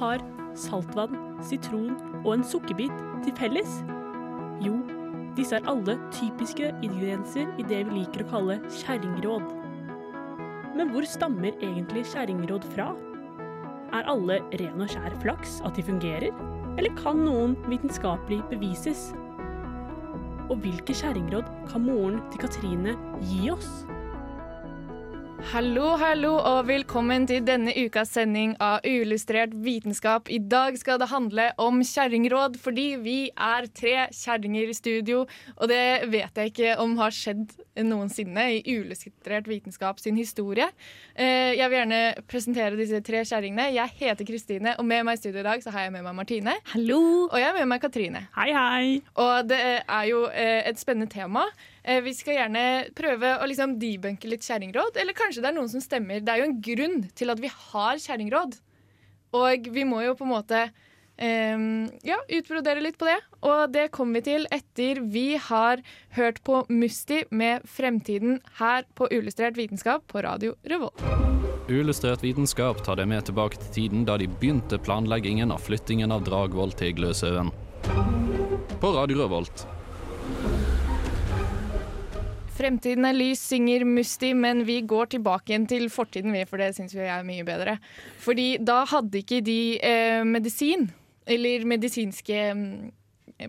Har 0.00 0.22
saltvann, 0.58 1.16
sitron 1.44 1.94
og 2.24 2.36
en 2.36 2.46
sukkerbit 2.46 2.94
til 3.24 3.34
felles? 3.38 3.80
Jo, 4.64 4.78
disse 5.38 5.58
er 5.58 5.68
alle 5.70 5.96
typiske 6.14 6.70
ingredienser 6.84 7.50
i 7.58 7.66
det 7.66 7.82
vi 7.88 8.00
liker 8.00 8.24
å 8.24 8.30
kalle 8.30 8.60
kjerringråd. 8.82 9.48
Men 10.74 10.90
hvor 10.90 11.06
stammer 11.06 11.54
egentlig 11.62 12.04
kjerringråd 12.12 12.66
fra? 12.74 12.92
Er 13.94 14.08
alle 14.10 14.40
ren 14.58 14.82
og 14.82 14.90
skjær 14.90 15.14
flaks 15.22 15.60
at 15.66 15.76
de 15.78 15.84
fungerer, 15.86 16.34
eller 16.74 16.94
kan 16.98 17.20
noen 17.22 17.54
vitenskapelig 17.70 18.40
bevises? 18.50 19.12
Og 20.50 20.58
hvilke 20.62 20.96
kjerringråd 20.96 21.46
kan 21.70 21.86
moren 21.86 22.18
til 22.30 22.42
Katrine 22.42 22.96
gi 23.30 23.48
oss? 23.54 23.84
Hallo, 25.52 25.92
hallo, 26.00 26.32
og 26.40 26.64
velkommen 26.66 27.26
til 27.28 27.42
denne 27.46 27.70
ukas 27.76 28.10
sending 28.16 28.54
av 28.64 28.82
Uillustrert 28.88 29.52
vitenskap. 29.62 30.26
I 30.32 30.40
dag 30.40 30.74
skal 30.80 30.98
det 30.98 31.06
handle 31.12 31.44
om 31.62 31.78
kjerringråd, 31.84 32.56
fordi 32.58 32.86
vi 33.04 33.16
er 33.36 33.68
tre 33.76 33.92
kjerringer 34.16 34.72
i 34.72 34.74
studio. 34.74 35.20
Og 35.54 35.70
det 35.70 36.08
vet 36.10 36.40
jeg 36.40 36.50
ikke 36.50 36.72
om 36.82 36.96
har 36.98 37.14
skjedd 37.14 37.52
noensinne 37.86 38.46
i 38.56 38.62
Uillustrert 38.72 39.46
vitenskap 39.50 40.00
sin 40.02 40.18
historie. 40.18 40.66
Eh, 41.14 41.54
Jeg 41.54 41.68
vil 41.70 41.78
gjerne 41.78 42.00
presentere 42.30 42.80
disse 42.80 43.02
tre 43.06 43.22
kjerringene. 43.22 43.68
Jeg 43.76 43.94
heter 44.00 44.26
Kristine, 44.26 44.74
og 44.78 44.88
med 44.90 45.04
meg 45.06 45.20
i 45.20 45.22
studio 45.22 45.44
i 45.44 45.46
dag 45.46 45.62
så 45.62 45.70
har 45.76 45.86
jeg 45.86 45.94
med 45.94 46.08
meg 46.08 46.18
Martine. 46.18 46.56
Hallo! 46.72 47.28
Og 47.28 47.38
jeg 47.38 47.46
har 47.52 47.60
med 47.60 47.70
meg 47.76 47.84
Katrine. 47.84 48.26
Hei, 48.34 48.50
hei! 48.56 48.90
Og 49.14 49.46
det 49.52 49.62
er 49.86 50.10
jo 50.10 50.24
eh, 50.32 50.64
et 50.66 50.82
spennende 50.82 51.12
tema. 51.14 51.46
Eh, 51.84 52.00
vi 52.00 52.14
skal 52.16 52.38
gjerne 52.38 52.64
prøve 52.96 53.34
å 53.42 53.48
liksom 53.48 53.76
debunke 53.80 54.30
litt 54.30 54.46
kjerringråd, 54.46 54.96
eller 55.00 55.16
kanskje 55.16 55.44
det 55.44 55.50
er 55.50 55.58
noen 55.58 55.68
som 55.68 55.84
stemmer. 55.84 56.24
Det 56.24 56.32
er 56.32 56.40
jo 56.40 56.48
en 56.48 56.62
grunn 56.64 56.96
til 57.12 57.32
at 57.34 57.42
vi 57.42 57.52
har 57.52 58.00
kjerringråd. 58.00 58.56
Og 59.36 59.68
vi 59.74 59.84
må 59.84 60.00
jo 60.04 60.14
på 60.16 60.24
en 60.24 60.32
måte 60.32 60.60
um, 61.18 61.84
ja, 62.06 62.16
utbrodere 62.38 62.80
litt 62.80 62.96
på 62.96 63.08
det. 63.10 63.18
Og 63.44 63.74
det 63.74 63.88
kommer 63.92 64.22
vi 64.22 64.30
til 64.30 64.48
etter 64.54 65.02
vi 65.02 65.34
har 65.36 65.82
hørt 66.16 66.40
på 66.46 66.62
Musti 66.72 67.24
med 67.34 67.66
Fremtiden 67.68 68.40
her 68.62 68.88
på 68.96 69.10
Uillustrert 69.12 69.58
vitenskap 69.58 70.06
på 70.08 70.24
Radio 70.24 70.56
Revolt. 70.70 71.04
Uillustrert 71.68 72.24
vitenskap 72.24 72.80
tar 72.84 73.00
deg 73.00 73.08
med 73.10 73.26
tilbake 73.28 73.60
til 73.60 73.72
tiden 73.76 74.08
da 74.08 74.16
de 74.20 74.28
begynte 74.30 74.80
planleggingen 74.80 75.52
av 75.52 75.64
flyttingen 75.64 76.12
av 76.14 76.24
Dragvoll 76.24 76.72
til 76.76 76.96
Gløshaugen. 76.96 77.52
På 78.80 78.92
Radio 78.96 79.24
Revolt. 79.24 79.66
Fremtiden 82.54 83.06
er 83.08 83.16
lys, 83.16 83.40
synger 83.48 83.82
Musti, 83.88 84.30
men 84.38 84.62
vi 84.66 84.78
går 84.86 85.08
tilbake 85.16 85.50
igjen 85.50 85.64
til 85.66 85.88
fortiden, 85.90 86.30
vi, 86.34 86.44
for 86.46 86.62
det 86.62 86.70
syns 86.76 86.94
vi 86.94 87.02
er 87.02 87.24
mye 87.26 87.42
bedre. 87.46 87.78
Fordi 88.22 88.54
da 88.62 88.84
hadde 88.86 89.18
ikke 89.24 89.40
de 89.42 89.58
eh, 89.82 90.22
medisin, 90.28 90.86
eller 91.26 91.66
medisinske 91.66 92.44
mm, 92.54 92.92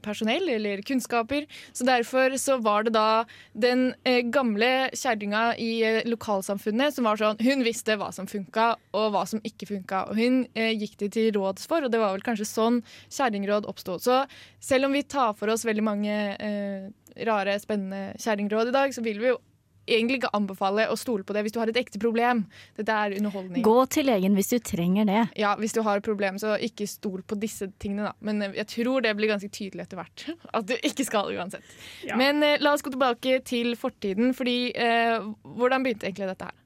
personell 0.03 0.50
eller 0.50 0.81
kunnskaper. 0.85 1.45
Så 1.73 1.88
derfor 1.88 2.38
så 2.41 2.57
var 2.63 2.88
det 2.88 2.95
da 2.95 3.25
den 3.53 3.88
eh, 4.03 4.22
gamle 4.23 4.89
kjerringa 4.95 5.45
i 5.61 5.72
eh, 5.85 6.01
lokalsamfunnet 6.09 6.95
som 6.95 7.07
var 7.07 7.19
sånn 7.19 7.41
Hun 7.45 7.63
visste 7.66 7.97
hva 8.00 8.11
som 8.16 8.28
funka 8.29 8.67
og 8.95 9.09
hva 9.13 9.25
som 9.29 9.41
ikke 9.45 9.69
funka, 9.69 10.05
og 10.09 10.19
hun 10.19 10.44
eh, 10.55 10.73
gikk 10.75 10.97
det 11.03 11.11
til 11.16 11.31
råds 11.35 11.67
for, 11.69 11.85
og 11.85 11.94
det 11.94 12.01
var 12.01 12.16
vel 12.16 12.25
kanskje 12.25 12.47
sånn 12.50 12.81
kjerringråd 13.09 13.67
oppsto. 13.69 13.97
Så 14.01 14.23
selv 14.63 14.89
om 14.89 14.95
vi 14.95 15.05
tar 15.07 15.35
for 15.38 15.51
oss 15.53 15.66
veldig 15.67 15.85
mange 15.85 16.16
eh, 16.35 16.88
rare, 17.28 17.59
spennende 17.61 18.16
kjerringråd 18.22 18.72
i 18.72 18.75
dag, 18.75 18.95
så 18.95 19.03
vil 19.05 19.22
vi 19.22 19.31
jo 19.34 19.41
egentlig 19.88 20.19
ikke 20.19 20.31
anbefale 20.35 20.88
å 20.91 20.97
stole 21.00 21.25
på 21.25 21.35
det 21.35 21.46
hvis 21.46 21.56
du 21.56 21.59
har 21.62 21.72
et 21.72 21.79
ekte 21.79 22.01
problem. 22.01 22.46
Dette 22.78 22.96
er 22.96 23.16
underholdning. 23.19 23.63
Gå 23.66 23.78
til 23.94 24.09
legen 24.09 24.38
hvis 24.38 24.51
du 24.53 24.57
trenger 24.66 25.07
det. 25.09 25.22
Ja, 25.40 25.56
hvis 25.59 25.75
du 25.75 25.81
har 25.85 26.01
et 26.01 26.07
problem, 26.07 26.40
så 26.41 26.56
ikke 26.57 26.88
stol 26.90 27.23
på 27.28 27.38
disse 27.41 27.69
tingene, 27.81 28.09
da. 28.09 28.16
Men 28.25 28.41
eh, 28.46 28.57
jeg 28.62 28.69
tror 28.73 29.06
det 29.06 29.16
blir 29.18 29.31
ganske 29.34 29.51
tydelig 29.53 29.85
etter 29.85 30.01
hvert. 30.01 30.28
At 30.57 30.68
du 30.69 30.75
ikke 30.79 31.07
skal 31.07 31.31
uansett. 31.35 31.75
Ja. 32.07 32.19
Men 32.19 32.44
eh, 32.46 32.59
la 32.63 32.75
oss 32.75 32.85
gå 32.85 32.94
tilbake 32.94 33.40
til 33.47 33.75
fortiden, 33.79 34.34
fordi 34.38 34.59
eh, 34.73 35.18
hvordan 35.56 35.85
begynte 35.85 36.09
egentlig 36.09 36.31
dette 36.34 36.52
her? 36.52 36.62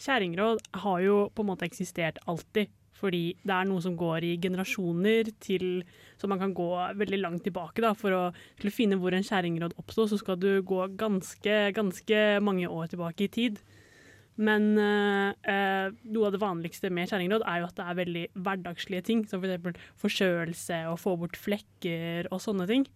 Kjerringråd 0.00 0.62
har 0.80 1.00
jo 1.04 1.16
på 1.34 1.44
en 1.44 1.50
måte 1.50 1.66
eksistert 1.68 2.20
alltid. 2.30 2.72
Fordi 3.00 3.22
det 3.40 3.54
er 3.56 3.68
noe 3.68 3.80
som 3.84 3.96
går 3.98 4.26
i 4.28 4.36
generasjoner 4.42 5.32
til 5.40 5.82
Så 6.20 6.28
man 6.28 6.40
kan 6.40 6.52
gå 6.52 6.68
veldig 7.00 7.20
langt 7.22 7.46
tilbake 7.46 7.80
da, 7.80 7.94
for 7.96 8.12
å, 8.12 8.22
å 8.30 8.72
finne 8.74 8.98
hvor 9.00 9.14
en 9.16 9.24
kjerringråd 9.24 9.78
oppsto. 9.80 10.04
Så 10.10 10.20
skal 10.20 10.36
du 10.40 10.60
gå 10.60 10.84
ganske, 11.00 11.60
ganske 11.76 12.24
mange 12.44 12.68
år 12.68 12.92
tilbake 12.92 13.24
i 13.24 13.32
tid. 13.32 13.62
Men 14.40 14.72
eh, 14.80 15.32
eh, 15.52 15.92
noe 16.12 16.28
av 16.28 16.34
det 16.36 16.42
vanligste 16.42 16.90
med 16.92 17.10
kjerringråd 17.10 17.44
er 17.48 17.60
jo 17.60 17.70
at 17.70 17.78
det 17.80 17.86
er 17.86 17.98
veldig 17.98 18.26
hverdagslige 18.36 19.06
ting. 19.08 19.24
Som 19.28 19.44
f.eks. 19.44 19.80
forkjølelse 20.00 20.82
og 20.92 21.00
få 21.00 21.16
bort 21.20 21.40
flekker 21.40 22.28
og 22.30 22.44
sånne 22.44 22.68
ting. 22.70 22.86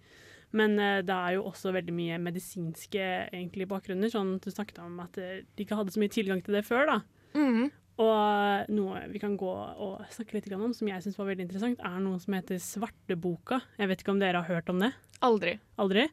Men 0.55 0.79
eh, 0.79 1.01
det 1.07 1.15
er 1.15 1.37
jo 1.37 1.49
også 1.51 1.75
veldig 1.75 1.95
mye 1.95 2.21
medisinske 2.23 3.05
egentlig, 3.33 3.69
bakgrunner. 3.71 4.13
Sånn 4.13 4.37
at 4.39 4.47
du 4.47 4.55
snakket 4.55 4.81
om 4.85 5.01
at 5.05 5.19
eh, 5.21 5.43
de 5.45 5.67
ikke 5.67 5.79
hadde 5.81 5.95
så 5.95 6.03
mye 6.03 6.15
tilgang 6.15 6.45
til 6.45 6.59
det 6.59 6.65
før. 6.69 6.87
da. 6.93 7.01
Mm. 7.35 7.73
Og 8.03 8.71
noe 8.75 9.05
vi 9.13 9.21
kan 9.23 9.37
gå 9.39 9.51
og 9.55 10.03
snakke 10.11 10.35
litt 10.35 10.49
om, 10.57 10.73
som 10.75 10.89
jeg 10.91 11.05
syns 11.05 11.19
var 11.21 11.29
veldig 11.31 11.45
interessant, 11.47 11.83
er 11.87 12.01
noe 12.03 12.19
som 12.23 12.35
heter 12.35 12.59
Svarteboka. 12.59 13.61
Jeg 13.79 13.91
vet 13.91 14.03
ikke 14.03 14.15
om 14.17 14.23
dere 14.23 14.43
har 14.43 14.51
hørt 14.51 14.73
om 14.73 14.83
det? 14.83 14.91
Aldri. 15.23 15.59
Aldri? 15.79 16.09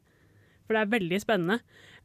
For 0.67 0.77
det 0.77 0.83
er 0.83 0.91
veldig 0.93 1.19
spennende. 1.23 1.57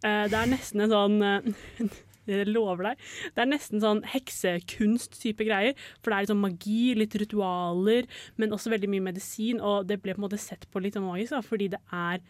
Eh, 0.02 0.24
Det 0.32 0.38
er 0.38 0.48
nesten 0.50 0.80
en 0.86 0.94
sånn 0.94 1.18
eh, 1.22 1.88
Jeg 2.26 2.48
lover 2.50 2.88
deg. 2.88 3.02
Det 3.36 3.42
er 3.44 3.46
nesten 3.52 3.78
sånn 3.84 4.00
heksekunst-type 4.10 5.44
greier. 5.46 5.76
For 6.02 6.10
det 6.10 6.16
er 6.18 6.30
sånn 6.32 6.40
magi, 6.42 6.94
litt 6.98 7.14
ritualer, 7.22 8.08
men 8.40 8.50
også 8.56 8.72
veldig 8.72 8.90
mye 8.90 9.04
medisin. 9.12 9.60
Og 9.62 9.86
det 9.86 10.00
ble 10.02 10.16
på 10.16 10.18
en 10.18 10.26
måte 10.26 10.40
sett 10.42 10.66
på 10.72 10.82
litt 10.82 10.98
magisk, 10.98 11.36
da, 11.36 11.42
fordi 11.46 11.68
det 11.76 11.82
er 11.94 12.24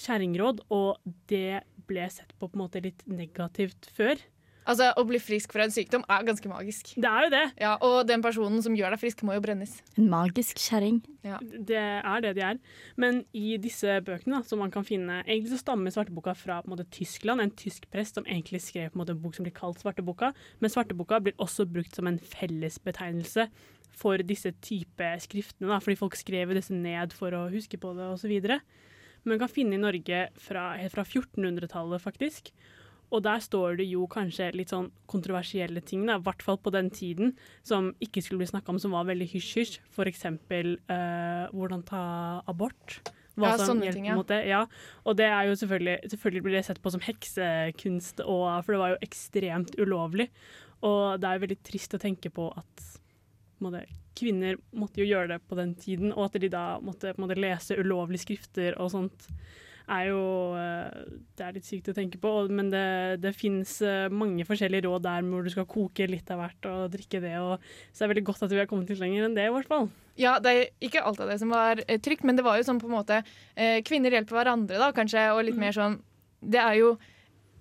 kjerringråd, 0.00 0.60
og 0.76 1.00
det 1.32 1.62
ble 1.88 2.04
sett 2.12 2.34
på 2.36 2.50
på 2.50 2.58
en 2.58 2.62
måte 2.66 2.82
litt 2.84 3.00
negativt 3.08 3.88
før. 3.96 4.20
Altså, 4.68 4.90
Å 4.92 5.04
bli 5.08 5.18
frisk 5.22 5.54
fra 5.54 5.64
en 5.64 5.72
sykdom 5.72 6.02
er 6.04 6.26
ganske 6.26 6.50
magisk. 6.50 6.92
Det 7.00 7.08
er 7.08 7.26
jo 7.26 7.30
det. 7.32 7.44
Ja, 7.62 7.72
Og 7.86 8.06
den 8.06 8.22
personen 8.22 8.60
som 8.62 8.76
gjør 8.76 8.92
deg 8.94 9.00
frisk, 9.02 9.22
må 9.26 9.34
jo 9.34 9.42
brennes. 9.44 9.78
En 9.96 10.10
magisk 10.12 10.60
kjerring. 10.60 11.00
Det 11.22 11.80
er 11.80 12.20
det 12.24 12.34
de 12.36 12.44
er. 12.44 12.60
Men 13.00 13.22
i 13.36 13.56
disse 13.60 13.98
bøkene 14.04 14.38
da, 14.38 14.42
som 14.46 14.60
man 14.62 14.70
kan 14.72 14.86
finne 14.86 15.20
Egentlig 15.24 15.52
så 15.52 15.62
stammer 15.64 15.92
Svarteboka 15.92 16.34
fra 16.38 16.60
på 16.62 16.70
en 16.70 16.74
måte, 16.76 16.88
Tyskland. 16.92 17.40
En 17.42 17.50
tysk 17.56 17.88
prest 17.92 18.18
som 18.18 18.28
egentlig 18.28 18.62
skrev 18.64 18.90
på 18.92 18.98
en, 18.98 19.02
måte, 19.02 19.16
en 19.16 19.22
bok 19.24 19.36
som 19.36 19.48
blir 19.48 19.56
kalt 19.56 19.80
Svarteboka. 19.82 20.32
Men 20.60 20.72
Svarteboka 20.72 21.20
blir 21.24 21.36
også 21.40 21.66
brukt 21.68 21.96
som 21.96 22.08
en 22.10 22.20
fellesbetegnelse 22.20 23.48
for 24.00 24.22
disse 24.24 24.52
type 24.64 25.08
skriftene. 25.24 25.68
Da, 25.72 25.80
fordi 25.82 25.98
folk 25.98 26.16
skrev 26.18 26.54
disse 26.56 26.76
ned 26.76 27.16
for 27.16 27.34
å 27.36 27.48
huske 27.52 27.80
på 27.80 27.94
det 27.96 28.06
osv. 28.12 28.36
Men 28.40 29.34
man 29.34 29.40
kan 29.42 29.52
finne 29.52 29.76
i 29.76 29.82
Norge 29.82 30.28
fra, 30.40 30.70
helt 30.80 30.94
fra 30.94 31.04
1400-tallet, 31.04 32.00
faktisk. 32.00 32.52
Og 33.10 33.22
der 33.26 33.42
står 33.42 33.80
det 33.80 33.88
jo 33.90 34.06
kanskje 34.10 34.52
litt 34.54 34.70
sånn 34.70 34.90
kontroversielle 35.10 35.82
ting, 35.82 36.06
i 36.06 36.18
hvert 36.22 36.44
fall 36.46 36.60
på 36.62 36.72
den 36.74 36.92
tiden, 36.94 37.34
som 37.66 37.90
ikke 38.02 38.22
skulle 38.22 38.44
bli 38.44 38.50
snakka 38.52 38.70
om, 38.70 38.78
som 38.82 38.94
var 38.94 39.08
veldig 39.08 39.26
hysj-hysj. 39.32 39.80
Eksempel 40.10 40.76
eh, 40.90 41.50
hvordan 41.54 41.82
ta 41.86 42.02
abort. 42.50 43.00
Ja, 43.40 43.54
sånne 43.58 43.86
hjelper 43.86 43.96
ting, 43.96 44.08
ja. 44.10 44.16
Måte. 44.18 44.38
Ja. 44.46 44.64
Og 45.08 45.16
det 45.18 45.28
er 45.30 45.46
jo 45.48 45.54
selvfølgelig 45.56 46.10
Selvfølgelig 46.12 46.42
blir 46.44 46.56
det 46.58 46.64
sett 46.66 46.80
på 46.82 46.92
som 46.92 47.04
heksekunst, 47.04 48.22
og, 48.26 48.46
for 48.64 48.74
det 48.74 48.82
var 48.82 48.94
jo 48.94 49.00
ekstremt 49.06 49.76
ulovlig. 49.80 50.30
Og 50.86 51.20
det 51.20 51.28
er 51.28 51.36
jo 51.36 51.44
veldig 51.46 51.60
trist 51.66 51.96
å 51.96 52.02
tenke 52.02 52.32
på 52.32 52.48
at 52.56 52.86
på 53.60 53.66
måte, 53.66 53.82
kvinner 54.16 54.56
måtte 54.76 55.02
jo 55.02 55.08
gjøre 55.08 55.34
det 55.34 55.40
på 55.48 55.56
den 55.58 55.74
tiden, 55.76 56.14
og 56.14 56.30
at 56.30 56.38
de 56.40 56.48
da 56.52 56.64
måtte 56.84 57.12
måtte 57.20 57.36
lese 57.36 57.76
ulovlige 57.76 58.24
skrifter 58.24 58.78
og 58.80 58.92
sånt 58.94 59.28
er 59.88 60.10
jo 60.10 60.20
eh, 60.58 61.00
Det 61.38 61.46
er 61.46 61.56
litt 61.56 61.68
sykt 61.68 61.90
å 61.92 61.96
tenke 61.96 62.20
på, 62.20 62.34
men 62.52 62.68
det, 62.72 62.84
det 63.22 63.34
fins 63.36 63.78
mange 64.12 64.44
forskjellige 64.48 64.88
råd 64.88 65.06
der 65.06 65.26
hvor 65.30 65.46
du 65.46 65.50
skal 65.52 65.68
koke 65.70 66.08
litt 66.10 66.30
av 66.30 66.42
hvert 66.42 66.70
og 66.70 66.92
drikke 66.92 67.22
det. 67.24 67.36
Og, 67.40 67.72
så 67.90 68.02
det 68.02 68.06
er 68.06 68.14
veldig 68.14 68.28
godt 68.28 68.46
at 68.46 68.54
vi 68.54 68.62
har 68.62 68.70
kommet 68.70 68.92
litt 68.92 69.02
lenger 69.02 69.28
enn 69.28 69.36
det, 69.38 69.48
i 69.48 69.54
hvert 69.54 69.70
fall. 69.70 69.90
Ja, 70.20 70.36
det 70.42 70.50
er 70.50 70.66
ikke 70.84 71.04
alt 71.06 71.20
av 71.22 71.30
det 71.30 71.38
som 71.40 71.52
var 71.52 71.80
eh, 71.86 72.00
trygt, 72.02 72.26
men 72.26 72.36
det 72.36 72.44
var 72.46 72.58
jo 72.58 72.66
sånn 72.66 72.80
på 72.82 72.90
en 72.90 72.98
måte 72.98 73.22
eh, 73.22 73.80
Kvinner 73.86 74.12
hjelper 74.12 74.40
hverandre, 74.40 74.80
da, 74.80 74.90
kanskje, 74.96 75.30
og 75.32 75.44
litt 75.46 75.58
mer 75.60 75.74
sånn 75.76 76.00
Det 76.40 76.60
er 76.60 76.76
jo 76.80 76.92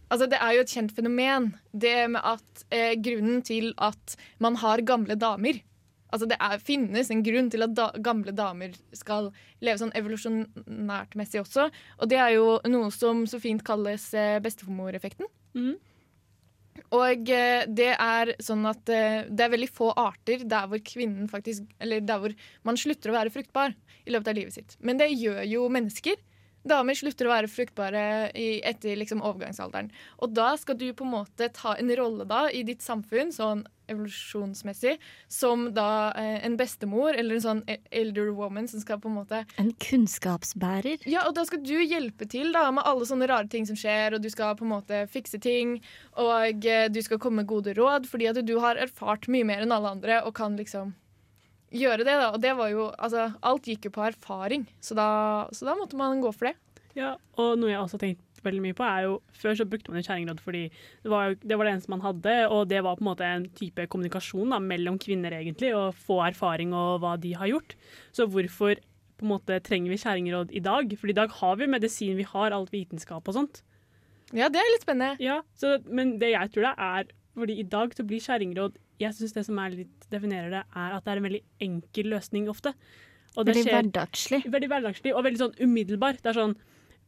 Altså, 0.10 0.26
det 0.26 0.40
er 0.42 0.56
jo 0.56 0.62
et 0.64 0.72
kjent 0.74 0.94
fenomen, 0.98 1.52
det 1.70 2.08
med 2.10 2.24
at 2.26 2.64
eh, 2.74 2.96
grunnen 2.98 3.44
til 3.46 3.76
at 3.78 4.16
man 4.42 4.56
har 4.58 4.82
gamle 4.82 5.14
damer 5.22 5.60
Altså, 6.10 6.26
det 6.30 6.40
er, 6.42 6.62
finnes 6.64 7.12
en 7.14 7.22
grunn 7.26 7.52
til 7.54 7.66
at 7.66 7.76
da, 7.78 7.90
gamle 8.06 8.34
damer 8.36 8.74
skal 8.98 9.30
leve 9.62 9.78
sånn 9.82 9.94
evolusjonært 9.98 11.14
messig 11.20 11.44
også. 11.44 11.68
Og 12.00 12.10
det 12.10 12.18
er 12.22 12.34
jo 12.38 12.56
noe 12.70 12.90
som 12.94 13.26
så 13.30 13.42
fint 13.42 13.64
kalles 13.66 14.10
eh, 14.18 14.40
bestemoreffekten. 14.44 15.30
Mm. 15.58 15.76
Og 16.96 17.30
eh, 17.34 17.68
det 17.68 17.92
er 17.94 18.34
sånn 18.42 18.66
at 18.70 18.90
eh, 18.94 19.28
det 19.30 19.46
er 19.46 19.54
veldig 19.54 19.70
få 19.72 19.92
arter 20.00 20.46
der 20.50 20.70
hvor 20.72 20.82
kvinnen 20.86 21.30
faktisk 21.30 21.68
Eller 21.84 22.02
der 22.02 22.22
hvor 22.22 22.34
man 22.68 22.80
slutter 22.80 23.12
å 23.12 23.18
være 23.18 23.34
fruktbar 23.34 23.76
i 24.06 24.14
løpet 24.16 24.32
av 24.32 24.38
livet 24.40 24.56
sitt. 24.56 24.78
Men 24.80 25.02
det 25.02 25.12
gjør 25.14 25.44
jo 25.46 25.68
mennesker. 25.72 26.18
Damer 26.70 26.98
slutter 26.98 27.28
å 27.28 27.32
være 27.32 27.50
fruktbare 27.52 28.04
i, 28.36 28.60
etter 28.68 28.98
liksom, 29.00 29.22
overgangsalderen. 29.24 29.92
Og 30.20 30.34
da 30.36 30.52
skal 30.60 30.78
du 30.80 30.90
på 30.92 31.06
en 31.06 31.14
måte 31.14 31.48
ta 31.56 31.76
en 31.80 31.92
rolle 31.96 32.26
da 32.28 32.48
i 32.52 32.66
ditt 32.68 32.84
samfunn, 32.84 33.32
sånn 33.36 33.64
evolusjonsmessig, 33.90 34.96
som 35.28 35.68
da 35.76 36.12
eh, 36.18 36.46
en 36.46 36.56
bestemor 36.60 37.18
eller 37.18 37.36
en 37.40 37.44
sånn 37.46 37.64
e- 37.70 37.80
elder 37.92 38.32
woman 38.38 38.68
som 38.70 38.82
skal 38.84 39.00
på 39.02 39.10
en 39.12 39.18
måte 39.20 39.44
En 39.62 39.72
kunnskapsbærer. 39.82 41.04
ja, 41.10 41.26
og 41.28 41.36
da 41.36 41.46
skal 41.48 41.64
du 41.66 41.76
hjelpe 41.82 42.28
til 42.30 42.52
da 42.56 42.68
med 42.72 42.86
alle 42.86 43.06
sånne 43.10 43.28
rare 43.30 43.50
ting 43.52 43.66
som 43.70 43.78
skjer, 43.80 44.16
og 44.16 44.22
du 44.24 44.30
skal 44.30 44.56
på 44.60 44.66
en 44.68 44.74
måte 44.78 45.04
fikse 45.12 45.40
ting, 45.42 45.78
og 46.18 46.66
eh, 46.66 46.88
du 46.90 47.02
skal 47.06 47.20
komme 47.22 47.44
med 47.44 47.50
gode 47.52 47.74
råd, 47.78 48.08
fordi 48.10 48.30
at 48.32 48.42
du 48.46 48.56
har 48.64 48.80
erfart 48.82 49.28
mye 49.32 49.48
mer 49.48 49.66
enn 49.66 49.72
alle 49.76 49.94
andre 49.98 50.22
og 50.26 50.34
kan 50.40 50.58
liksom 50.60 50.96
gjøre 51.72 52.02
det. 52.06 52.16
da. 52.18 52.32
Og 52.34 52.42
det 52.42 52.56
var 52.58 52.72
jo, 52.74 52.88
altså, 52.98 53.28
alt 53.46 53.68
gikk 53.70 53.86
jo 53.90 53.92
på 53.94 54.08
erfaring, 54.08 54.66
så 54.82 54.96
da, 54.98 55.10
så 55.54 55.68
da 55.70 55.76
måtte 55.78 56.00
man 56.00 56.22
gå 56.24 56.32
for 56.34 56.50
det. 56.50 56.56
Ja, 56.98 57.14
og 57.38 57.60
noe 57.62 57.70
jeg 57.70 57.80
også 57.80 58.00
har 58.00 58.02
veldig 58.46 58.64
mye 58.64 58.78
på, 58.78 58.86
er 58.86 59.08
jo 59.08 59.16
Før 59.40 59.58
så 59.60 59.68
brukte 59.70 59.92
man 59.92 60.02
jo 60.02 60.08
kjerringråd 60.08 60.44
fordi 60.44 60.64
det 60.70 61.12
var, 61.12 61.36
det 61.40 61.58
var 61.58 61.68
det 61.68 61.74
eneste 61.76 61.94
man 61.94 62.04
hadde, 62.04 62.36
og 62.50 62.68
det 62.72 62.84
var 62.86 63.00
på 63.00 63.06
en 63.06 63.10
måte 63.12 63.28
en 63.28 63.48
type 63.58 63.88
kommunikasjon 63.92 64.56
da, 64.56 64.60
mellom 64.64 65.00
kvinner, 65.02 65.36
egentlig, 65.40 65.74
og 65.78 65.98
få 65.98 66.22
erfaring 66.28 66.76
og 66.78 67.00
hva 67.04 67.16
de 67.22 67.34
har 67.40 67.52
gjort. 67.52 67.76
Så 68.16 68.28
hvorfor 68.30 68.80
på 69.20 69.28
en 69.28 69.34
måte 69.34 69.60
trenger 69.66 69.92
vi 69.92 70.02
kjerringråd 70.02 70.54
i 70.56 70.64
dag? 70.64 70.94
For 71.00 71.12
i 71.12 71.18
dag 71.18 71.34
har 71.40 71.60
vi 71.60 71.72
medisin, 71.72 72.18
vi 72.20 72.28
har 72.28 72.56
alt 72.56 72.72
vitenskap 72.76 73.28
og 73.28 73.36
sånt. 73.36 73.64
Ja, 74.36 74.50
det 74.52 74.62
er 74.62 74.74
litt 74.76 74.86
spennende. 74.86 75.18
Ja, 75.24 75.42
så, 75.58 75.80
Men 75.90 76.18
det 76.22 76.34
jeg 76.36 76.54
tror 76.54 76.70
det 76.70 76.76
er 76.78 77.10
fordi 77.40 77.60
i 77.62 77.68
dag 77.72 77.94
så 77.96 78.04
blir 78.04 78.20
kjerringråd 78.20 78.80
Jeg 79.00 79.16
syns 79.16 79.36
det 79.36 79.46
som 79.48 79.60
er 79.62 79.76
litt 79.78 80.08
definerer 80.12 80.50
det, 80.52 80.64
er 80.76 80.96
at 80.96 81.06
det 81.06 81.12
er 81.14 81.22
en 81.22 81.28
veldig 81.30 81.44
enkel 81.64 82.10
løsning 82.12 82.50
ofte. 82.52 82.74
Veldig 83.38 83.64
hverdagslig. 83.70 84.42
veldig 84.52 84.70
hverdagslig 84.72 85.14
og 85.16 85.24
veldig 85.24 85.40
sånn 85.40 85.56
umiddelbar. 85.62 86.18
Det 86.20 86.32
er 86.32 86.40
sånn 86.40 86.58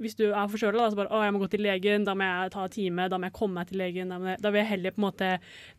hvis 0.02 0.18
du 0.18 0.26
er 0.32 0.50
forkjøla, 0.52 0.90
så 0.92 0.98
bare 1.00 1.14
å, 1.14 1.22
jeg 1.24 1.34
må 1.36 1.40
gå 1.44 1.50
til 1.54 1.64
legen, 1.66 2.06
da 2.08 2.16
må 2.18 2.26
jeg 2.28 2.52
ta 2.56 2.68
time, 2.74 3.08
da 3.12 3.20
må 3.22 3.30
jeg 3.30 3.36
komme 3.38 3.62
meg 3.62 3.70
til 3.70 3.82
legen. 3.84 4.10
Da, 4.12 4.18
må 4.22 4.34
jeg, 4.34 4.42
da 4.42 4.52
vil 4.52 4.64
jeg 4.64 4.72
heller 4.74 4.96
på 4.96 5.02
en 5.02 5.06
måte 5.08 5.32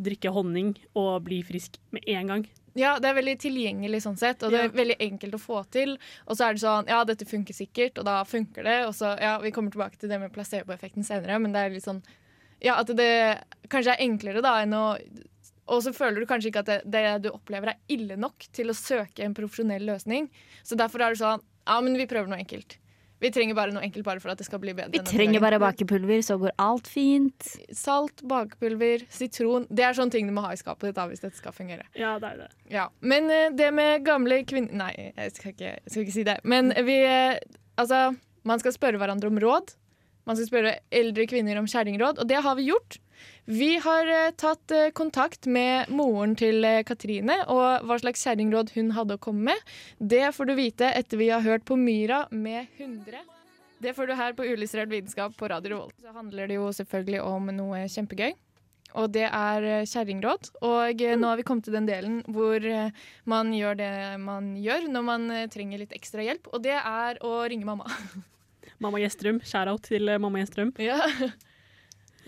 drikke 0.08 0.32
honning 0.34 0.74
og 0.94 1.12
bli 1.26 1.40
frisk 1.46 1.78
med 1.94 2.06
en 2.14 2.32
gang. 2.32 2.44
Ja, 2.78 2.94
det 3.02 3.10
er 3.10 3.18
veldig 3.18 3.34
tilgjengelig 3.42 4.00
sånn 4.06 4.16
sett, 4.16 4.40
og 4.46 4.54
det 4.54 4.60
er 4.62 4.70
Ja. 4.70 4.76
veldig 4.78 4.96
enkelt 5.04 5.34
å 5.36 5.42
få 5.42 5.58
til. 5.70 5.98
Og 6.26 6.38
så 6.38 6.46
er 6.48 6.54
det 6.56 6.62
sånn, 6.62 6.88
ja, 6.88 7.02
dette 7.04 7.26
funker 7.28 7.52
sikkert, 7.52 7.98
og 8.00 8.06
da 8.08 8.22
funker 8.24 8.64
det. 8.64 8.78
Og 8.86 8.94
så, 8.96 9.12
ja, 9.20 9.34
vi 9.42 9.50
kommer 9.52 9.70
tilbake 9.74 9.98
til 10.00 10.08
det 10.08 10.18
med 10.22 10.32
placeboeffekten 10.32 11.04
senere, 11.04 11.38
men 11.42 11.52
det 11.52 11.60
er 11.66 11.74
litt 11.74 11.84
sånn, 11.84 12.00
ja, 12.62 12.78
at 12.80 12.86
det 12.96 13.10
kanskje 13.68 13.92
er 13.98 14.06
enklere 14.06 14.40
da 14.40 14.62
enn 14.62 14.72
å 14.78 14.86
og 15.72 15.78
så 15.84 15.92
føler 15.94 16.20
du 16.20 16.26
kanskje 16.26 16.50
ikke 16.50 16.62
at 16.64 16.66
det, 16.66 16.80
det 16.90 17.22
du 17.22 17.28
opplever 17.30 17.70
er 17.70 17.78
ille 17.88 18.16
nok 18.18 18.48
til 18.52 18.72
å 18.72 18.74
søke 18.76 19.22
en 19.24 19.32
profesjonell 19.36 19.84
løsning. 19.86 20.26
Så 20.66 20.76
derfor 20.76 21.00
er 21.00 21.14
det 21.14 21.20
sånn, 21.22 21.40
ja, 21.40 21.76
men 21.80 21.94
vi 21.96 22.08
prøver 22.10 22.28
noe 22.28 22.40
enkelt. 22.42 22.76
Vi 23.22 23.30
trenger 23.30 23.54
bare 23.54 23.70
noe 23.74 23.84
enkelt 23.86 24.04
bare 24.06 24.22
for 24.22 24.32
at 24.32 24.40
det 24.40 24.46
skal 24.48 24.58
bli 24.62 24.74
bedre. 24.74 24.90
Vi 24.96 25.02
trenger 25.06 25.42
bare 25.42 25.60
bakepulver, 25.62 26.24
så 26.26 26.36
går 26.42 26.56
alt 26.62 26.88
fint. 26.90 27.52
Salt, 27.76 28.24
bakepulver, 28.26 29.04
sitron. 29.14 29.68
Det 29.70 29.86
er 29.86 29.94
sånne 29.94 30.14
ting 30.14 30.26
du 30.26 30.34
må 30.34 30.42
ha 30.42 30.50
i 30.56 30.58
skapet 30.58 30.90
ditt 30.90 30.98
da, 30.98 31.06
hvis 31.10 31.22
dette 31.22 31.38
skal 31.38 31.54
fungere. 31.54 31.86
Ja, 31.98 32.16
det 32.22 32.32
er 32.32 32.40
det. 32.42 32.48
Ja, 32.72 32.88
Men 33.00 33.30
eh, 33.30 33.52
det 33.54 33.70
med 33.74 34.02
gamle 34.06 34.42
kvinner 34.48 34.74
Nei, 34.82 34.90
jeg 35.14 35.36
skal, 35.36 35.52
ikke, 35.54 35.70
jeg 35.76 35.92
skal 35.92 36.02
ikke 36.06 36.16
si 36.16 36.26
det. 36.26 36.38
Men 36.48 36.74
vi 36.86 36.98
eh, 37.06 37.38
Altså, 37.80 38.12
man 38.44 38.60
skal 38.60 38.74
spørre 38.74 38.98
hverandre 39.00 39.30
om 39.32 39.38
råd. 39.40 39.72
Man 40.28 40.36
skal 40.38 40.48
spørre 40.50 40.74
eldre 40.92 41.24
kvinner 41.30 41.56
om 41.58 41.66
kjerringråd, 41.70 42.20
og 42.22 42.28
det 42.30 42.42
har 42.44 42.58
vi 42.58 42.68
gjort. 42.68 42.98
Vi 43.44 43.76
har 43.78 44.06
eh, 44.06 44.30
tatt 44.30 44.70
eh, 44.70 44.90
kontakt 44.94 45.46
med 45.46 45.90
moren 45.90 46.36
til 46.38 46.62
eh, 46.64 46.84
Katrine 46.86 47.40
og 47.50 47.88
hva 47.88 47.96
slags 47.98 48.22
kjerringråd 48.22 48.70
hun 48.76 48.92
hadde 48.94 49.16
å 49.18 49.22
komme 49.22 49.50
med. 49.50 49.72
Det 49.98 50.28
får 50.36 50.46
du 50.46 50.54
vite 50.54 50.92
etter 50.94 51.18
vi 51.18 51.32
har 51.32 51.42
hørt 51.42 51.66
på 51.66 51.74
Myra 51.74 52.28
med 52.30 52.70
100. 52.78 53.18
Det 53.82 53.96
får 53.98 54.06
du 54.06 54.14
her 54.14 54.38
på 54.38 54.46
Ulystrert 54.46 54.92
vitenskap 54.94 55.34
på 55.34 55.50
Radio 55.50 55.80
Volt. 55.80 55.98
Så 55.98 56.14
handler 56.14 56.46
det 56.46 56.60
jo 56.60 56.70
selvfølgelig 56.70 57.22
om 57.26 57.50
noe 57.50 57.82
kjempegøy. 57.90 58.30
Og 58.94 59.08
det 59.10 59.26
er 59.26 59.88
kjerringråd. 59.88 60.52
Og 60.68 61.02
nå 61.18 61.26
har 61.32 61.40
vi 61.40 61.46
kommet 61.48 61.66
til 61.66 61.74
den 61.74 61.88
delen 61.88 62.20
hvor 62.30 62.62
man 63.26 63.50
gjør 63.56 63.78
det 63.80 63.92
man 64.22 64.52
gjør 64.60 64.86
når 64.92 65.06
man 65.08 65.30
trenger 65.50 65.82
litt 65.82 65.96
ekstra 65.96 66.22
hjelp, 66.22 66.52
og 66.52 66.62
det 66.62 66.76
er 66.76 67.18
å 67.26 67.40
ringe 67.50 67.66
mamma. 67.66 67.88
Mamma 68.82 68.98
Gjestrum, 69.02 69.40
shout-out 69.46 69.88
til 69.88 70.10
mamma 70.20 70.42
Gjestrum. 70.42 70.74
Ja. 70.82 71.00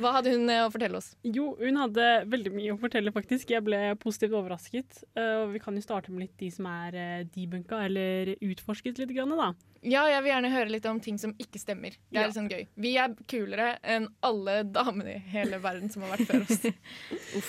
Hva 0.01 0.11
hadde 0.17 0.33
hun 0.35 0.49
eh, 0.51 0.65
å 0.65 0.71
fortelle 0.75 0.99
oss? 0.99 1.13
Jo, 1.23 1.53
hun 1.61 1.79
hadde 1.79 2.07
veldig 2.31 2.53
mye 2.55 2.73
å 2.75 2.79
fortelle, 2.81 3.13
faktisk. 3.15 3.53
Jeg 3.55 3.63
ble 3.67 3.79
positivt 4.03 4.35
overrasket. 4.35 5.03
Eh, 5.15 5.37
og 5.45 5.53
vi 5.55 5.61
kan 5.63 5.77
jo 5.79 5.85
starte 5.85 6.11
med 6.11 6.27
litt 6.27 6.35
de 6.41 6.49
som 6.55 6.67
er 6.71 6.97
uh, 6.99 7.21
debunka, 7.35 7.85
eller 7.87 8.35
utforsket 8.43 8.99
litt, 9.03 9.13
grann, 9.15 9.35
da. 9.39 9.53
Ja, 9.85 10.07
jeg 10.11 10.25
vil 10.25 10.33
gjerne 10.33 10.51
høre 10.55 10.73
litt 10.73 10.89
om 10.91 10.99
ting 11.05 11.21
som 11.21 11.37
ikke 11.39 11.61
stemmer. 11.63 11.95
Det 12.09 12.19
er 12.19 12.25
Ja. 12.25 12.27
litt 12.31 12.39
sånn 12.39 12.51
gøy. 12.51 12.65
Vi 12.81 12.97
er 12.99 13.15
kulere 13.31 13.77
enn 13.83 14.09
alle 14.25 14.63
damene 14.65 15.19
i 15.19 15.23
hele 15.35 15.61
verden 15.63 15.93
som 15.93 16.03
har 16.03 16.17
vært 16.17 16.27
før 16.33 16.43
oss. 16.49 16.67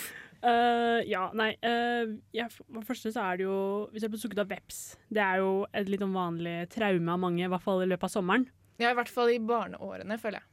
Eh, 0.45 0.99
ja, 1.09 1.23
nei 1.33 1.55
uh, 1.65 2.11
jeg, 2.35 2.51
For 2.53 2.77
det 2.77 2.85
første 2.85 3.09
så 3.15 3.23
er 3.31 3.39
det 3.39 3.45
jo 3.47 3.55
Hvis 3.89 4.03
jeg 4.05 4.11
på 4.13 4.19
sukket 4.21 4.41
av 4.43 4.51
veps. 4.51 4.81
Det 5.09 5.23
er 5.23 5.39
jo 5.41 5.63
et 5.73 5.89
litt 5.89 6.03
sånn 6.03 6.13
vanlig 6.13 6.57
traume 6.69 7.15
av 7.15 7.21
mange, 7.23 7.47
i 7.47 7.49
hvert 7.49 7.63
fall 7.63 7.81
i 7.81 7.87
løpet 7.89 8.05
av 8.05 8.13
sommeren. 8.13 8.45
Ja, 8.77 8.91
i 8.91 8.97
hvert 8.99 9.09
fall 9.09 9.31
i 9.33 9.39
barneårene, 9.41 10.19
føler 10.21 10.43
jeg. 10.43 10.49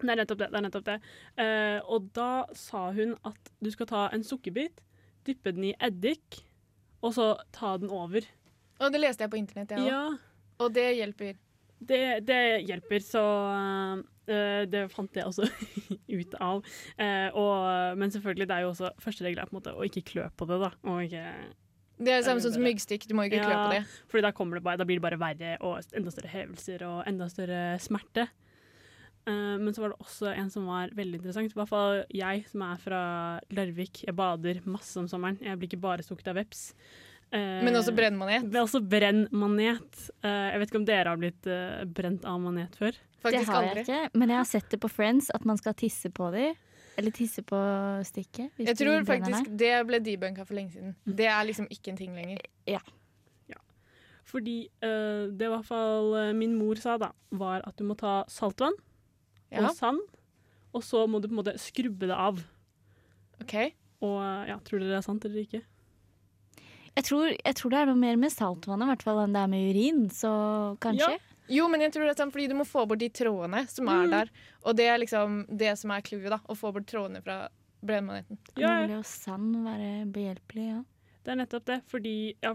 Det 0.00 0.10
er 0.10 0.20
nettopp 0.22 0.40
det. 0.40 0.50
det, 0.50 0.58
er 0.58 0.66
nettopp 0.66 0.88
det. 0.88 0.98
Uh, 1.38 1.78
og 1.94 2.08
da 2.16 2.30
sa 2.58 2.88
hun 2.96 3.14
at 3.26 3.52
du 3.62 3.70
skal 3.74 3.90
ta 3.90 4.08
en 4.14 4.24
sukkerbit, 4.26 4.82
dyppe 5.26 5.54
den 5.56 5.70
i 5.70 5.74
eddik, 5.82 6.42
og 7.04 7.14
så 7.16 7.34
ta 7.54 7.76
den 7.80 7.92
over. 7.92 8.26
Og 8.82 8.92
det 8.92 9.00
leste 9.02 9.24
jeg 9.24 9.32
på 9.32 9.40
internett, 9.40 9.72
jeg 9.72 9.84
òg. 9.84 9.90
Ja, 9.90 10.04
Og 10.62 10.74
det 10.74 10.86
hjelper. 10.96 11.34
det, 11.78 12.26
det 12.26 12.40
hjelper, 12.68 13.02
så 13.04 13.24
uh, 13.60 14.62
det 14.70 14.86
fant 14.92 15.16
jeg 15.16 15.26
også 15.28 15.48
ut 16.18 16.38
av. 16.40 16.62
Uh, 16.98 17.28
og, 17.32 17.98
men 18.00 18.14
selvfølgelig, 18.14 18.48
det 18.48 18.56
er 18.56 18.64
jo 18.66 18.72
også 18.72 18.94
første 19.02 19.26
regel 19.26 19.42
er 19.42 19.50
på 19.50 19.56
en 19.56 19.60
måte 19.60 19.74
å 19.74 19.84
ikke 19.86 20.06
klø 20.14 20.30
på 20.36 20.48
det, 20.50 20.60
da. 20.64 20.72
Og 20.90 21.04
ikke, 21.06 21.26
Det 21.98 22.12
er 22.12 22.22
det 22.22 22.28
samme 22.28 22.44
som 22.44 22.64
myggstikk. 22.64 23.08
Du 23.10 23.16
må 23.18 23.28
ikke 23.28 23.44
klø 23.44 23.58
på 23.58 23.76
det. 23.76 23.82
fordi 24.10 24.26
da, 24.26 24.32
det 24.32 24.64
bare, 24.64 24.80
da 24.80 24.88
blir 24.88 25.00
det 25.00 25.06
bare 25.06 25.20
verre, 25.20 25.58
og 25.60 25.94
enda 25.94 26.14
større 26.14 26.32
hevelser 26.32 26.86
og 26.88 27.04
enda 27.10 27.28
større 27.32 27.62
smerte. 27.82 28.28
Eh, 29.26 29.56
men 29.60 29.72
så 29.72 29.84
var 29.84 29.94
det 29.94 30.04
også 30.04 30.32
en 30.34 30.50
som 30.52 30.66
var 30.68 30.92
veldig 30.96 31.20
interessant. 31.20 31.52
I 31.52 31.58
hvert 31.60 31.70
fall 31.70 32.02
jeg 32.12 32.44
som 32.50 32.64
er 32.66 32.82
fra 32.82 33.00
Larvik. 33.56 34.04
Jeg 34.04 34.16
bader 34.16 34.60
masse 34.68 34.98
om 35.00 35.08
sommeren. 35.10 35.40
Jeg 35.42 35.60
blir 35.60 35.70
ikke 35.70 35.84
bare 35.84 36.04
stukket 36.04 36.32
av 36.32 36.38
veps. 36.42 36.68
Uh, 37.34 37.64
Men 37.66 37.74
også 37.74 37.94
brennmanet. 37.96 38.44
Men 38.46 38.60
også 38.62 38.78
brennmanet. 38.84 40.02
Uh, 40.22 40.52
jeg 40.52 40.60
vet 40.60 40.70
ikke 40.70 40.82
om 40.82 40.86
dere 40.86 41.14
har 41.14 41.18
blitt 41.18 41.48
brent 41.96 42.28
av 42.30 42.38
manet 42.42 42.76
før? 42.78 42.94
Det 42.94 43.24
Faktisk 43.24 43.50
har 43.50 43.64
jeg 43.64 43.72
aldri. 43.72 43.82
ikke, 43.88 44.18
men 44.20 44.30
jeg 44.34 44.36
har 44.36 44.46
sett 44.50 44.68
det 44.70 44.78
på 44.82 44.90
Friends, 44.92 45.30
at 45.32 45.46
man 45.48 45.56
skal 45.56 45.74
tisse 45.80 46.10
på 46.12 46.28
dem. 46.34 46.58
Eller 47.00 47.10
tisse 47.10 47.42
på 47.42 47.58
stikket. 48.06 48.52
hvis 48.54 48.68
Jeg 48.68 48.78
tror 48.78 49.06
faktisk 49.08 49.48
det 49.50 49.72
ble 49.88 49.98
debunka 50.04 50.44
for 50.44 50.54
lenge 50.54 50.76
siden. 50.76 50.92
Det 51.02 51.26
er 51.26 51.40
liksom 51.48 51.66
ikke 51.72 51.90
en 51.90 51.98
ting 51.98 52.12
lenger. 52.14 52.44
Fordi 54.34 54.68
eh, 54.82 55.30
det 55.30 55.46
i 55.46 55.52
hvert 55.52 55.68
fall 55.68 56.14
min 56.34 56.56
mor 56.58 56.80
sa, 56.80 56.96
da, 56.98 57.12
var 57.30 57.62
at 57.68 57.76
du 57.78 57.84
må 57.86 57.94
ta 57.98 58.24
saltvann 58.30 58.74
Ja, 58.74 58.93
og 59.52 59.70
sand, 59.76 60.00
og 60.74 60.82
så 60.82 61.04
må 61.08 61.20
du 61.22 61.28
på 61.28 61.34
en 61.36 61.40
måte 61.44 61.58
skrubbe 61.58 62.06
det 62.10 62.16
av. 62.16 62.40
ok. 63.42 63.54
Og 64.04 64.18
eh, 64.20 64.48
ja, 64.50 64.58
tror 64.64 64.78
dere 64.82 64.88
det 64.90 64.96
er 64.98 65.06
sant 65.06 65.24
eller 65.24 65.40
ikke? 65.44 65.62
Jeg 66.94 67.04
tror, 67.08 67.26
jeg 67.34 67.54
tror 67.58 67.70
det 67.70 67.78
er 67.80 67.86
noe 67.90 67.98
mer 67.98 68.16
med 68.16 68.30
saltvannet 68.30 68.86
i 68.86 68.90
hvert 68.92 69.02
fall 69.02 69.20
enn 69.24 69.32
det 69.34 69.40
er 69.42 69.48
med 69.50 69.70
urin, 69.74 70.02
så 70.14 70.30
kanskje. 70.84 71.08
Ja. 71.16 71.30
Jo, 71.50 71.66
men 71.68 71.80
jeg 71.82 71.92
tror 71.92 72.06
det 72.06 72.12
er 72.14 72.20
sant, 72.22 72.32
fordi 72.32 72.46
du 72.48 72.54
må 72.56 72.64
få 72.64 72.86
bort 72.88 73.00
de 73.02 73.08
trådene 73.12 73.64
som 73.68 73.88
er 73.92 74.06
Mm. 74.06 74.10
der. 74.10 74.30
Og 74.64 74.76
det 74.76 74.86
er 74.88 74.98
liksom 74.98 75.46
det 75.58 75.76
som 75.78 75.90
er 75.90 76.00
clouet, 76.00 76.30
da. 76.30 76.38
Å 76.48 76.54
få 76.56 76.72
bort 76.72 76.86
trådene 76.86 77.20
fra 77.22 77.48
brennmaneten. 77.84 78.38
Ja, 78.56 78.80
Ja, 78.80 78.86
jo 78.96 79.02
sand 79.02 79.56
være 79.64 80.06
behjelpelig, 80.10 80.68
ja. 80.70 80.82
Det 81.24 81.32
er 81.32 81.36
nettopp 81.36 81.64
det. 81.66 81.82
Fordi 81.90 82.34
ja, 82.42 82.54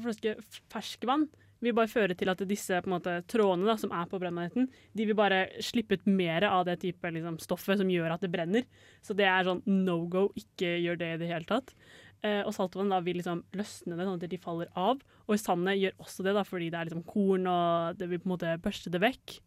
ferskvann 0.69 1.27
vil 1.63 1.75
bare 1.75 1.91
føre 1.91 2.15
til 2.17 2.31
at 2.31 2.41
disse 2.47 2.81
måte, 2.89 3.17
trådene 3.29 3.67
da, 3.67 3.75
som 3.79 3.93
er 3.95 4.09
på 4.09 4.19
brennmaneten, 4.21 4.69
de 4.95 5.07
vil 5.09 5.17
bare 5.17 5.45
slippe 5.65 5.97
ut 5.99 6.05
mer 6.07 6.45
av 6.47 6.65
det 6.69 6.79
type 6.83 7.11
liksom, 7.15 7.39
stoffet 7.43 7.81
som 7.81 7.91
gjør 7.91 8.15
at 8.15 8.23
det 8.23 8.31
brenner. 8.33 8.67
Så 9.05 9.15
det 9.17 9.27
er 9.27 9.47
sånn 9.47 9.63
no 9.67 10.01
go, 10.11 10.29
ikke 10.39 10.77
gjør 10.79 11.01
det 11.01 11.11
i 11.15 11.19
det 11.23 11.31
hele 11.33 11.49
tatt. 11.49 11.75
Eh, 12.19 12.41
og 12.43 12.51
saltvann 12.55 12.91
da 12.91 12.99
vil 13.03 13.19
liksom 13.21 13.45
løsne 13.55 13.95
det, 13.95 14.07
sånn 14.07 14.19
at 14.19 14.31
de 14.31 14.41
faller 14.41 14.71
av. 14.79 15.03
Og 15.27 15.39
sandet 15.39 15.79
gjør 15.79 16.01
også 16.03 16.25
det, 16.25 16.35
da, 16.35 16.45
fordi 16.47 16.71
det 16.71 16.79
er 16.79 16.89
liksom 16.89 17.05
korn, 17.07 17.47
og 17.47 17.99
det 17.99 18.09
vil 18.11 18.23
på 18.23 18.29
en 18.29 18.35
måte 18.35 18.57
børste 18.63 18.91
det 18.93 19.03
vekk. 19.03 19.39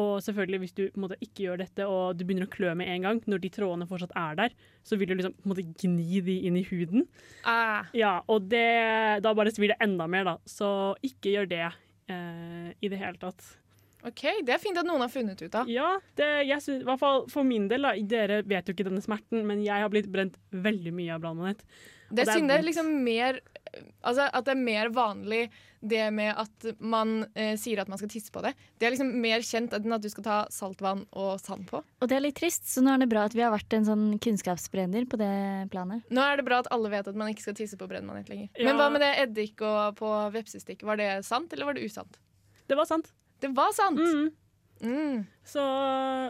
Og 0.00 0.22
selvfølgelig, 0.24 0.60
hvis 0.62 0.76
du 0.76 0.82
måte, 1.00 1.18
ikke 1.20 1.46
gjør 1.46 1.58
dette 1.60 1.86
og 1.88 2.16
du 2.16 2.24
begynner 2.24 2.48
å 2.48 2.52
klø 2.52 2.72
med 2.78 2.88
en 2.88 3.06
gang, 3.06 3.22
når 3.28 3.42
de 3.42 3.50
trådene 3.52 3.88
fortsatt 3.90 4.14
er 4.16 4.38
der, 4.38 4.54
så 4.88 4.96
vil 4.96 5.10
du 5.10 5.18
liksom 5.18 5.34
måte 5.48 5.66
gni 5.68 6.22
de 6.24 6.38
inn 6.48 6.56
i 6.56 6.64
huden. 6.70 7.04
Ah. 7.44 7.90
Ja, 7.96 8.14
og 8.32 8.48
det, 8.52 8.64
da 9.24 9.34
bare 9.36 9.52
svir 9.52 9.74
det 9.74 9.80
enda 9.84 10.08
mer, 10.08 10.30
da. 10.30 10.36
Så 10.48 10.70
ikke 11.04 11.34
gjør 11.34 11.50
det 11.50 11.66
eh, 11.66 12.70
i 12.80 12.92
det 12.92 13.02
hele 13.02 13.20
tatt. 13.20 13.44
OK, 14.02 14.24
det 14.42 14.56
er 14.56 14.58
fint 14.58 14.78
at 14.80 14.86
noen 14.88 15.04
har 15.04 15.12
funnet 15.12 15.38
ut 15.44 15.56
av. 15.60 15.68
Ja, 15.70 15.92
det, 16.18 16.28
jeg 16.48 16.64
synes, 16.64 16.82
i 16.82 16.88
hvert 16.88 17.02
fall 17.02 17.26
for 17.30 17.46
min 17.46 17.68
del, 17.70 17.84
da, 17.86 17.92
dere 17.94 18.40
vet 18.48 18.66
jo 18.66 18.74
ikke 18.74 18.88
denne 18.88 19.02
smerten, 19.04 19.44
men 19.46 19.62
jeg 19.62 19.84
har 19.84 19.92
blitt 19.92 20.08
brent 20.10 20.40
veldig 20.50 20.94
mye 20.96 21.12
av 21.14 21.22
brannmanett. 21.22 21.62
Det 22.08 22.16
det 22.16 22.24
er 22.26 22.40
synd 22.40 22.50
det 22.50 22.56
er 22.58 22.66
liksom 22.66 22.88
mer 23.06 23.38
Altså 24.04 24.26
at 24.26 24.44
det 24.44 24.52
er 24.52 24.58
mer 24.60 24.90
vanlig 24.92 25.46
det 25.82 26.02
med 26.14 26.32
at 26.38 26.66
man 26.78 27.24
eh, 27.34 27.54
sier 27.60 27.82
at 27.82 27.90
man 27.90 27.98
skal 28.00 28.10
tisse 28.12 28.32
på 28.32 28.42
det. 28.44 28.54
Det 28.78 28.86
er 28.86 28.94
liksom 28.94 29.10
mer 29.22 29.42
kjent 29.46 29.74
enn 29.76 29.96
at 29.96 30.04
du 30.04 30.08
skal 30.12 30.26
ta 30.26 30.38
saltvann 30.54 31.04
og 31.18 31.40
sand 31.42 31.66
på. 31.70 31.82
Og 31.82 32.10
det 32.10 32.18
er 32.18 32.24
litt 32.24 32.38
trist, 32.38 32.68
så 32.70 32.84
nå 32.84 32.94
er 32.94 33.02
det 33.02 33.10
bra 33.10 33.26
at 33.28 33.36
vi 33.36 33.44
har 33.44 33.54
vært 33.54 33.74
en 33.76 33.88
sånn 33.88 34.04
kunnskapsbrenner 34.22 35.08
på 35.10 35.18
det 35.20 35.32
planet. 35.74 36.06
Nå 36.14 36.22
er 36.24 36.38
det 36.38 36.46
bra 36.46 36.62
at 36.62 36.70
alle 36.74 36.92
vet 36.92 37.10
at 37.10 37.18
man 37.18 37.32
ikke 37.32 37.46
skal 37.48 37.58
tisse 37.58 37.78
på 37.80 37.90
brennmanet 37.90 38.30
lenger. 38.32 38.52
Ja. 38.54 38.68
Men 38.68 38.78
hva 38.80 38.90
med 38.94 39.04
det 39.04 39.14
eddik 39.24 39.64
og 39.66 39.98
på 39.98 40.12
vepsestikk? 40.36 40.86
Var 40.86 41.02
det 41.02 41.10
sant, 41.28 41.52
eller 41.52 41.70
var 41.70 41.78
det 41.78 41.88
usant? 41.88 42.20
Det 42.70 42.78
var 42.78 42.88
sant. 42.88 43.10
Det 43.42 43.50
var 43.56 43.74
sant! 43.74 43.98
Mm. 43.98 44.30
Mm. 44.82 45.22
Så 45.46 45.62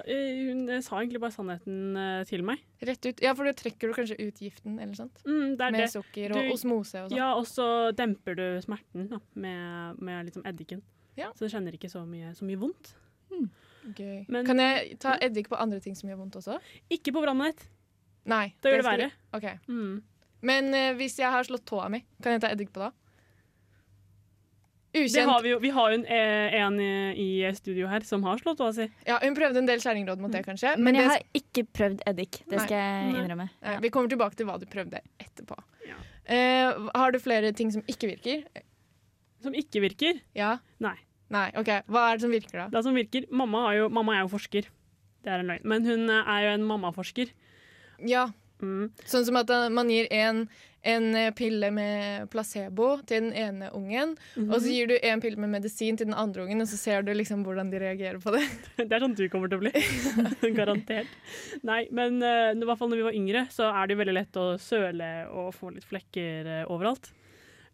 eh, 0.04 0.42
hun 0.48 0.66
sa 0.84 0.98
egentlig 1.00 1.20
bare 1.22 1.32
sannheten 1.34 1.96
eh, 1.96 2.24
til 2.28 2.42
meg. 2.44 2.60
Rett 2.84 3.06
ut. 3.08 3.22
Ja, 3.24 3.32
for 3.38 3.48
da 3.48 3.52
trekker 3.56 3.88
du 3.90 3.94
kanskje 3.96 4.18
ut 4.20 4.40
giften, 4.44 4.78
eller 4.78 4.94
sånt? 4.98 5.22
Mm, 5.24 5.56
Med 5.58 5.78
det. 5.80 5.90
sukker 5.92 6.34
og 6.34 6.40
Du- 6.42 6.52
osmose 6.52 7.00
og 7.04 7.10
sånn. 7.10 7.16
Ja, 7.16 7.30
og 7.38 7.46
så 7.48 7.66
demper 7.96 8.36
du 8.36 8.44
smerten 8.64 9.08
da, 9.08 9.18
med, 9.34 9.98
med 10.02 10.26
liksom 10.28 10.44
eddiken. 10.46 10.82
Ja. 11.16 11.30
Så 11.32 11.46
du 11.48 11.52
kjenner 11.56 11.72
ikke 11.76 11.90
så 11.92 12.04
mye, 12.08 12.34
så 12.36 12.44
mye 12.48 12.60
vondt. 12.60 12.94
Gøy. 13.96 14.26
Men- 14.28 14.46
kan 14.46 14.58
jeg 14.62 14.98
ta 15.02 15.16
eddik 15.20 15.48
på 15.50 15.58
andre 15.58 15.80
ting 15.80 15.96
som 15.98 16.08
gjør 16.10 16.20
vondt 16.20 16.36
også? 16.38 16.60
Ikke 16.92 17.10
på 17.12 17.22
brannmanett. 17.24 17.64
Nei. 18.30 18.54
Da 18.62 18.70
gjør 18.70 18.82
det 18.82 18.86
verre. 18.86 19.10
Okay. 19.34 19.58
Mm. 19.66 20.02
Men 20.42 20.68
uh, 20.74 20.92
hvis 20.98 21.16
jeg 21.18 21.30
har 21.30 21.42
slått 21.46 21.64
tåa 21.66 21.88
mi, 21.90 22.04
kan 22.22 22.32
jeg 22.36 22.40
ta 22.44 22.48
eddik 22.54 22.70
på 22.74 22.78
da? 22.84 22.92
Det 24.92 25.06
Ukjent. 25.06 25.30
har 25.30 25.42
vi, 25.42 25.48
jo, 25.54 25.58
vi 25.58 25.70
har 25.72 25.90
jo 25.90 25.94
en, 26.00 26.04
eh, 26.04 26.54
en 26.60 26.74
i 26.80 27.44
i 27.48 27.52
studio 27.56 27.86
her 27.88 28.00
som 28.04 28.22
har 28.24 28.36
slått 28.38 28.58
hva 28.60 28.72
si. 28.76 28.90
Ja, 29.06 29.18
hun 29.22 29.34
prøvde 29.34 29.56
en 29.62 29.66
del 29.66 29.80
kjerringråd 29.80 30.20
mot 30.20 30.30
det, 30.30 30.44
kanskje. 30.44 30.76
Men 30.76 30.94
jeg 30.94 31.04
det- 31.08 31.12
har 31.12 31.22
ikke 31.40 31.64
prøvd 31.72 32.02
eddik. 32.06 32.42
Det 32.46 32.60
skal 32.60 32.76
jeg 32.76 33.14
innrømme. 33.14 33.48
Ja. 33.62 33.78
Vi 33.80 33.88
kommer 33.90 34.08
tilbake 34.12 34.36
til 34.36 34.46
hva 34.46 34.58
du 34.60 34.66
prøvde 34.66 35.00
etterpå. 35.18 35.56
Ja. 35.88 35.96
Uh, 36.28 36.90
har 36.94 37.10
du 37.12 37.18
flere 37.18 37.52
ting 37.56 37.70
som 37.72 37.82
ikke 37.88 38.10
virker? 38.16 38.44
Som 39.42 39.54
ikke 39.54 39.80
virker. 39.80 40.20
Ja? 40.36 40.58
Nei. 40.78 40.94
Nei, 41.32 41.48
ok. 41.56 41.70
Hva 41.88 42.12
er 42.12 42.18
det 42.18 42.20
som 42.26 42.30
virker, 42.30 42.52
da? 42.60 42.68
Det 42.68 42.84
som 42.84 42.94
virker, 42.94 43.24
mamma, 43.32 43.62
har 43.68 43.74
jo, 43.80 43.88
mamma 43.88 44.18
er 44.18 44.26
jo 44.26 44.28
forsker. 44.36 44.68
Det 45.24 45.32
er 45.32 45.40
en 45.40 45.46
løgn. 45.48 45.64
Men 45.64 45.86
hun 45.86 46.10
eh, 46.10 46.28
er 46.28 46.42
jo 46.44 46.50
en 46.58 46.66
mammaforsker. 46.68 47.30
Ja, 48.04 48.26
Mm. 48.62 48.92
Sånn 49.10 49.24
som 49.26 49.38
at 49.40 49.50
man 49.74 49.90
gir 49.90 50.06
en, 50.14 50.44
en 50.86 51.06
eh, 51.18 51.30
pille 51.34 51.70
med 51.74 52.28
placebo 52.30 52.94
til 53.08 53.26
den 53.26 53.32
ene 53.38 53.70
ungen, 53.74 54.14
mm. 54.36 54.48
og 54.48 54.60
så 54.62 54.70
gir 54.70 54.90
du 54.90 54.94
en 54.98 55.22
pille 55.22 55.40
med 55.42 55.50
medisin 55.56 55.98
til 55.98 56.08
den 56.08 56.18
andre 56.18 56.44
ungen, 56.46 56.62
og 56.62 56.70
så 56.70 56.78
ser 56.78 57.06
du 57.06 57.12
liksom 57.14 57.42
hvordan 57.46 57.72
de 57.72 57.80
reagerer 57.82 58.20
på 58.22 58.34
det. 58.34 58.44
Det 58.78 58.88
er 58.88 59.04
sånn 59.04 59.16
du 59.18 59.24
kommer 59.32 59.50
til 59.50 59.58
å 59.58 59.64
bli. 59.64 59.72
Garantert. 60.58 61.10
Nei, 61.66 61.84
men 61.94 62.22
uh, 62.22 62.52
i 62.54 62.68
hvert 62.68 62.78
fall 62.78 62.92
når 62.92 63.02
vi 63.02 63.08
var 63.08 63.18
yngre, 63.18 63.44
så 63.54 63.72
er 63.72 63.90
det 63.90 63.98
veldig 63.98 64.16
lett 64.16 64.40
å 64.40 64.46
søle 64.62 65.10
og 65.30 65.50
få 65.56 65.74
litt 65.74 65.88
flekker 65.88 66.50
uh, 66.50 66.72
overalt. 66.72 67.10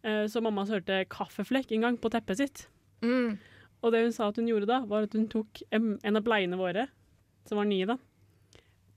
Uh, 0.01 0.25
så 0.31 0.41
mamma 0.41 0.65
sølte 0.69 1.03
kaffeflekk 1.11 1.73
en 1.75 1.87
gang 1.89 2.01
på 2.01 2.11
teppet 2.13 2.41
sitt. 2.41 2.65
Mm. 3.05 3.37
Og 3.79 3.93
det 3.93 4.03
hun 4.03 4.15
sa 4.15 4.27
at 4.29 4.39
hun 4.39 4.49
gjorde 4.49 4.67
da, 4.69 4.81
var 4.89 5.05
at 5.07 5.15
hun 5.15 5.29
tok 5.31 5.61
en, 5.75 5.93
en 6.03 6.19
av 6.19 6.25
bleiene 6.25 6.59
våre, 6.59 6.89
som 7.47 7.59
var 7.61 7.69
nye 7.69 7.87
da, 7.87 7.95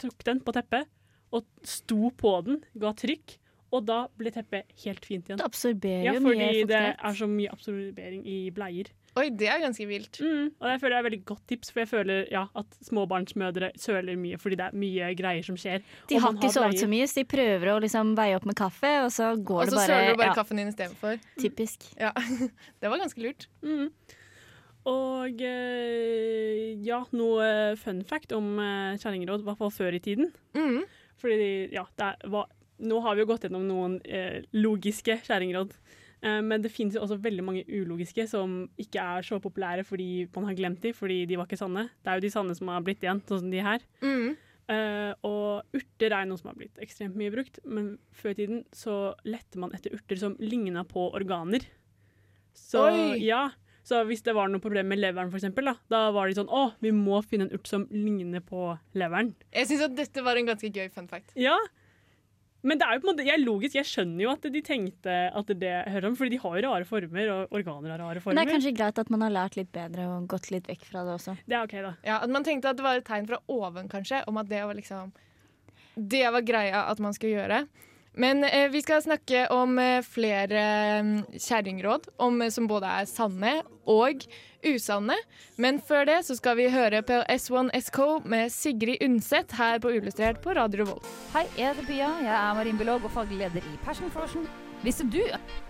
tok 0.03 0.25
den 0.27 0.41
på 0.43 0.55
teppet, 0.57 0.89
og 1.33 1.47
sto 1.67 2.11
på 2.19 2.35
den, 2.47 2.61
ga 2.79 2.93
trykk, 2.97 3.39
og 3.73 3.87
da 3.89 4.03
ble 4.21 4.33
teppet 4.33 4.69
helt 4.85 5.07
fint 5.09 5.29
igjen. 5.29 5.39
Det 5.41 5.47
absorberer 5.49 6.11
Ja, 6.11 6.17
jo 6.19 6.25
mye 6.27 6.35
fordi 6.37 6.65
det 6.69 6.83
er 6.93 7.15
så 7.17 7.29
mye 7.31 7.53
absorbering 7.55 8.27
i 8.29 8.43
bleier. 8.53 8.91
Oi, 9.13 9.27
det 9.37 9.49
er 9.53 9.59
ganske 9.61 9.85
vilt. 9.85 10.23
Mm, 10.25 10.55
og 10.57 10.69
jeg 10.71 10.81
føler 10.81 10.93
det 10.93 10.97
er 10.97 11.03
et 11.03 11.07
veldig 11.11 11.25
godt 11.29 11.43
tips, 11.51 11.73
for 11.73 11.83
jeg 11.83 11.89
føler 11.91 12.23
ja, 12.33 12.47
at 12.57 12.79
småbarnsmødre 12.89 13.69
søler 13.81 14.17
mye 14.17 14.39
fordi 14.41 14.57
det 14.61 14.69
er 14.71 14.79
mye 14.85 15.11
greier 15.19 15.45
som 15.45 15.59
skjer. 15.61 15.85
De 16.09 16.21
har 16.21 16.33
ikke 16.37 16.53
sovet 16.53 16.81
så 16.81 16.89
mye, 16.89 17.09
så 17.09 17.21
de 17.21 17.27
prøver 17.29 17.73
å 17.75 17.77
liksom 17.85 18.15
veie 18.17 18.39
opp 18.39 18.49
med 18.49 18.57
kaffe, 18.57 18.93
og 19.05 19.13
så 19.13 19.35
går 19.37 19.67
Og 19.67 19.69
det 19.69 19.77
så 19.77 19.85
søler 19.91 20.15
du 20.15 20.23
bare 20.23 20.33
ja, 20.33 20.39
kaffen 20.41 20.63
din 20.63 20.73
istedenfor. 20.73 21.21
Typisk. 21.41 21.87
Ja. 22.01 22.15
Det 22.81 22.89
var 22.89 23.05
ganske 23.05 23.25
lurt. 23.25 23.49
Mm. 23.65 23.93
Og 24.89 25.45
eh, 25.47 26.73
ja, 26.83 27.05
noe 27.15 27.47
fun 27.79 28.01
fact 28.09 28.33
om 28.35 28.57
uh, 28.59 28.97
kjerringråd, 28.99 29.45
i 29.45 29.47
hvert 29.47 29.61
fall 29.61 29.77
før 29.77 29.95
i 29.95 30.03
tiden. 30.03 30.33
Mm. 30.57 30.83
Fordi 31.23 31.71
ja, 31.73 31.87
det 31.97 32.11
er, 32.11 32.29
hva, 32.33 32.45
nå 32.83 33.01
har 33.05 33.17
vi 33.17 33.23
jo 33.25 33.31
gått 33.31 33.47
gjennom 33.47 33.65
noen 33.69 33.99
eh, 34.05 34.43
logiske 34.59 35.21
skjæringråd, 35.23 35.77
Eh, 36.23 36.39
men 36.45 36.63
det 36.63 36.71
finnes 36.71 36.95
jo 36.95 37.03
også 37.03 37.19
veldig 37.23 37.45
mange 37.45 37.65
ulogiske 37.67 38.29
som 38.31 38.63
ikke 38.81 39.03
er 39.03 39.27
så 39.27 39.41
populære 39.43 39.83
fordi 39.87 40.29
man 40.35 40.47
har 40.47 40.59
glemt 40.59 40.83
de, 40.85 40.95
fordi 40.95 41.25
de 41.27 41.39
var 41.39 41.51
ikke 41.51 41.61
sanne. 41.61 41.89
Det 42.03 42.13
er 42.13 42.19
jo 42.19 42.27
de 42.27 42.33
sanne 42.35 42.57
som 42.59 42.71
har 42.71 42.85
blitt 42.87 43.03
igjen, 43.03 43.23
sånn 43.27 43.43
som 43.43 43.53
de 43.53 43.63
her. 43.67 43.87
Mm. 44.05 44.29
Eh, 44.73 45.11
og 45.27 45.75
urter 45.77 46.15
er 46.15 46.29
noe 46.31 46.39
som 46.39 46.53
har 46.53 46.59
blitt 46.61 46.79
ekstremt 46.85 47.19
mye 47.19 47.33
brukt, 47.35 47.59
men 47.67 47.97
før 48.15 48.37
i 48.37 48.39
tiden 48.39 48.63
så 48.77 48.99
lette 49.27 49.59
man 49.59 49.75
etter 49.75 49.95
urter 49.97 50.21
som 50.21 50.39
ligna 50.39 50.87
på 50.87 51.09
organer. 51.11 51.67
Så 52.55 52.87
Oi! 52.87 53.19
ja, 53.25 53.49
så 53.83 54.05
hvis 54.07 54.23
det 54.23 54.35
var 54.37 54.51
noe 54.51 54.63
problem 54.63 54.89
med 54.93 55.01
leveren, 55.03 55.31
for 55.33 55.41
eksempel, 55.41 55.67
da, 55.73 55.77
da 55.91 56.03
var 56.15 56.31
de 56.31 56.37
sånn 56.39 56.51
Å, 56.53 56.65
vi 56.85 56.93
må 56.95 57.19
finne 57.27 57.49
en 57.49 57.55
urt 57.57 57.67
som 57.67 57.89
ligner 57.91 58.43
på 58.47 58.73
leveren. 58.99 59.33
Jeg 59.51 59.71
syns 59.71 59.87
at 59.89 59.97
dette 59.99 60.23
var 60.23 60.39
en 60.39 60.51
ganske 60.53 60.71
gøy 60.71 60.87
fun 60.95 61.09
fact. 61.11 61.35
Ja. 61.35 61.57
Men 62.63 62.79
det 62.79 62.87
er 62.87 62.95
jo 62.95 63.03
på 63.03 63.09
en 63.09 63.11
måte, 63.11 63.25
jeg 63.27 63.43
logisk, 63.43 63.75
jeg 63.75 63.89
skjønner 63.91 64.23
jo 64.23 64.33
at 64.37 64.45
de 64.55 64.61
tenkte 64.63 65.15
at 65.35 65.49
det 65.59 65.73
hører 65.91 66.07
om, 66.13 66.17
fordi 66.19 66.37
de 66.37 66.43
har 66.45 66.55
jo 66.55 66.63
rare 66.69 66.87
former, 66.87 67.31
og 67.35 67.57
organer 67.59 67.91
har 67.91 67.99
rare 68.05 68.23
former. 68.23 68.39
Men 68.39 68.47
det 68.47 68.53
er 68.53 68.57
kanskje 68.57 68.75
greit 68.79 69.01
at 69.03 69.11
man 69.11 69.25
har 69.27 69.35
lært 69.35 69.59
litt 69.59 69.73
bedre 69.75 70.07
og 70.13 70.29
gått 70.31 70.53
litt 70.55 70.71
vekk 70.71 70.87
fra 70.93 71.03
det 71.09 71.17
også. 71.17 71.35
Det 71.43 71.59
er 71.59 71.67
OK, 71.67 71.75
da. 71.83 71.97
Ja, 72.07 72.21
At 72.23 72.31
man 72.31 72.47
tenkte 72.47 72.71
at 72.71 72.79
det 72.79 72.87
var 72.87 73.03
et 73.03 73.09
tegn 73.09 73.27
fra 73.27 73.41
oven, 73.51 73.91
kanskje, 73.91 74.23
om 74.31 74.39
at 74.39 74.51
det 74.53 74.63
var 74.63 74.79
liksom 74.79 75.11
Det 75.99 76.23
var 76.37 76.47
greia 76.47 76.85
at 76.93 77.03
man 77.03 77.19
skulle 77.19 77.35
gjøre. 77.43 77.65
Men 78.15 78.45
eh, 78.45 78.69
vi 78.69 78.83
skal 78.83 79.03
snakke 79.03 79.47
om 79.55 79.79
eh, 79.81 80.03
flere 80.05 80.63
mm, 81.03 81.13
kjerringråd, 81.33 82.11
eh, 82.21 82.49
som 82.53 82.69
både 82.69 82.91
er 83.01 83.09
sanne 83.09 83.53
og 83.89 84.27
usanne. 84.63 85.17
Men 85.57 85.81
før 85.81 86.05
det 86.11 86.19
så 86.27 86.37
skal 86.37 86.59
vi 86.61 86.69
høre 86.73 87.01
på 87.07 87.23
S1SK 87.33 88.29
med 88.29 88.53
Sigrid 88.53 89.01
Undset 89.07 89.57
her 89.57 89.81
på 89.81 89.95
Uillustrert 89.95 90.43
på 90.45 90.53
Radio 90.59 90.85
Revolt. 90.85 91.09
Hei, 91.33 91.47
jeg 91.57 91.73
heter 91.73 91.89
Pia. 91.89 92.13
Jeg 92.21 92.37
er 92.37 92.61
marinbiolog 92.61 93.09
og 93.09 93.17
faglig 93.17 93.41
leder 93.47 93.65
i 93.65 93.81
Passion 93.87 94.13
Frosion. 94.13 94.47
Visste 94.83 95.07
du 95.07 95.23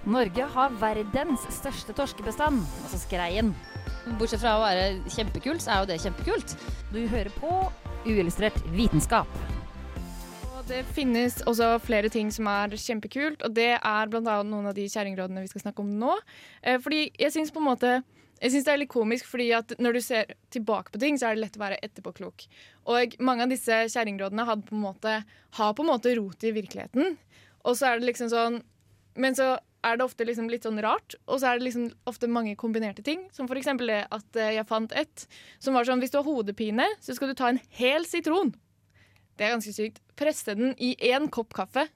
Norge 0.09 0.51
har 0.55 0.77
verdens 0.81 1.45
største 1.53 1.95
torskebestand, 1.95 2.63
altså 2.83 3.03
skreien? 3.05 3.53
Bortsett 4.19 4.43
fra 4.43 4.57
å 4.57 4.65
være 4.65 4.87
kjempekult, 5.15 5.63
så 5.63 5.77
er 5.77 5.83
jo 5.83 5.91
det 5.93 6.03
kjempekult. 6.03 6.57
Du 6.91 7.05
hører 7.07 7.31
på 7.39 7.59
Uillustrert 8.09 8.59
vitenskap. 8.75 9.31
Det 10.73 10.87
finnes 10.97 11.35
også 11.45 11.67
flere 11.85 12.09
ting 12.09 12.31
som 12.33 12.47
er 12.49 12.73
kjempekult, 12.81 13.43
og 13.45 13.53
det 13.53 13.75
er 13.77 14.09
bl.a. 14.09 14.39
noen 14.41 14.71
av 14.71 14.73
de 14.73 14.87
kjerringrådene 14.89 15.43
vi 15.45 15.51
skal 15.51 15.67
snakke 15.67 15.83
om 15.85 15.91
nå. 16.01 16.15
Eh, 16.65 16.79
fordi 16.81 17.11
jeg 17.21 17.35
syns 17.35 17.53
synes 17.53 18.65
det 18.65 18.73
er 18.73 18.81
litt 18.81 18.91
komisk, 18.95 19.29
fordi 19.29 19.51
at 19.53 19.75
når 19.77 19.99
du 19.99 20.01
ser 20.01 20.33
tilbake 20.55 20.95
på 20.95 21.03
ting, 21.03 21.19
så 21.21 21.29
er 21.29 21.37
det 21.37 21.43
lett 21.43 21.59
å 21.61 21.63
være 21.63 21.81
etterpåklok. 21.85 22.47
Og 22.89 23.19
mange 23.21 23.45
av 23.45 23.53
disse 23.53 23.83
kjerringrådene 23.93 24.49
har 24.49 24.65
på 24.65 25.85
en 25.85 25.91
måte 25.93 26.17
rot 26.17 26.49
i 26.49 26.55
virkeligheten. 26.57 27.21
Og 27.69 27.77
så 27.77 27.91
er 27.91 28.01
det 28.01 28.09
liksom 28.09 28.33
sånn 28.33 28.63
Men 29.13 29.37
så 29.37 29.59
er 29.85 29.99
det 29.99 30.07
ofte 30.07 30.25
liksom 30.25 30.49
litt 30.49 30.65
sånn 30.65 30.81
rart, 30.81 31.19
og 31.29 31.43
så 31.43 31.51
er 31.51 31.59
det 31.59 31.67
liksom 31.67 31.91
ofte 32.09 32.33
mange 32.33 32.57
kombinerte 32.57 33.05
ting. 33.05 33.27
Som 33.37 33.45
for 33.45 33.61
eksempel 33.61 33.93
det 33.93 34.07
at 34.09 34.41
eh, 34.41 34.55
jeg 34.57 34.71
fant 34.73 34.97
et 34.97 35.29
som 35.61 35.77
var 35.77 35.85
sånn 35.85 36.01
hvis 36.01 36.15
du 36.15 36.23
har 36.23 36.25
hodepine, 36.25 36.89
så 37.05 37.13
skal 37.13 37.29
du 37.29 37.37
ta 37.37 37.53
en 37.53 37.61
hel 37.77 38.09
sitron. 38.09 38.55
Det 39.43 39.49
er 39.49 39.57
ganske 39.57 39.75
sykt. 39.75 39.99
Presse 40.15 40.55
den 40.55 40.77
i 40.79 40.93
én 41.11 41.27
kopp 41.35 41.51
kaffe. 41.57 41.89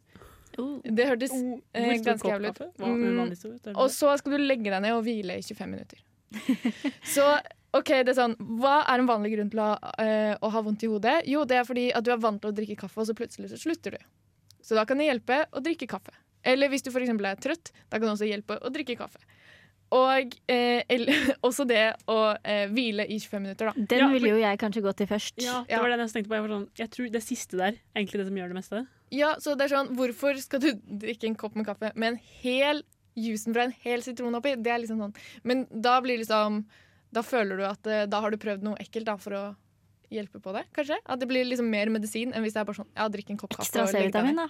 Det 0.56 1.04
hørtes 1.06 1.34
eh, 1.76 1.92
ganske 2.02 2.26
jævlig 2.26 2.50
ut. 2.56 2.62
Mm? 2.80 3.76
Og 3.76 3.90
så 3.92 4.16
skal 4.18 4.34
du 4.34 4.40
legge 4.40 4.72
deg 4.72 4.82
ned 4.82 4.96
og 4.96 5.04
hvile 5.06 5.36
i 5.38 5.44
25 5.44 5.70
minutter. 5.70 6.02
så 7.14 7.28
OK, 7.76 7.92
det 8.02 8.10
er 8.10 8.16
sånn 8.16 8.34
Hva 8.58 8.80
er 8.90 8.98
en 8.98 9.06
vanlig 9.06 9.36
grunn 9.36 9.50
til 9.52 9.60
å, 9.62 9.68
eh, 10.02 10.32
å 10.34 10.50
ha 10.50 10.62
vondt 10.64 10.82
i 10.82 10.90
hodet? 10.90 11.20
Jo, 11.30 11.44
det 11.46 11.60
er 11.60 11.68
fordi 11.68 11.86
at 11.94 12.06
du 12.06 12.10
er 12.10 12.22
vant 12.22 12.40
til 12.42 12.50
å 12.50 12.56
drikke 12.56 12.78
kaffe, 12.80 12.98
og 13.02 13.06
så 13.06 13.14
plutselig 13.14 13.52
så 13.52 13.60
slutter 13.60 13.94
du. 13.94 14.06
Så 14.64 14.74
da 14.74 14.82
kan 14.88 14.98
det 14.98 15.06
hjelpe 15.06 15.44
å 15.54 15.62
drikke 15.62 15.86
kaffe. 15.90 16.16
Eller 16.46 16.72
hvis 16.72 16.82
du 16.82 16.90
f.eks. 16.90 17.12
er 17.14 17.42
trøtt, 17.42 17.70
da 17.86 17.98
kan 17.98 18.08
det 18.08 18.14
også 18.16 18.30
hjelpe 18.30 18.58
å 18.58 18.72
drikke 18.74 18.98
kaffe. 18.98 19.22
Og 19.96 20.34
eh, 20.52 20.82
også 21.46 21.64
det 21.68 21.82
å 22.10 22.18
eh, 22.42 22.66
hvile 22.72 23.06
i 23.08 23.18
25 23.22 23.42
minutter, 23.46 23.70
da. 23.70 23.86
Den 23.94 24.04
Ja, 24.04 24.08
ville 24.12 24.32
jo 24.34 24.40
jeg 24.42 24.60
kanskje 24.60 24.82
gått 24.84 24.98
til 25.00 25.08
først. 25.10 25.38
Ja, 25.42 25.62
det 25.66 25.72
Ja. 25.76 25.80
var 25.82 25.92
det 25.94 25.98
jeg 26.04 26.12
tenkte 26.16 26.32
på. 26.32 26.38
Jeg, 26.38 26.46
var 26.46 26.54
sånn, 26.56 26.68
jeg 26.82 26.92
tror 26.96 27.10
det 27.14 27.22
siste 27.24 27.60
der 27.60 27.72
er 27.78 28.00
egentlig 28.02 28.20
det 28.22 28.28
som 28.30 28.40
gjør 28.40 28.52
det 28.52 28.58
meste. 28.60 28.82
Ja, 29.14 29.34
så 29.40 29.54
det 29.56 29.68
er 29.68 29.74
sånn, 29.76 29.92
Hvorfor 29.96 30.38
skal 30.42 30.60
du 30.64 30.72
drikke 30.74 31.28
en 31.30 31.38
kopp 31.38 31.54
med 31.56 31.66
kaffe 31.68 31.92
med 31.94 32.14
en 32.14 32.20
hel 32.42 32.82
jusen 33.16 33.54
fra 33.56 33.64
en 33.68 33.76
hel 33.84 34.02
sitron 34.04 34.34
oppi? 34.36 34.56
Det 34.60 34.72
er 34.74 34.82
liksom 34.82 34.98
sånn. 35.00 35.14
Men 35.46 35.66
da 35.70 36.00
blir 36.04 36.18
liksom 36.20 36.64
da 37.16 37.22
føler 37.24 37.56
du 37.56 37.64
at 37.64 37.86
eh, 37.88 38.04
da 38.10 38.18
har 38.20 38.34
du 38.34 38.36
prøvd 38.42 38.64
noe 38.66 38.76
ekkelt 38.82 39.06
da, 39.08 39.14
for 39.16 39.32
å 39.38 39.44
hjelpe 40.12 40.40
på 40.42 40.52
det, 40.54 40.64
kanskje. 40.76 40.98
At 41.06 41.22
det 41.22 41.28
blir 41.30 41.46
liksom 41.46 41.68
mer 41.70 41.88
medisin 41.90 42.34
enn 42.34 42.44
hvis 42.44 42.52
det 42.54 42.60
er 42.60 42.66
bare 42.68 42.80
sånn 42.82 42.90
ja, 42.92 43.06
drikk 43.08 43.30
en 43.32 43.38
kopp 43.40 43.54
kaffe. 43.56 43.70
Ekstra 43.70 43.86
C-vitamin, 43.90 44.42
da. 44.42 44.48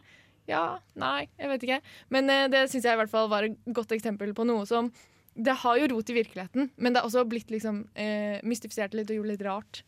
Ja, 0.50 0.64
nei, 0.98 1.26
jeg 1.38 1.48
vet 1.52 1.64
ikke. 1.66 1.78
Men 2.14 2.30
eh, 2.32 2.46
det 2.52 2.64
syns 2.72 2.84
jeg 2.88 2.96
i 2.96 3.00
hvert 3.00 3.12
fall 3.12 3.28
var 3.30 3.46
et 3.48 3.56
godt 3.76 3.92
eksempel 3.96 4.32
på 4.36 4.44
noe 4.48 4.66
som 4.68 4.90
Det 5.36 5.52
har 5.62 5.76
jo 5.80 5.90
rot 5.92 6.10
i 6.10 6.16
virkeligheten, 6.16 6.70
men 6.76 6.94
det 6.94 7.02
har 7.02 7.08
også 7.10 7.26
blitt 7.28 7.52
liksom 7.52 7.84
eh, 7.94 8.40
mystifisert 8.46 8.96
litt 8.96 9.12
og 9.12 9.20
gjort 9.20 9.32
litt 9.34 9.44
rart. 9.44 9.82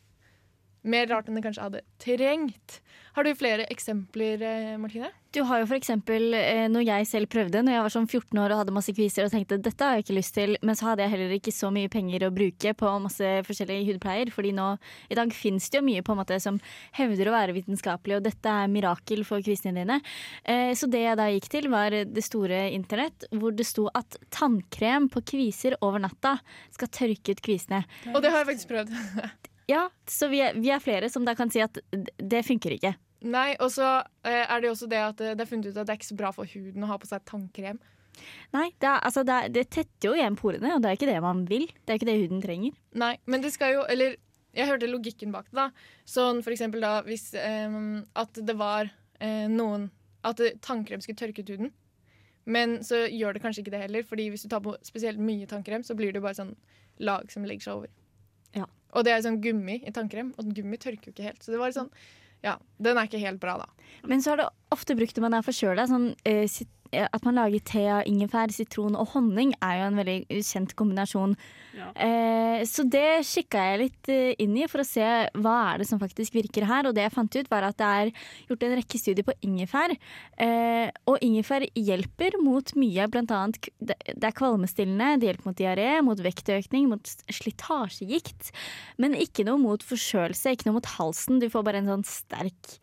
Mer 0.83 1.09
rart 1.11 1.29
enn 1.29 1.39
det 1.39 1.45
kanskje 1.47 1.65
hadde 1.65 1.87
trengt. 2.03 2.81
Har 3.19 3.25
du 3.27 3.33
flere 3.35 3.65
eksempler, 3.73 4.43
eh, 4.43 4.77
Martine? 4.79 5.09
Du 5.35 5.41
har 5.43 5.59
jo 5.61 5.67
for 5.67 5.77
eksempel 5.77 6.33
eh, 6.39 6.69
når 6.71 6.85
jeg 6.87 7.07
selv 7.11 7.29
prøvde, 7.33 7.61
når 7.65 7.75
jeg 7.75 7.83
var 7.83 7.93
sånn 7.93 8.07
14 8.07 8.39
år 8.39 8.53
og 8.55 8.61
hadde 8.61 8.75
masse 8.77 8.95
kviser 8.95 9.27
og 9.27 9.33
tenkte 9.33 9.59
dette 9.61 9.85
har 9.85 9.97
jeg 9.97 10.07
ikke 10.07 10.17
lyst 10.17 10.35
til, 10.37 10.55
men 10.63 10.79
så 10.79 10.87
hadde 10.89 11.03
jeg 11.03 11.13
heller 11.17 11.35
ikke 11.35 11.53
så 11.53 11.73
mye 11.75 11.91
penger 11.91 12.29
å 12.29 12.31
bruke 12.35 12.73
på 12.79 12.93
masse 13.03 13.33
forskjellige 13.49 13.89
hudpleier, 13.91 14.31
fordi 14.31 14.55
nå 14.55 14.69
i 15.11 15.19
dag 15.19 15.35
finnes 15.35 15.67
det 15.67 15.81
jo 15.81 15.85
mye 15.89 16.05
på 16.07 16.15
en 16.15 16.21
måte 16.23 16.39
som 16.41 16.63
hevder 16.97 17.29
å 17.29 17.35
være 17.35 17.59
vitenskapelig, 17.59 18.21
og 18.21 18.29
dette 18.29 18.55
er 18.63 18.73
mirakel 18.73 19.27
for 19.27 19.43
kvisene 19.43 19.75
dine. 19.83 19.99
Eh, 20.47 20.71
så 20.79 20.87
det 20.87 21.03
jeg 21.03 21.19
da 21.19 21.29
gikk 21.35 21.51
til, 21.59 21.69
var 21.75 21.99
det 21.99 22.25
store 22.25 22.69
internett, 22.71 23.27
hvor 23.35 23.51
det 23.51 23.67
sto 23.67 23.91
at 23.99 24.21
tannkrem 24.31 25.11
på 25.11 25.27
kviser 25.35 25.75
over 25.83 26.07
natta 26.07 26.39
skal 26.71 26.95
tørke 27.03 27.35
ut 27.35 27.45
kvisene. 27.45 27.83
Og 28.15 28.23
det 28.23 28.31
har 28.31 28.45
jeg 28.45 28.53
faktisk 28.55 28.77
prøvd. 28.77 28.99
Ja, 29.69 29.89
så 30.09 30.31
vi 30.33 30.41
er, 30.41 30.57
vi 30.57 30.71
er 30.73 30.81
flere 30.81 31.11
som 31.13 31.27
da 31.29 31.35
kan 31.37 31.53
si 31.53 31.61
at 31.61 31.77
det 32.17 32.41
funker 32.47 32.73
ikke. 32.79 32.95
Nei, 33.29 33.51
og 33.59 33.73
så 33.75 33.87
eh, 34.27 34.45
er 34.45 34.61
det 34.61 34.69
jo 34.69 34.75
også 34.77 34.89
det 34.91 35.01
at 35.03 35.21
eh, 35.25 35.35
det 35.37 35.45
er 35.45 35.51
funnet 35.51 35.73
ut 35.73 35.77
at 35.77 35.89
det 35.89 35.95
er 35.95 35.99
ikke 35.99 36.13
så 36.13 36.19
bra 36.19 36.31
for 36.35 36.49
huden 36.49 36.87
å 36.87 36.91
ha 36.93 36.99
på 37.01 37.09
seg 37.11 37.25
tannkrem. 37.29 37.81
Nei, 38.55 38.69
det, 38.81 38.89
er, 38.89 39.03
altså 39.07 39.25
det, 39.27 39.35
er, 39.35 39.51
det 39.55 39.65
tetter 39.75 40.11
jo 40.11 40.15
igjen 40.17 40.39
porene, 40.39 40.73
og 40.75 40.83
det 40.83 40.91
er 40.91 40.99
ikke 40.99 41.11
det 41.11 41.19
man 41.23 41.45
vil. 41.51 41.67
Det 41.83 41.93
er 41.93 42.01
ikke 42.01 42.09
det 42.09 42.17
huden 42.23 42.41
trenger. 42.43 42.79
Nei, 42.99 43.13
men 43.31 43.45
det 43.45 43.53
skal 43.55 43.77
jo 43.77 43.85
Eller 43.91 44.17
jeg 44.57 44.71
hørte 44.71 44.89
logikken 44.91 45.35
bak 45.35 45.51
det. 45.51 45.59
da 45.59 45.69
Sånn 46.09 46.41
for 46.47 46.55
eksempel 46.55 46.83
da 46.83 46.95
hvis 47.07 47.29
eh, 47.39 47.77
at 48.23 48.41
det 48.49 48.57
var 48.59 48.89
eh, 49.21 49.47
noen 49.51 49.91
At 50.27 50.41
tannkrem 50.65 51.03
skulle 51.05 51.19
tørke 51.21 51.45
ut 51.45 51.53
huden. 51.55 51.75
Men 52.49 52.79
så 52.87 53.05
gjør 53.05 53.37
det 53.37 53.45
kanskje 53.45 53.67
ikke 53.67 53.75
det 53.77 53.85
heller, 53.85 54.07
Fordi 54.09 54.31
hvis 54.33 54.47
du 54.47 54.51
tar 54.55 54.65
på 54.65 54.75
spesielt 54.87 55.21
mye 55.21 55.47
tannkrem, 55.51 55.85
så 55.85 55.99
blir 55.99 56.15
det 56.15 56.25
bare 56.25 56.39
sånn 56.39 56.57
lag 56.99 57.31
som 57.31 57.45
legger 57.47 57.69
seg 57.69 57.83
over. 57.83 57.98
Og 58.97 59.05
det 59.05 59.13
er 59.13 59.25
sånn 59.25 59.41
gummi 59.45 59.81
i 59.85 59.93
tannkrem, 59.95 60.33
og 60.39 60.55
gummi 60.57 60.79
tørker 60.81 61.11
jo 61.11 61.15
ikke 61.17 61.29
helt. 61.29 61.43
Så 61.45 61.55
det 61.55 61.61
var 61.61 61.75
sånn 61.77 61.91
Ja, 62.45 62.53
den 62.79 62.95
er 62.97 63.09
ikke 63.09 63.19
helt 63.19 63.41
bra, 63.43 63.57
da. 63.59 63.67
Men 64.07 64.21
så 64.23 64.37
er 64.37 64.45
det 64.45 64.45
ofte 64.71 64.95
brukt 64.95 65.17
når 65.17 65.25
man 65.25 65.35
er 65.35 65.43
forkjøla. 65.43 65.89
Sånn, 65.91 66.13
eh, 66.25 66.45
at 66.93 67.25
man 67.27 67.39
lager 67.39 67.63
te 67.67 67.85
av 67.93 68.07
ingefær, 68.09 68.53
sitron 68.55 68.97
og 68.99 69.13
honning 69.15 69.55
er 69.65 69.81
jo 69.81 69.89
en 69.89 69.99
veldig 69.99 70.43
kjent 70.47 70.75
kombinasjon. 70.79 71.35
Ja. 71.79 71.89
Eh, 71.95 72.63
så 72.67 72.85
det 72.89 73.23
kikka 73.29 73.63
jeg 73.71 73.81
litt 73.83 74.11
eh, 74.11 74.33
inn 74.43 74.57
i 74.59 74.67
for 74.71 74.83
å 74.83 74.87
se 74.87 75.05
hva 75.39 75.57
er 75.73 75.83
det 75.83 75.89
som 75.91 76.01
faktisk 76.01 76.35
virker 76.37 76.67
her. 76.69 76.89
Og 76.89 76.97
det 76.97 77.05
jeg 77.05 77.15
fant 77.15 77.39
ut, 77.39 77.51
var 77.53 77.67
at 77.69 77.79
det 77.79 77.89
er 78.03 78.13
gjort 78.51 78.67
en 78.67 78.77
rekke 78.81 79.01
studier 79.01 79.27
på 79.27 79.37
ingefær. 79.47 79.95
Eh, 80.41 80.89
og 81.11 81.23
ingefær 81.25 81.67
hjelper 81.79 82.39
mot 82.43 82.75
mye, 82.79 83.09
blant 83.13 83.35
annet 83.35 83.71
det 83.79 83.97
er 84.19 84.37
kvalmestillende, 84.37 85.17
det 85.21 85.31
hjelper 85.31 85.51
mot 85.51 85.59
diaré, 85.59 85.91
mot 86.05 86.23
vektøkning, 86.25 86.89
mot 86.91 87.15
slitasjegikt. 87.33 88.53
Men 88.99 89.17
ikke 89.19 89.47
noe 89.49 89.61
mot 89.63 89.85
forkjølelse, 89.85 90.57
ikke 90.57 90.71
noe 90.71 90.81
mot 90.81 90.95
halsen. 90.99 91.43
Du 91.43 91.49
får 91.53 91.67
bare 91.67 91.83
en 91.83 91.93
sånn 91.93 92.09
sterk 92.09 92.79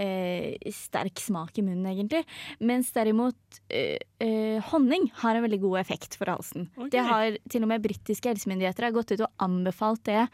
eh, 0.00 0.70
sterk 0.74 1.20
smak 1.20 1.58
i 1.60 1.64
munnen, 1.66 1.86
egentlig. 1.92 2.22
Mens 2.64 2.92
derimot 2.96 3.60
eh, 3.68 3.98
eh, 4.22 4.70
honning 4.70 5.10
har 5.22 5.36
en 5.36 5.44
veldig 5.46 5.60
god 5.62 5.80
effekt 5.82 6.16
for 6.20 6.32
halsen. 6.32 6.70
Okay. 6.76 6.94
Det 6.96 7.04
har 7.10 7.36
til 7.52 7.66
og 7.66 7.72
med 7.74 7.84
britiske 7.84 8.32
helsemyndigheter 8.32 8.88
har 8.88 8.96
gått 8.96 9.12
ut 9.14 9.26
og 9.26 9.44
anbefalt 9.44 10.02
det. 10.08 10.24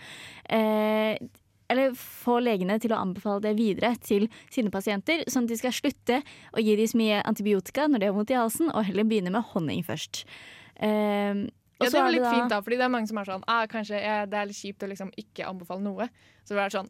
Eh, 0.49 1.19
eller 1.67 1.97
få 1.99 2.39
legene 2.47 2.79
til 2.79 2.95
å 2.95 3.01
anbefale 3.03 3.43
det 3.49 3.57
videre 3.59 3.97
til 3.99 4.29
sine 4.55 4.71
pasienter, 4.71 5.25
sånn 5.27 5.49
at 5.49 5.55
de 5.55 5.59
skal 5.59 5.75
slutte 5.75 6.21
å 6.55 6.63
gi 6.63 6.77
dem 6.79 6.87
så 6.87 7.01
mye 7.01 7.23
antibiotika 7.27 7.89
når 7.91 8.05
de 8.05 8.11
har 8.11 8.15
vondt 8.15 8.31
i 8.31 8.39
halsen, 8.39 8.71
og 8.71 8.87
heller 8.87 9.09
begynne 9.09 9.35
med 9.35 9.49
honning 9.53 9.83
først. 9.87 10.25
Eh, 10.79 11.47
Ja, 11.77 11.91
det 11.91 11.99
var 11.99 12.07
er 12.09 12.15
litt 12.15 12.25
fint, 12.25 12.49
da, 12.49 12.63
fordi 12.65 12.79
det 12.81 12.85
er 12.87 12.89
mange 12.89 13.09
som 13.11 13.19
er 13.21 13.27
sånn 13.29 13.43
ah, 13.53 13.67
Kanskje 13.69 13.99
eh, 14.01 14.23
det 14.33 14.39
er 14.41 14.47
litt 14.49 14.57
kjipt 14.57 14.81
å 14.81 14.89
liksom 14.89 15.11
ikke 15.21 15.45
anbefale 15.45 15.85
noe. 15.85 16.07
Så 16.47 16.57
det 16.57 16.63
er 16.63 16.73
sånn 16.73 16.89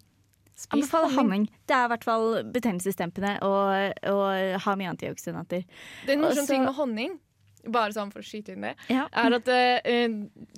Anbefaler 0.73 1.11
honning. 1.13 1.19
honning. 1.19 1.47
Det 1.69 1.77
er 1.77 1.85
i 1.85 1.91
hvert 1.93 2.05
fall 2.05 2.27
betennelsesdempende 2.55 3.35
og, 3.45 4.03
og 4.13 4.61
har 4.65 4.77
mye 4.81 4.93
antioksidanter. 4.95 5.65
Det 6.07 6.15
er 6.15 6.17
en 6.17 6.25
morsom 6.25 6.47
ting 6.49 6.65
med 6.65 6.75
honning, 6.79 7.19
bare 7.67 7.93
sånn 7.93 8.13
for 8.15 8.23
å 8.23 8.27
skyte 8.27 8.55
inn 8.55 8.63
det, 8.65 8.75
Ja. 8.89 9.09
er 9.13 9.37
at 9.41 9.49
eh, 9.53 9.81
eh, 9.85 10.09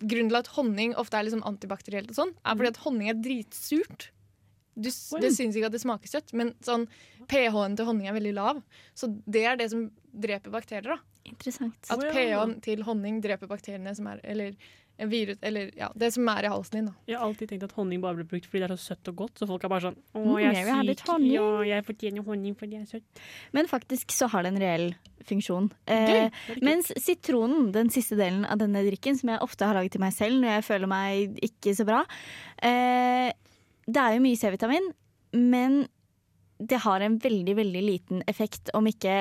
grunnen 0.02 0.28
til 0.30 0.36
at 0.42 0.52
honning 0.58 0.94
ofte 1.00 1.18
er 1.18 1.30
sånn 1.32 1.42
antibakterielt 1.48 2.10
og 2.12 2.18
sånn, 2.20 2.34
er 2.44 2.54
fordi 2.60 2.68
at 2.74 2.80
honning 2.84 3.08
er 3.10 3.18
dritsurt. 3.24 4.10
Du, 4.78 4.88
det 5.20 5.32
syns 5.34 5.56
ikke 5.58 5.66
at 5.66 5.74
det 5.74 5.80
smaker 5.82 6.06
søtt, 6.12 6.32
men 6.38 6.54
sånn 6.62 6.86
pH-en 7.28 7.74
til 7.76 7.88
honning 7.88 8.06
er 8.08 8.14
veldig 8.14 8.34
lav. 8.36 8.60
Så 8.94 9.10
det 9.26 9.42
er 9.50 9.56
det 9.58 9.70
som 9.72 9.88
dreper 10.14 10.50
bakterier. 10.54 10.94
da 10.94 10.98
Interessant. 11.28 11.74
At 11.90 12.00
pH-en 12.14 12.60
til 12.64 12.82
honning 12.86 13.18
dreper 13.20 13.50
bakteriene 13.50 13.90
som 13.98 14.06
er 14.08 14.20
Eller 14.24 14.54
en 14.98 15.10
virus 15.12 15.36
Eller 15.44 15.68
ja, 15.76 15.90
det 15.94 16.08
som 16.14 16.26
er 16.32 16.46
i 16.48 16.48
halsen 16.50 16.78
din. 16.78 16.86
da 16.88 16.94
Jeg 17.06 17.18
har 17.18 17.26
alltid 17.28 17.50
tenkt 17.52 17.66
at 17.68 17.74
honning 17.76 18.00
bare 18.02 18.16
blir 18.18 18.26
brukt 18.30 18.46
fordi 18.48 18.62
det 18.64 18.70
er 18.70 18.76
så 18.80 18.94
søtt 18.94 19.10
og 19.12 19.16
godt. 19.20 19.34
Så 19.38 19.46
folk 19.46 19.62
er 19.66 19.68
bare 19.74 19.84
sånn 19.90 19.98
Å, 20.14 20.22
Mm, 20.24 20.38
jeg 20.40 20.54
jeg 20.56 20.68
er 20.72 20.82
litt 20.88 21.02
syk. 21.04 21.10
honning. 21.12 21.32
Ja, 21.36 21.50
jeg 21.68 21.84
fortjener 21.90 22.24
honning 22.26 22.56
fordi 22.58 22.78
jeg 22.78 22.82
er 22.82 22.90
søt. 22.96 23.22
Men 23.52 23.66
faktisk 23.70 24.10
så 24.16 24.26
har 24.32 24.42
det 24.42 24.54
en 24.54 24.60
reell 24.62 24.88
funksjon. 25.28 25.68
Eh, 25.86 26.30
mens 26.62 26.88
sitronen, 26.96 27.70
den 27.72 27.90
siste 27.90 28.16
delen 28.16 28.46
av 28.48 28.58
denne 28.58 28.80
drikken, 28.88 29.18
som 29.18 29.28
jeg 29.28 29.42
ofte 29.44 29.66
har 29.68 29.74
laget 29.76 29.92
til 29.92 30.00
meg 30.00 30.14
selv 30.16 30.40
når 30.40 30.54
jeg 30.56 30.64
føler 30.64 30.88
meg 30.88 31.38
ikke 31.44 31.76
så 31.76 31.84
bra 31.84 32.00
eh, 32.62 33.32
Det 33.88 34.02
er 34.02 34.16
jo 34.16 34.24
mye 34.24 34.36
C-vitamin, 34.36 34.90
men 35.32 35.78
det 36.58 36.82
har 36.84 37.00
en 37.04 37.16
veldig, 37.22 37.54
veldig 37.56 37.84
liten 37.86 38.24
effekt, 38.28 38.72
om 38.76 38.88
ikke 38.90 39.20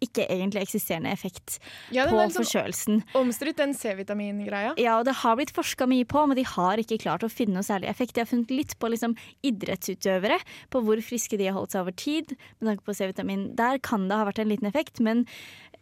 ikke 0.00 0.24
egentlig 0.32 0.62
eksisterende 0.64 1.10
effekt 1.12 1.58
Ja, 1.92 2.06
på 2.08 2.16
sånn 2.16 2.32
forkjølelsen. 2.38 3.02
omstridt, 3.20 3.58
den 3.60 3.74
C-vitamingreia. 3.76 4.72
Ja, 4.80 4.94
og 4.98 5.04
det 5.04 5.18
har 5.20 5.36
blitt 5.36 5.52
forska 5.52 5.84
mye 5.90 6.06
på, 6.08 6.22
men 6.28 6.38
de 6.38 6.44
har 6.48 6.80
ikke 6.80 6.96
klart 7.02 7.26
å 7.26 7.28
finne 7.28 7.58
noe 7.58 7.66
særlig 7.66 7.90
effekt. 7.92 8.14
De 8.16 8.22
har 8.24 8.30
funnet 8.30 8.50
litt 8.54 8.78
på 8.80 8.88
liksom, 8.88 9.16
idrettsutøvere, 9.44 10.40
på 10.72 10.82
hvor 10.86 11.02
friske 11.04 11.36
de 11.36 11.50
har 11.50 11.58
holdt 11.58 11.76
seg 11.76 11.84
over 11.84 11.92
tid. 12.00 12.32
Med 12.60 12.70
tanke 12.72 12.86
på 12.88 12.96
C-vitamin. 12.96 13.50
Der 13.60 13.76
kan 13.84 14.08
det 14.08 14.16
ha 14.16 14.24
vært 14.28 14.40
en 14.40 14.48
liten 14.48 14.70
effekt, 14.70 15.00
men 15.04 15.26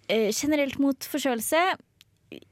eh, 0.09 0.33
generelt 0.35 0.81
mot 0.83 0.99
forkjølelse 0.99 1.63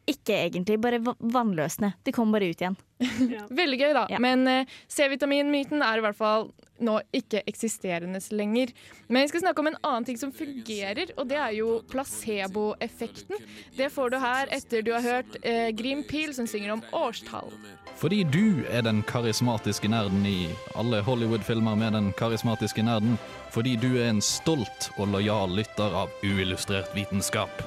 ikke 0.08 0.36
egentlig, 0.46 0.78
bare 0.80 1.00
va- 1.04 1.16
vannløsende. 1.20 1.92
De 2.06 2.12
kommer 2.14 2.38
bare 2.38 2.50
ut 2.52 2.62
igjen. 2.62 2.76
Veldig 3.60 3.78
gøy, 3.80 3.92
da. 3.96 4.04
Ja. 4.10 4.20
Men 4.22 4.46
uh, 4.48 4.76
C-vitaminmyten 4.88 5.82
er 5.84 5.98
i 6.00 6.04
hvert 6.04 6.16
fall 6.16 6.48
nå 6.84 6.98
ikke 7.16 7.40
eksisterende 7.48 8.20
lenger. 8.36 8.72
Men 9.08 9.24
vi 9.24 9.32
skal 9.32 9.44
snakke 9.46 9.62
om 9.62 9.70
en 9.70 9.78
annen 9.82 10.06
ting 10.08 10.18
som 10.20 10.32
fungerer, 10.32 11.12
og 11.16 11.28
det 11.30 11.38
er 11.40 11.54
jo 11.58 11.78
placeboeffekten. 11.92 13.40
Det 13.76 13.90
får 13.92 14.12
du 14.12 14.18
her 14.20 14.52
etter 14.56 14.84
du 14.84 14.92
har 14.96 15.04
hørt 15.04 15.38
uh, 15.44 15.68
Grim 15.76 16.04
Peel 16.08 16.34
som 16.36 16.48
synger 16.48 16.76
om 16.76 16.84
årstall. 16.96 17.52
Fordi 17.96 18.22
du 18.28 18.64
er 18.68 18.84
den 18.84 19.00
karismatiske 19.08 19.88
nerden 19.88 20.24
i 20.28 20.50
alle 20.76 21.00
Hollywood-filmer 21.04 21.78
med 21.80 21.96
den 21.96 22.10
karismatiske 22.18 22.84
nerden. 22.84 23.16
Fordi 23.54 23.76
du 23.80 23.94
er 23.96 24.10
en 24.10 24.20
stolt 24.24 24.90
og 24.98 25.08
lojal 25.14 25.52
lytter 25.56 25.96
av 26.04 26.12
uillustrert 26.24 26.92
vitenskap. 26.96 27.64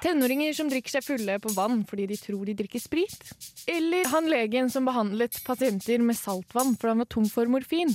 Tenåringer 0.00 0.54
som 0.56 0.70
drikker 0.72 0.94
seg 0.94 1.04
fulle 1.04 1.34
på 1.44 1.50
vann 1.52 1.82
fordi 1.84 2.06
de 2.08 2.16
tror 2.16 2.46
de 2.48 2.54
drikker 2.56 2.80
sprit. 2.80 3.32
Eller 3.68 4.08
han 4.08 4.30
legen 4.32 4.70
som 4.72 4.86
behandlet 4.88 5.36
pasienter 5.44 6.00
med 6.00 6.16
saltvann 6.16 6.72
fordi 6.72 6.94
han 6.94 7.02
var 7.02 7.08
tom 7.12 7.26
for 7.28 7.50
morfin. 7.52 7.92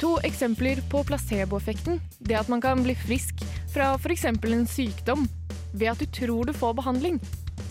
To 0.00 0.14
eksempler 0.24 0.80
på 0.92 1.02
placeboeffekten. 1.08 2.00
Det 2.18 2.38
at 2.40 2.48
man 2.52 2.64
kan 2.64 2.80
bli 2.84 2.96
frisk 2.96 3.44
fra 3.72 3.90
f.eks. 4.00 4.24
en 4.24 4.64
sykdom 4.68 5.26
ved 5.76 5.90
at 5.92 6.00
du 6.00 6.06
tror 6.08 6.48
du 6.48 6.54
får 6.56 6.72
behandling. 6.80 7.20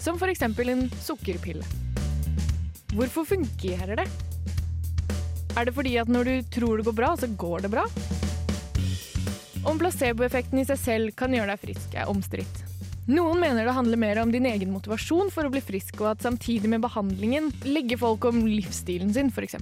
Som 0.01 0.21
f.eks. 0.21 0.45
en 0.45 0.85
sukkerpille. 1.01 1.65
Hvorfor 2.93 3.25
fungerer 3.25 3.95
det? 3.97 4.05
Er 5.57 5.65
det 5.65 5.73
fordi 5.73 5.97
at 5.97 6.09
når 6.11 6.23
du 6.29 6.35
tror 6.53 6.77
det 6.77 6.85
går 6.85 6.99
bra, 7.01 7.15
så 7.17 7.27
går 7.33 7.65
det 7.65 7.73
bra? 7.73 7.89
Om 9.65 9.81
placeboeffekten 9.81 10.61
i 10.61 10.69
seg 10.69 10.77
selv 10.77 11.17
kan 11.17 11.33
gjøre 11.33 11.55
deg 11.55 11.65
frisk, 11.65 11.97
er 11.97 12.09
omstridt. 12.13 12.74
Noen 13.05 13.37
mener 13.37 13.67
det 13.67 13.73
handler 13.77 13.99
mer 14.01 14.17
om 14.17 14.31
din 14.33 14.47
egen 14.49 14.71
motivasjon 14.73 15.27
for 15.33 15.45
å 15.45 15.51
bli 15.53 15.61
frisk, 15.61 15.99
og 16.01 16.15
at 16.15 16.23
samtidig 16.25 16.71
med 16.71 16.81
behandlingen 16.81 17.51
legger 17.67 17.99
folk 18.01 18.25
om 18.25 18.39
livsstilen 18.49 19.11
sin, 19.13 19.29
f.eks. 19.29 19.59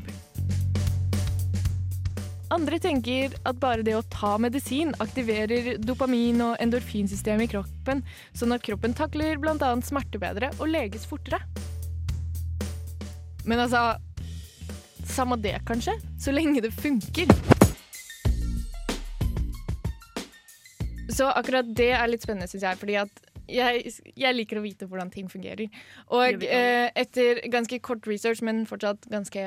Andre 2.54 2.78
tenker 2.80 3.34
at 3.50 3.60
bare 3.60 3.84
det 3.84 3.98
å 3.98 4.06
ta 4.14 4.38
medisin 4.40 4.94
aktiverer 5.04 5.74
dopamin- 5.82 6.44
og 6.46 6.56
endorfinsystemet 6.64 7.50
i 7.50 7.52
kroppen, 7.56 8.04
sånn 8.32 8.56
at 8.56 8.64
kroppen 8.64 8.96
takler 8.96 9.42
bl.a. 9.42 9.74
smerte 9.84 10.22
bedre 10.22 10.54
og 10.60 10.70
leges 10.72 11.08
fortere. 11.10 11.42
Men 13.44 13.66
altså 13.66 13.98
Samme 15.04 15.36
det, 15.36 15.58
kanskje? 15.68 15.98
Så 16.18 16.32
lenge 16.32 16.62
det 16.64 16.72
funker. 16.72 17.28
Så 21.12 21.28
akkurat 21.28 21.68
det 21.76 21.92
er 21.92 22.08
litt 22.08 22.24
spennende, 22.24 22.48
syns 22.48 22.64
jeg. 22.64 22.80
Fordi 22.80 22.96
at 23.04 23.33
jeg, 23.50 23.94
jeg 24.16 24.36
liker 24.36 24.60
å 24.60 24.64
vite 24.64 24.88
hvordan 24.90 25.12
ting 25.14 25.30
fungerer. 25.32 25.70
Og 26.14 26.44
eh, 26.46 26.90
etter 27.00 27.42
ganske 27.52 27.80
kort 27.84 28.08
research, 28.10 28.44
men 28.46 28.66
fortsatt 28.70 29.08
ganske 29.12 29.46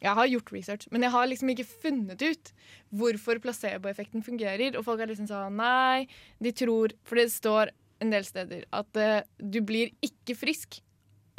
Jeg 0.00 0.16
har 0.16 0.26
gjort 0.26 0.52
research, 0.52 0.88
men 0.90 1.02
jeg 1.02 1.12
har 1.12 1.26
liksom 1.28 1.50
ikke 1.52 1.68
funnet 1.68 2.22
ut 2.22 2.52
hvorfor 2.90 3.40
placeboeffekten 3.40 4.22
fungerer. 4.24 4.76
Og 4.76 4.84
folk 4.84 5.00
er 5.00 5.12
liksom 5.12 5.28
sånn 5.28 5.56
Nei, 5.60 6.06
de 6.40 6.52
tror 6.52 6.94
For 7.04 7.20
det 7.20 7.30
står 7.32 7.72
en 8.00 8.12
del 8.14 8.24
steder 8.24 8.64
at 8.72 8.96
eh, 8.96 9.26
du 9.36 9.60
blir 9.60 9.92
ikke 10.00 10.36
frisk 10.36 10.80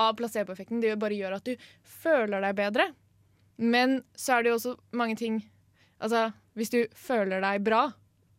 av 0.01 0.15
placeboeffekten. 0.17 0.81
Det 0.81 0.97
bare 1.01 1.17
gjør 1.17 1.37
at 1.39 1.47
du 1.47 1.55
føler 1.81 2.41
deg 2.41 2.57
bedre. 2.57 2.91
Men 3.61 4.01
så 4.17 4.37
er 4.37 4.43
det 4.43 4.53
jo 4.53 4.59
også 4.59 4.77
mange 4.97 5.17
ting 5.19 5.41
Altså, 6.01 6.31
hvis 6.57 6.71
du 6.73 6.79
føler 6.97 7.43
deg 7.43 7.61
bra, 7.61 7.83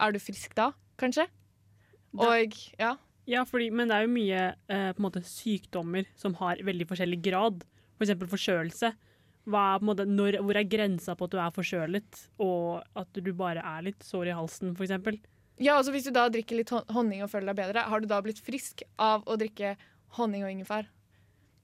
er 0.03 0.11
du 0.11 0.19
frisk 0.19 0.51
da, 0.59 0.73
kanskje? 0.99 1.29
Og 2.19 2.57
ja. 2.75 2.97
Ja, 3.29 3.45
fordi, 3.47 3.71
men 3.71 3.91
det 3.91 3.97
er 3.97 4.07
jo 4.07 4.15
mye 4.17 4.43
eh, 4.73 5.01
måte 5.03 5.23
sykdommer 5.27 6.09
som 6.19 6.35
har 6.41 6.63
veldig 6.67 6.89
forskjellig 6.91 7.21
grad. 7.23 7.63
For 7.97 8.07
eksempel 8.07 8.31
forkjølelse. 8.33 8.93
Hvor 9.47 10.59
er 10.59 10.71
grensa 10.71 11.15
på 11.19 11.27
at 11.27 11.35
du 11.35 11.39
er 11.43 11.55
forkjølet, 11.55 12.25
og 12.43 12.83
at 12.99 13.19
du 13.19 13.33
bare 13.35 13.63
er 13.63 13.87
litt 13.89 14.05
sår 14.07 14.31
i 14.31 14.37
halsen, 14.39 14.75
for 14.79 14.87
eksempel? 14.87 15.19
Ja, 15.63 15.77
altså 15.77 15.93
Hvis 15.95 16.07
du 16.07 16.15
da 16.15 16.29
drikker 16.33 16.59
litt 16.59 16.71
honning 16.71 17.23
og 17.23 17.31
føler 17.31 17.51
deg 17.51 17.63
bedre, 17.63 17.87
har 17.91 18.03
du 18.03 18.09
da 18.11 18.21
blitt 18.23 18.43
frisk 18.43 18.83
av 18.99 19.27
å 19.27 19.39
drikke 19.39 19.77
honning 20.19 20.47
og 20.47 20.55
ingefær? 20.55 20.89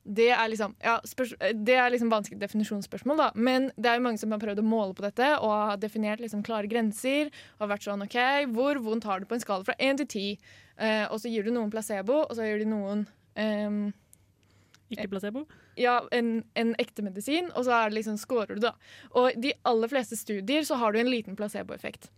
Det 0.09 0.31
er 0.33 0.49
liksom 0.49 0.73
ja, 0.81 0.95
spørs 1.05 1.35
det 1.53 1.75
er 1.77 1.91
liksom 1.93 2.09
vanskelig 2.09 2.41
definisjonsspørsmål, 2.41 3.21
da. 3.21 3.29
Men 3.37 3.69
det 3.77 3.91
er 3.91 3.99
jo 3.99 4.07
mange 4.07 4.21
som 4.23 4.33
har 4.33 4.41
prøvd 4.41 4.63
å 4.63 4.65
måle 4.65 4.97
på 4.97 5.05
dette 5.05 5.29
og 5.37 5.53
har 5.53 5.83
definert 5.83 6.23
liksom 6.25 6.43
klare 6.47 6.71
grenser. 6.71 7.29
Og 7.59 7.67
har 7.67 7.75
vært 7.75 7.89
sånn 7.89 8.05
OK, 8.07 8.19
hvor 8.55 8.81
vondt 8.85 9.09
har 9.09 9.21
du 9.21 9.29
på 9.29 9.37
en 9.37 9.45
skala 9.45 9.69
fra 9.69 9.77
én 9.77 10.01
til 10.01 10.09
ti? 10.09 10.27
Eh, 10.79 11.05
og 11.11 11.21
så 11.21 11.29
gir 11.33 11.45
du 11.45 11.53
noen 11.53 11.73
placebo, 11.75 12.23
og 12.25 12.37
så 12.39 12.47
gir 12.47 12.63
du 12.63 12.71
noen 12.71 13.05
ehm, 13.37 13.89
Ikke 14.95 15.11
placebo? 15.13 15.45
ja, 15.79 16.01
en, 16.15 16.45
en 16.59 16.73
ekte 16.83 17.05
medisin, 17.07 17.51
og 17.55 17.67
så 17.67 17.75
er 17.77 17.91
det 17.91 18.01
liksom, 18.01 18.17
scorer 18.19 18.57
du, 18.57 18.65
da. 18.65 18.73
Og 19.19 19.37
de 19.39 19.53
aller 19.69 19.91
fleste 19.91 20.19
studier 20.19 20.65
så 20.67 20.79
har 20.81 20.95
du 20.95 21.01
en 21.01 21.11
liten 21.11 21.37
placeboeffekt. 21.39 22.11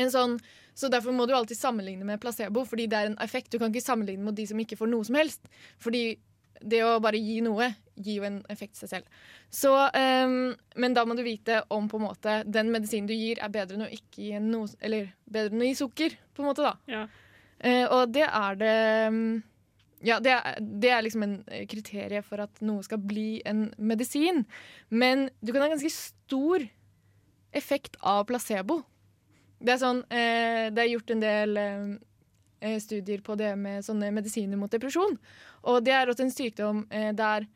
En 0.00 0.10
sånn, 0.10 0.38
så 0.74 0.88
Derfor 0.88 1.12
må 1.12 1.26
du 1.28 1.34
alltid 1.36 1.58
sammenligne 1.58 2.06
med 2.08 2.20
placebo, 2.22 2.64
fordi 2.64 2.86
det 2.88 2.96
er 2.96 3.10
en 3.10 3.18
effekt. 3.20 3.50
Du 3.52 3.58
kan 3.60 3.68
ikke 3.68 3.84
sammenligne 3.84 4.24
med 4.24 4.38
de 4.38 4.46
som 4.48 4.60
ikke 4.62 4.78
får 4.80 4.88
noe 4.88 5.04
som 5.04 5.18
helst. 5.18 5.50
Fordi 5.82 6.16
det 6.60 6.82
å 6.84 6.98
bare 7.02 7.20
gi 7.20 7.40
noe 7.44 7.70
gir 8.00 8.20
jo 8.20 8.26
en 8.28 8.38
effekt 8.52 8.78
seg 8.78 8.92
selv. 8.92 9.20
Så, 9.52 9.72
um, 9.74 10.52
men 10.80 10.96
da 10.96 11.04
må 11.08 11.16
du 11.18 11.24
vite 11.26 11.60
om 11.74 11.88
på 11.90 12.00
en 12.00 12.06
måte 12.06 12.36
den 12.46 12.70
medisinen 12.72 13.08
du 13.10 13.14
gir, 13.16 13.40
er 13.42 13.52
bedre 13.52 13.76
enn 13.76 13.86
å 13.88 13.92
ikke 13.92 14.24
gi 14.28 14.40
noe 14.44 14.70
Eller 14.80 15.10
bedre 15.26 15.54
enn 15.54 15.64
å 15.64 15.70
gi 15.70 15.78
sukker, 15.80 16.16
på 16.34 16.44
en 16.44 16.50
måte, 16.50 16.66
da. 16.66 16.74
Ja. 16.90 17.04
Uh, 17.60 17.86
og 17.98 18.12
det 18.14 18.26
er 18.26 18.60
det 18.60 18.76
um, 19.12 19.22
Ja, 20.06 20.20
det 20.22 20.32
er, 20.32 20.60
det 20.60 20.92
er 20.96 21.02
liksom 21.04 21.26
en 21.26 21.34
eh, 21.52 21.66
kriterie 21.68 22.22
for 22.24 22.40
at 22.40 22.62
noe 22.64 22.80
skal 22.86 23.02
bli 23.04 23.42
en 23.44 23.66
medisin. 23.76 24.46
Men 24.88 25.28
du 25.44 25.52
kan 25.52 25.66
ha 25.66 25.68
ganske 25.74 25.92
stor 25.92 26.64
effekt 27.52 27.98
av 28.00 28.24
placebo. 28.30 28.78
Det 29.60 29.74
er 29.74 29.82
sånn 29.82 30.00
eh, 30.08 30.70
Det 30.72 30.80
er 30.80 30.92
gjort 30.94 31.12
en 31.12 31.20
del 31.20 31.60
eh, 31.60 31.90
studier 32.82 33.22
på 33.24 33.36
det 33.40 33.54
med 33.58 33.84
sånne 33.86 34.10
medisiner 34.14 34.60
mot 34.60 34.72
depresjon. 34.72 35.16
Og 35.70 35.80
det 35.84 35.94
er 35.96 36.10
også 36.10 36.26
en 36.26 36.34
sykdom 36.34 36.84
eh, 36.92 37.10
der 37.16 37.46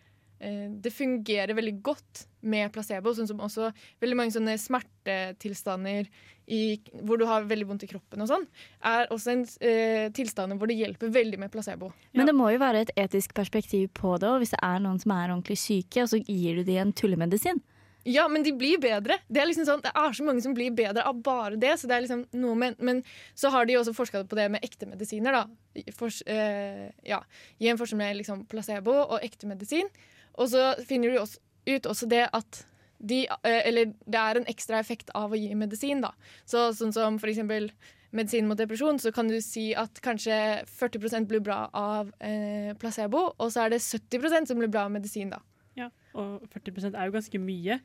eh, 0.40 0.70
det 0.70 0.92
fungerer 0.94 1.54
veldig 1.56 1.76
godt 1.84 2.26
med 2.44 2.72
placebo. 2.72 3.14
Sånn 3.16 3.28
som 3.30 3.42
også 3.44 3.70
veldig 4.02 4.18
mange 4.18 4.34
sånne 4.34 4.56
smertetilstander 4.60 6.08
i, 6.52 6.78
hvor 7.04 7.20
du 7.20 7.24
har 7.28 7.46
veldig 7.48 7.68
vondt 7.70 7.86
i 7.86 7.88
kroppen 7.88 8.20
og 8.20 8.28
sånn, 8.28 8.42
er 8.84 9.08
også 9.14 9.32
en 9.32 9.44
eh, 9.64 10.08
tilstand 10.16 10.58
hvor 10.60 10.68
det 10.68 10.76
hjelper 10.76 11.12
veldig 11.14 11.40
med 11.40 11.52
placebo. 11.52 11.92
Men 12.12 12.28
det 12.28 12.36
må 12.36 12.50
jo 12.52 12.60
være 12.60 12.84
et 12.84 12.96
etisk 13.06 13.32
perspektiv 13.36 13.88
på 13.96 14.18
det, 14.20 14.28
og 14.28 14.42
hvis 14.42 14.52
det 14.52 14.60
er 14.60 14.82
noen 14.84 15.00
som 15.00 15.14
er 15.16 15.30
ordentlig 15.30 15.56
syke, 15.60 16.04
og 16.04 16.12
så 16.12 16.20
gir 16.20 16.60
du 16.60 16.66
dem 16.68 16.82
en 16.82 16.92
tullemedisin. 16.96 17.62
Ja, 18.04 18.26
men 18.28 18.42
de 18.44 18.52
blir 18.52 18.80
bedre. 18.80 19.16
Det 19.32 19.40
er 19.40 19.48
liksom 19.48 19.64
sånn, 19.68 19.82
det 19.84 19.92
er 19.96 20.16
så 20.16 20.24
mange 20.26 20.42
som 20.44 20.52
blir 20.56 20.74
bedre 20.76 21.06
av 21.08 21.22
bare 21.24 21.56
det. 21.60 21.72
Så 21.80 21.88
det 21.88 21.96
er 21.96 22.04
liksom 22.04 22.26
noe 22.36 22.58
med, 22.60 22.76
men 22.84 23.00
så 23.38 23.48
har 23.54 23.64
de 23.64 23.76
jo 23.76 23.80
også 23.80 23.94
forska 23.96 24.26
på 24.28 24.38
det 24.38 24.50
med 24.52 24.66
ekte 24.66 24.88
medisiner. 24.90 25.32
da. 25.32 25.82
Fors, 25.96 26.20
eh, 26.26 26.90
ja, 27.02 27.22
Gi 27.58 27.68
en 27.68 27.80
forskjell 27.80 27.98
med 27.98 28.20
liksom 28.20 28.44
placebo 28.46 28.92
og 28.92 29.24
ekte 29.24 29.48
medisin. 29.48 29.88
Og 30.36 30.52
så 30.52 30.74
finner 30.84 31.10
du 31.10 31.18
også 31.22 31.40
ut 31.66 31.86
også 31.88 32.08
det 32.08 32.28
at 32.32 32.64
de, 33.00 33.24
eh, 33.26 33.62
eller 33.68 33.94
det 34.06 34.20
er 34.20 34.36
en 34.36 34.48
ekstra 34.52 34.78
effekt 34.78 35.10
av 35.14 35.32
å 35.32 35.38
gi 35.38 35.54
medisin. 35.54 36.00
da. 36.00 36.12
Så 36.46 36.72
Sånn 36.76 36.92
som 36.92 37.18
for 37.18 37.28
eksempel 37.28 37.70
medisin 38.12 38.46
mot 38.46 38.58
depresjon, 38.58 38.98
så 38.98 39.12
kan 39.12 39.28
du 39.28 39.40
si 39.40 39.72
at 39.74 40.00
kanskje 40.00 40.64
40% 40.68 41.26
blir 41.26 41.40
bra 41.40 41.68
av 41.72 42.12
eh, 42.20 42.72
placebo, 42.74 43.34
og 43.38 43.50
så 43.50 43.64
er 43.64 43.70
det 43.70 43.82
70% 43.82 44.46
som 44.46 44.58
blir 44.58 44.68
bra 44.68 44.84
av 44.84 44.92
medisin. 44.92 45.30
da. 45.30 45.40
Ja. 45.76 45.90
Og 46.14 46.42
40% 46.54 46.94
er 46.94 47.06
jo 47.08 47.12
ganske 47.18 47.40
mye. 47.40 47.80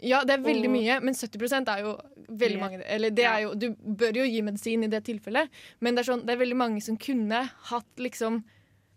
Ja, 0.00 0.22
det 0.24 0.34
er 0.34 0.42
veldig 0.44 0.68
Og- 0.68 0.74
mye, 0.76 1.00
men 1.02 1.14
70 1.14 1.68
er 1.68 1.80
jo 1.82 2.00
veldig 2.28 2.60
mange. 2.60 2.82
Eller 2.86 3.10
det 3.10 3.24
er 3.24 3.40
jo, 3.46 3.54
du 3.54 3.70
bør 3.74 4.14
jo 4.14 4.24
gi 4.24 4.42
medisin 4.42 4.84
i 4.84 4.88
det 4.92 5.04
tilfellet, 5.04 5.48
men 5.80 5.94
det 5.94 6.02
er, 6.06 6.12
sånn, 6.12 6.26
det 6.26 6.34
er 6.36 6.44
veldig 6.44 6.56
mange 6.56 6.82
som 6.82 6.96
kunne 6.96 7.46
hatt 7.70 7.96
liksom 7.96 8.44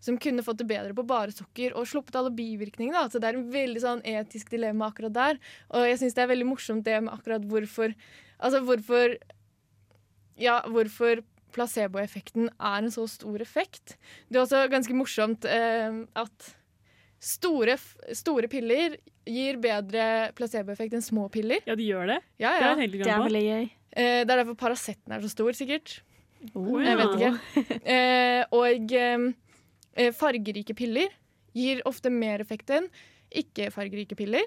som 0.02 0.17
kunne 0.17 0.39
fått 0.41 0.56
det 0.58 0.67
bedre 0.67 0.93
på 0.95 1.04
bare 1.06 1.28
sukker 1.36 1.73
og 1.75 1.86
sluppet 1.86 2.15
alle 2.15 2.32
bivirkningene. 2.32 2.93
da. 2.93 3.10
Så 3.10 3.19
Det 3.19 3.25
er 3.25 3.38
en 3.38 3.52
veldig 3.52 3.82
sånn 3.82 4.02
etisk 4.04 4.47
dilemma 4.49 4.88
akkurat 4.93 5.12
der. 5.12 5.39
Og 5.71 5.84
jeg 5.84 5.99
syns 5.99 6.13
det 6.15 6.23
er 6.23 6.34
veldig 6.34 6.47
morsomt 6.47 6.84
det 6.86 7.04
med 7.04 7.13
akkurat 7.13 7.41
hvorfor 7.45 7.93
Altså 8.41 8.63
hvorfor 8.63 9.17
Ja, 10.38 10.62
hvorfor 10.62 11.21
placeboeffekten 11.52 12.47
er 12.60 12.78
en 12.78 12.89
så 12.93 13.08
stor 13.10 13.41
effekt. 13.41 13.97
Det 14.32 14.38
er 14.38 14.45
også 14.45 14.69
ganske 14.71 14.95
morsomt 14.95 15.43
eh, 15.49 16.06
at 16.15 16.56
store, 17.19 17.75
store 18.15 18.47
piller 18.51 18.97
gir 19.27 19.60
bedre 19.62 20.32
placeboeffekt 20.38 20.95
enn 20.97 21.03
små 21.05 21.27
piller. 21.32 21.62
Ja, 21.67 21.75
de 21.77 21.88
gjør 21.88 22.13
det. 22.15 22.19
Ja, 22.41 22.53
Det 22.58 22.69
er 22.69 23.03
Det 23.03 23.12
er 23.12 23.23
veldig 23.25 23.43
gøy. 23.45 23.69
Eh, 23.91 24.21
det 24.23 24.32
er 24.32 24.41
derfor 24.43 24.55
Paraceten 24.55 25.12
er 25.13 25.21
så 25.21 25.29
stor, 25.32 25.51
sikkert. 25.58 25.99
Oh, 26.55 26.79
Jeg 26.82 26.97
vet 26.97 27.15
ikke. 27.17 27.79
Eh, 27.95 28.43
og 28.55 28.93
eh, 28.95 29.25
eh, 29.99 30.12
fargerike 30.15 30.75
piller 30.77 31.12
gir 31.58 31.82
ofte 31.89 32.12
mer 32.13 32.39
effekt 32.39 32.69
enn 32.71 32.88
ikke-fargerike 33.29 34.15
piller. 34.17 34.45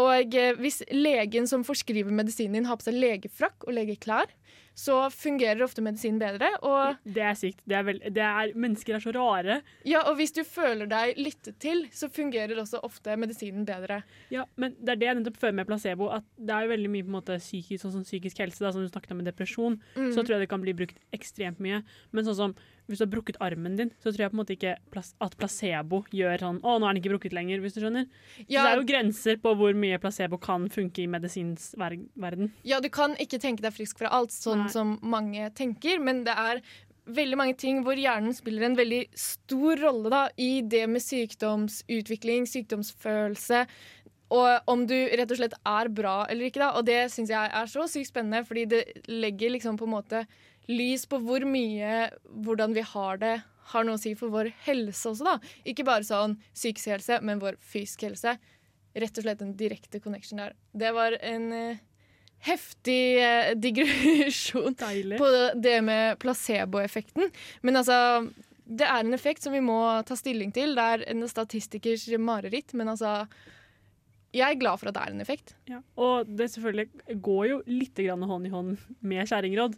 Og 0.00 0.34
eh, 0.34 0.56
hvis 0.58 0.82
legen 0.90 1.46
som 1.46 1.62
forskriver 1.66 2.10
medisinen 2.10 2.58
din 2.58 2.66
har 2.66 2.80
på 2.80 2.88
seg 2.88 2.98
legefrakk 2.98 3.68
og 3.68 3.76
legeklær, 3.76 4.32
så 4.74 4.96
fungerer 5.14 5.62
ofte 5.64 5.82
medisinen 5.84 6.18
bedre. 6.18 6.50
Det 7.06 7.22
er 7.22 7.36
sykt. 7.38 7.62
Det 7.68 7.76
er 7.78 7.86
vel, 7.86 8.00
det 8.02 8.24
er, 8.24 8.52
mennesker 8.58 8.96
er 8.96 9.04
så 9.04 9.12
rare. 9.14 9.60
ja, 9.86 10.02
og 10.08 10.18
hvis 10.18 10.34
du 10.34 10.42
føler 10.46 10.90
deg 10.90 11.18
lyttet 11.20 11.58
til, 11.62 11.84
så 11.94 12.10
fungerer 12.12 12.58
også 12.60 12.82
ofte 12.86 13.14
medisinen 13.20 13.66
bedre. 13.68 14.02
Ja, 14.34 14.48
men 14.60 14.74
det 14.80 14.96
er 14.96 15.00
det 15.00 15.08
jeg 15.08 15.20
nettopp 15.20 15.38
føler 15.40 15.58
med 15.60 15.70
placebo. 15.70 16.10
At 16.18 16.26
det 16.36 16.56
er 16.56 16.66
jo 16.66 16.74
veldig 16.74 16.90
mye 16.90 17.06
på 17.06 17.12
en 17.12 17.18
måte 17.20 17.38
psykisk, 17.38 17.86
sånn 17.86 18.06
psykisk 18.06 18.42
helse, 18.42 18.64
da, 18.64 18.72
som 18.74 18.82
du 18.82 18.90
snakket 18.90 19.14
om 19.14 19.22
med 19.22 19.30
depresjon. 19.30 19.78
Mm. 19.94 20.10
Så 20.16 20.22
tror 20.24 20.36
jeg 20.36 20.46
det 20.46 20.52
kan 20.52 20.64
bli 20.64 20.76
brukt 20.76 20.98
ekstremt 21.14 21.62
mye. 21.62 21.84
Men 22.10 22.26
sånn 22.26 22.40
som 22.40 22.56
hvis 22.86 23.00
du 23.00 23.04
har 23.06 23.12
brukket 23.14 23.38
armen 23.44 23.76
din, 23.78 23.90
så 24.02 24.10
tror 24.10 24.26
jeg 24.26 24.32
på 24.32 24.36
en 24.36 24.40
måte 24.42 24.56
ikke 24.56 24.74
at 25.24 25.36
placebo 25.40 26.02
gjør 26.12 26.42
sånn 26.44 26.58
Å, 26.60 26.76
nå 26.76 26.86
er 26.86 26.94
den 26.94 27.00
ikke 27.00 27.14
brukket 27.14 27.36
lenger, 27.36 27.62
hvis 27.64 27.76
du 27.76 27.80
skjønner. 27.80 28.08
Så 28.36 28.48
det 28.50 28.60
er 28.60 28.80
jo 28.80 28.88
grenser 28.88 29.40
på 29.40 29.54
hvor 29.58 29.76
mye 29.78 30.00
placebo 30.02 30.38
kan 30.42 30.68
funke 30.72 31.04
i 31.04 31.08
medisinens 31.10 31.70
ver 31.80 31.96
verden. 32.20 32.52
Ja, 32.68 32.82
du 32.84 32.90
kan 32.92 33.16
ikke 33.22 33.40
tenke 33.40 33.64
deg 33.64 33.76
frisk 33.76 34.02
fra 34.02 34.12
alt, 34.12 34.34
sånn 34.34 34.66
Nei. 34.66 34.72
som 34.74 34.98
mange 35.00 35.48
tenker, 35.56 36.02
men 36.02 36.24
det 36.28 36.36
er 36.36 36.62
veldig 37.04 37.36
mange 37.36 37.56
ting 37.60 37.82
hvor 37.84 37.98
hjernen 38.00 38.32
spiller 38.36 38.64
en 38.68 38.78
veldig 38.78 39.02
stor 39.18 39.80
rolle 39.82 40.12
da, 40.12 40.22
i 40.40 40.62
det 40.64 40.86
med 40.88 41.04
sykdomsutvikling, 41.04 42.48
sykdomsfølelse, 42.48 43.66
og 44.34 44.70
om 44.72 44.86
du 44.88 44.96
rett 44.96 45.30
og 45.30 45.38
slett 45.38 45.56
er 45.68 45.90
bra 45.92 46.14
eller 46.32 46.48
ikke. 46.48 46.62
da, 46.62 46.72
Og 46.78 46.86
det 46.88 47.12
syns 47.12 47.30
jeg 47.30 47.50
er 47.60 47.70
så 47.70 47.84
sykt 47.90 48.10
spennende, 48.10 48.44
fordi 48.48 48.64
det 48.70 48.82
legger 49.10 49.52
liksom 49.52 49.76
på 49.78 49.86
en 49.86 49.94
måte 49.94 50.24
lys 50.70 51.04
på 51.10 51.20
hvor 51.24 51.44
mye 51.48 52.08
hvordan 52.44 52.76
vi 52.76 52.84
har 52.94 53.20
det, 53.22 53.36
har 53.72 53.86
noe 53.86 53.96
å 53.98 54.00
si 54.00 54.12
for 54.18 54.32
vår 54.32 54.50
helse 54.66 55.08
også, 55.10 55.24
da. 55.26 55.54
Ikke 55.68 55.86
bare 55.86 56.06
sånn 56.06 56.36
psykisk 56.52 56.92
helse, 56.92 57.20
men 57.24 57.40
vår 57.42 57.58
fysiske 57.64 58.10
helse. 58.10 58.36
Rett 58.94 59.18
og 59.18 59.26
slett 59.26 59.42
en 59.42 59.56
direkte 59.58 60.00
connection 60.02 60.42
der. 60.42 60.54
Det 60.76 60.92
var 60.94 61.16
en 61.24 61.48
uh, 61.50 61.82
heftig 62.46 63.00
uh, 63.18 63.54
digresjon 63.64 64.76
Deilig. 64.78 65.18
på 65.20 65.30
det 65.58 65.78
med 65.86 66.20
placeboeffekten. 66.22 67.32
Men 67.66 67.80
altså, 67.80 68.28
det 68.64 68.86
er 68.86 69.02
en 69.02 69.16
effekt 69.16 69.44
som 69.44 69.56
vi 69.56 69.64
må 69.64 69.80
ta 70.06 70.16
stilling 70.18 70.52
til. 70.54 70.76
Det 70.76 70.86
er 70.94 71.08
en 71.14 71.26
statistikers 71.30 72.06
mareritt, 72.20 72.76
men 72.76 72.92
altså 72.94 73.24
Jeg 74.34 74.50
er 74.50 74.58
glad 74.58 74.80
for 74.80 74.90
at 74.90 74.96
det 74.96 75.02
er 75.02 75.12
en 75.14 75.22
effekt. 75.22 75.56
Ja. 75.70 75.80
Og 75.94 76.26
det 76.26 76.50
selvfølgelig 76.50 77.18
går 77.22 77.44
jo 77.52 77.58
litt 77.70 78.00
hånd 78.02 78.46
i 78.46 78.50
hånd 78.50 78.78
med 79.00 79.28
skjæringråd. 79.30 79.76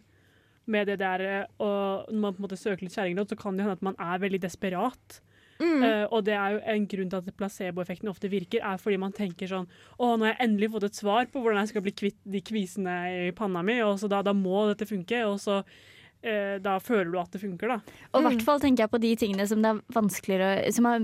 Med 0.67 0.87
det 0.91 0.99
der, 0.99 1.21
eh, 1.21 1.45
og 1.63 2.09
Når 2.11 2.19
man 2.19 2.33
på 2.35 2.41
en 2.43 2.47
måte 2.49 2.59
søker 2.59 2.83
litt 2.83 2.95
kjerringråd, 2.97 3.29
så 3.31 3.37
kan 3.39 3.55
det 3.57 3.63
hende 3.65 3.77
at 3.79 3.81
man 3.87 3.95
er 3.97 4.19
veldig 4.19 4.41
desperat. 4.43 5.21
Mm. 5.57 5.81
Uh, 5.81 6.05
og 6.13 6.23
det 6.27 6.35
er 6.37 6.51
jo 6.53 6.59
en 6.69 6.83
grunn 6.85 7.09
til 7.09 7.17
at 7.17 7.37
placeboeffekten 7.39 8.09
ofte 8.11 8.29
virker, 8.29 8.61
er 8.61 8.77
fordi 8.77 8.99
man 9.01 9.11
tenker 9.11 9.47
sånn 9.49 9.65
Å, 9.97 10.11
nå 10.13 10.27
har 10.27 10.35
jeg 10.35 10.43
endelig 10.45 10.69
fått 10.75 10.83
et 10.85 10.99
svar 10.99 11.25
på 11.33 11.41
hvordan 11.41 11.63
jeg 11.63 11.71
skal 11.71 11.81
bli 11.81 11.93
kvitt 11.97 12.19
de 12.29 12.41
kvisene 12.45 12.97
i 13.25 13.31
panna 13.33 13.63
mi, 13.65 13.79
og 13.81 13.97
så 13.97 14.05
da, 14.11 14.19
da 14.21 14.35
må 14.37 14.67
dette 14.69 14.85
funke. 14.85 15.23
Og 15.25 15.39
så 15.41 15.63
uh, 15.63 16.57
da 16.61 16.75
føler 16.77 17.09
du 17.09 17.17
at 17.23 17.31
det 17.33 17.41
funker, 17.41 17.73
da. 17.73 17.79
Og 18.13 18.19
i 18.19 18.23
Mm. 18.23 18.27
hvert 18.29 18.45
fall 18.45 18.59
tenker 18.61 18.83
jeg 18.85 18.91
på 18.93 19.01
de 19.01 19.15
tingene 19.23 19.47
som, 19.49 19.63
det 19.65 19.71
er 19.71 19.81
vanskeligere, 19.97 20.71
som 20.77 20.85
er 20.91 20.99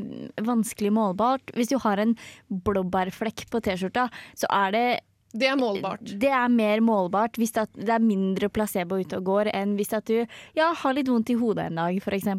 vanskelig 0.45 0.91
målbart. 0.93 1.49
Hvis 1.57 1.73
du 1.73 1.79
har 1.79 1.97
en 1.97 2.13
blåbærflekk 2.51 3.47
på 3.49 3.61
T-skjorta, 3.65 4.09
så 4.37 4.45
er 4.53 4.71
det 4.77 4.85
Det 5.33 5.47
er 5.49 5.57
målbart. 5.57 6.05
Det 6.21 6.29
er 6.29 6.51
mer 6.53 6.81
målbart 6.85 7.39
hvis 7.41 7.55
det, 7.55 7.89
er 7.89 8.03
mindre 8.03 8.51
placebo 8.53 8.99
ute 9.01 9.17
og 9.17 9.31
går, 9.31 9.49
enn 9.57 9.73
hvis 9.79 9.95
at 9.97 10.05
du 10.05 10.19
ja, 10.53 10.69
har 10.77 10.93
litt 10.93 11.09
vondt 11.09 11.31
i 11.33 11.37
hodet 11.39 11.71
en 11.71 11.81
dag, 11.81 11.97
f.eks. 11.97 12.29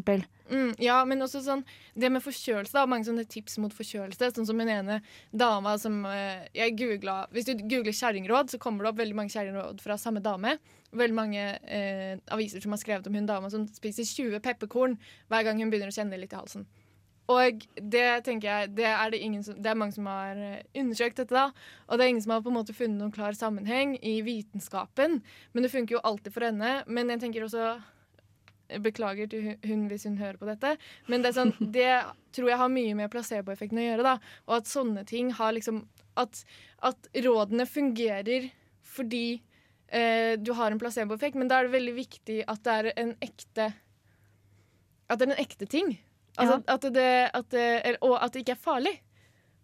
Mm, 0.45 0.75
ja, 0.77 0.99
men 1.09 1.25
også 1.25 1.39
sånn 1.41 1.63
Det 1.97 2.09
med 2.13 2.21
forkjølelse, 2.21 2.75
da. 2.75 2.83
Mange 2.85 3.07
sånne 3.07 3.25
tips 3.25 3.57
mot 3.63 3.73
forkjølelse. 3.73 4.29
Sånn 4.35 4.45
som 4.45 4.59
en 4.61 4.69
ene 4.69 4.99
dama 5.33 5.73
som 5.81 6.03
eh, 6.05 6.45
jeg 6.53 6.75
googla 6.77 7.23
Hvis 7.33 7.49
du 7.49 7.55
googler 7.65 7.95
kjerringråd, 7.95 8.53
så 8.53 8.61
kommer 8.61 8.85
det 8.85 8.91
opp 8.91 9.01
veldig 9.01 9.17
mange 9.17 9.33
kjerringråd 9.33 9.81
fra 9.81 9.97
samme 9.97 10.21
dame. 10.23 10.55
Veldig 10.95 11.17
mange 11.17 11.47
eh, 11.65 12.15
aviser 12.31 12.63
som 12.63 12.75
har 12.75 12.83
skrevet 12.83 13.09
om 13.09 13.17
hun 13.17 13.27
dama 13.27 13.49
som 13.51 13.65
spiser 13.73 14.05
20 14.05 14.43
pepperkorn 14.45 14.99
hver 15.33 15.47
gang 15.47 15.59
hun 15.59 15.73
begynner 15.73 15.91
å 15.91 15.97
kjenne 15.97 16.21
litt 16.21 16.35
i 16.35 16.39
halsen. 16.39 16.69
Og 17.31 17.63
det 17.81 18.05
tenker 18.27 18.47
jeg, 18.51 18.69
det 18.77 18.85
er, 18.85 19.09
det 19.09 19.19
ingen 19.25 19.41
som, 19.43 19.57
det 19.57 19.71
er 19.71 19.77
mange 19.79 19.95
som 19.95 20.05
har 20.05 20.37
eh, 20.37 20.61
undersøkt 20.77 21.17
dette, 21.17 21.33
da. 21.33 21.47
Og 21.89 21.97
det 21.97 22.05
er 22.05 22.11
ingen 22.13 22.21
som 22.21 22.35
har 22.35 22.43
på 22.45 22.51
en 22.51 22.57
måte 22.59 22.75
funnet 22.77 23.01
noen 23.01 23.13
klar 23.15 23.33
sammenheng 23.33 23.95
i 24.05 24.19
vitenskapen. 24.25 25.21
Men 25.53 25.65
det 25.65 25.71
funker 25.73 25.97
jo 25.97 26.03
alltid 26.05 26.35
for 26.35 26.45
henne. 26.45 26.75
Men 26.85 27.09
jeg 27.13 27.23
tenker 27.25 27.47
også 27.47 27.75
Beklager 28.81 29.27
til 29.29 29.43
hun- 29.61 29.83
hvis 29.87 30.07
hun 30.07 30.15
hører 30.17 30.39
på 30.41 30.47
dette. 30.49 30.71
Men 31.07 31.21
det, 31.21 31.35
sånn, 31.35 31.51
det 31.75 32.01
tror 32.33 32.49
jeg 32.49 32.57
har 32.57 32.71
mye 32.73 32.95
med 32.97 33.11
placeboeffekten 33.13 33.77
å 33.77 33.83
gjøre. 33.83 34.03
da 34.07 34.15
Og 34.47 34.55
at 34.57 34.65
sånne 34.71 35.03
ting 35.05 35.29
har 35.37 35.53
liksom 35.53 35.83
At, 36.17 36.45
at 36.81 37.09
rådene 37.13 37.65
fungerer 37.67 38.49
fordi 38.95 39.41
eh, 39.91 40.33
du 40.39 40.53
har 40.55 40.71
en 40.71 40.79
placeboeffekt, 40.79 41.35
men 41.35 41.49
da 41.51 41.59
er 41.59 41.67
det 41.67 41.73
veldig 41.75 41.93
viktig 41.97 42.37
at 42.47 42.63
det 42.63 42.73
er 42.73 42.91
en 43.03 43.11
ekte 43.21 43.65
At 45.09 45.19
det 45.19 45.27
er 45.27 45.33
en 45.35 45.43
ekte 45.45 45.67
ting. 45.69 45.97
Altså, 46.37 46.61
at 46.67 46.87
det, 46.95 47.09
at 47.33 47.51
det, 47.53 47.97
og 48.03 48.15
at 48.19 48.33
det 48.33 48.43
ikke 48.43 48.55
er 48.57 48.63
farlig. 48.65 48.95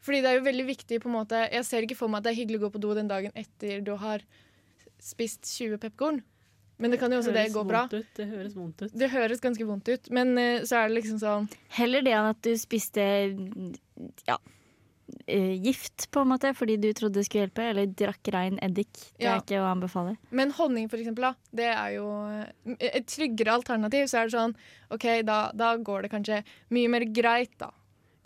Fordi 0.01 0.21
det 0.23 0.31
er 0.31 0.39
jo 0.39 0.45
veldig 0.47 0.65
viktig 0.65 0.97
på 1.03 1.09
en 1.11 1.13
måte 1.13 1.39
Jeg 1.51 1.65
ser 1.67 1.85
ikke 1.85 1.97
for 1.99 2.09
meg 2.09 2.23
at 2.23 2.25
det 2.25 2.31
er 2.31 2.39
hyggelig 2.39 2.57
å 2.57 2.63
gå 2.63 2.71
på 2.73 2.81
do 2.81 2.93
den 2.97 3.09
dagen 3.11 3.35
etter 3.37 3.83
du 3.85 3.93
har 4.01 4.23
spist 5.01 5.45
20 5.45 5.77
pepperkorn. 5.81 6.21
Men 6.81 6.93
det 6.93 6.97
kan 6.97 7.13
jo 7.13 7.19
også 7.21 7.33
det 7.35 7.43
det 7.45 7.53
gå 7.53 7.61
bra. 7.69 7.83
Ut. 7.91 8.07
Det 8.17 8.25
høres 8.25 8.55
vondt 8.57 8.81
ut. 8.81 8.93
Det 8.97 9.09
høres 9.13 9.43
ganske 9.43 9.65
vondt 9.69 9.91
ut, 9.91 10.09
men 10.09 10.33
eh, 10.41 10.63
så 10.65 10.79
er 10.79 10.89
det 10.89 10.97
liksom 10.97 11.19
sånn 11.21 11.45
Heller 11.77 12.01
det 12.05 12.15
enn 12.17 12.29
at 12.31 12.39
du 12.41 12.55
spiste 12.57 13.05
ja, 14.25 14.37
gift, 15.63 16.07
på 16.11 16.21
en 16.21 16.27
måte, 16.31 16.53
fordi 16.55 16.77
du 16.81 16.89
trodde 16.93 17.19
det 17.19 17.25
skulle 17.27 17.45
hjelpe, 17.47 17.65
eller 17.71 17.85
drakk 17.87 18.31
rein 18.33 18.59
eddik. 18.61 18.91
Det 19.17 19.25
Ja. 19.25 19.35
er 19.35 19.41
ikke 19.41 19.59
å 19.61 19.67
anbefale. 19.71 20.17
Men 20.31 20.51
honning, 20.51 20.89
for 20.89 20.97
eksempel, 20.97 21.21
da, 21.21 21.33
det 21.53 21.67
er 21.73 21.95
jo 21.95 22.07
eh, 22.27 22.75
et 22.93 23.05
tryggere 23.07 23.53
alternativ. 23.53 24.05
Så 24.07 24.19
er 24.21 24.29
det 24.29 24.35
sånn 24.37 24.55
OK, 24.91 25.05
da, 25.23 25.51
da 25.53 25.75
går 25.77 26.03
det 26.03 26.11
kanskje 26.11 26.43
mye 26.69 26.89
mer 26.89 27.05
greit, 27.05 27.53
da. 27.57 27.71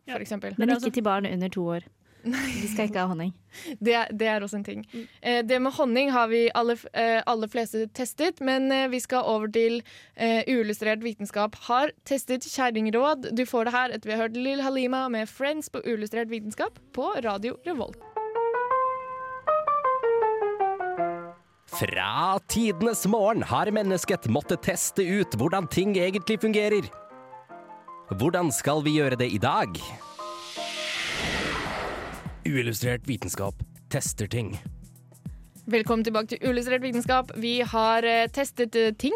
Ja. 0.06 0.14
For 0.14 0.22
eksempel. 0.22 0.54
Men 0.58 0.70
ikke 0.70 0.92
til 0.94 1.04
barn 1.04 1.26
under 1.26 1.50
to 1.50 1.64
år. 1.66 1.84
De 2.62 2.68
skal 2.72 2.88
ikke 2.90 3.02
ha 3.04 3.10
honning. 3.12 3.32
Det, 3.80 3.94
er- 3.94 4.10
det 4.18 4.28
er 4.32 4.42
også 4.42 4.58
en 4.58 4.64
ting. 4.66 4.80
Eh, 5.22 5.44
det 5.46 5.60
med 5.62 5.76
honning 5.78 6.10
har 6.12 6.28
vi 6.32 6.48
alle, 6.58 6.74
eh, 6.98 7.20
aller 7.30 7.48
fleste 7.54 7.86
testet, 7.94 8.42
men 8.42 8.66
eh, 8.74 8.88
vi 8.90 9.00
skal 9.04 9.24
over 9.30 9.48
til 9.54 9.78
eh, 10.18 10.42
uillustrert 10.50 11.04
vitenskap. 11.06 11.56
Har 11.70 11.94
testet 12.10 12.48
kjerringråd. 12.50 13.30
Du 13.38 13.46
får 13.46 13.70
det 13.70 13.76
her 13.78 13.94
etter 13.96 14.10
vi 14.10 14.16
har 14.18 14.26
hørt 14.26 14.36
Lill 14.42 14.62
Halima 14.66 15.06
med 15.10 15.30
'Friends' 15.30 15.70
på 15.72 15.84
uillustrert 15.86 16.34
vitenskap 16.34 16.82
på 16.98 17.14
Radio 17.24 17.58
Revolt. 17.68 18.02
Fra 21.76 22.40
tidenes 22.48 23.06
morgen 23.08 23.44
har 23.44 23.70
mennesket 23.72 24.28
måttet 24.32 24.62
teste 24.64 25.04
ut 25.04 25.36
hvordan 25.36 25.68
ting 25.68 25.96
egentlig 25.98 26.38
fungerer. 26.42 26.88
Hvordan 28.16 28.52
skal 28.54 28.84
vi 28.86 28.94
gjøre 29.00 29.18
det 29.20 29.28
i 29.34 29.38
dag? 29.42 29.76
Uillustrert 32.46 33.08
vitenskap 33.10 33.58
tester 33.90 34.28
ting. 34.30 34.54
Velkommen 35.66 36.06
tilbake 36.06 36.36
til 36.36 36.44
Uillustrert 36.46 36.84
vitenskap. 36.84 37.32
Vi 37.42 37.58
har 37.66 38.06
eh, 38.06 38.28
testet 38.30 38.76
eh, 38.78 38.92
ting. 38.94 39.16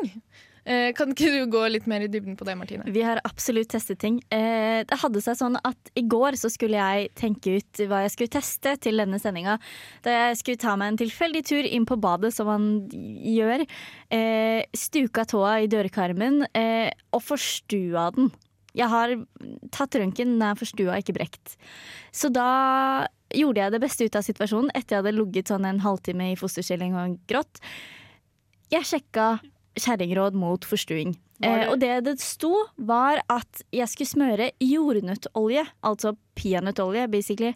Eh, 0.65 0.89
kan 0.97 1.13
ikke 1.13 1.29
du 1.35 1.43
gå 1.53 1.61
litt 1.69 1.85
mer 1.89 2.01
i 2.01 2.09
dybden 2.09 2.33
på 2.39 2.47
det, 2.47 2.55
Martine? 2.57 2.87
Vi 2.89 3.03
har 3.05 3.21
absolutt 3.27 3.69
testet 3.69 3.99
ting. 4.01 4.17
Eh, 4.33 4.81
det 4.89 4.97
hadde 5.03 5.21
seg 5.21 5.37
sånn 5.37 5.59
at 5.61 5.91
i 5.93 6.03
går 6.09 6.39
så 6.41 6.49
skulle 6.49 6.81
jeg 6.81 7.11
tenke 7.21 7.59
ut 7.61 7.83
hva 7.85 8.01
jeg 8.07 8.15
skulle 8.15 8.33
teste 8.33 8.73
til 8.81 8.97
denne 8.97 9.21
sendinga. 9.21 9.59
Da 10.05 10.17
jeg 10.17 10.41
skulle 10.41 10.63
ta 10.65 10.73
meg 10.81 10.95
en 10.95 10.99
tilfeldig 11.03 11.45
tur 11.51 11.69
inn 11.69 11.85
på 11.85 11.99
badet, 12.01 12.33
som 12.33 12.49
man 12.49 12.67
gjør. 12.89 13.67
Eh, 14.09 14.65
stuka 14.73 15.27
tåa 15.29 15.59
i 15.61 15.69
dørkarmen 15.69 16.47
eh, 16.57 16.89
og 17.13 17.27
forstua 17.29 18.09
den. 18.17 18.33
Jeg 18.77 18.89
har 18.89 19.15
tatt 19.73 19.95
røntgen, 19.97 20.35
den 20.37 20.45
er 20.45 20.57
forstua, 20.57 20.97
ikke 21.01 21.17
brekt. 21.17 21.55
Så 22.13 22.29
da 22.33 23.07
gjorde 23.33 23.61
jeg 23.63 23.71
det 23.71 23.81
beste 23.81 24.05
ut 24.05 24.15
av 24.15 24.23
situasjonen 24.25 24.71
etter 24.75 24.95
jeg 24.97 25.03
hadde 25.03 25.15
ligget 25.17 25.51
sånn 25.51 25.65
en 25.69 25.79
halvtime 25.83 26.31
i 26.33 26.35
fosterstilling 26.39 26.95
og 26.95 27.17
grått. 27.29 27.59
Jeg 28.71 28.85
sjekka 28.85 29.39
kjerringråd 29.79 30.33
mot 30.37 30.65
forstuing. 30.65 31.15
Var 31.39 31.49
Eh, 31.49 31.59
det- 31.59 31.69
og 31.69 31.79
det 31.79 32.03
det 32.03 32.19
sto, 32.19 32.53
var 32.77 33.21
at 33.29 33.61
jeg 33.71 33.87
skulle 33.87 34.07
smøre 34.11 34.51
jordnøttolje, 34.59 35.65
altså 35.83 36.17
peanøttolje, 36.35 37.09
basically, 37.09 37.53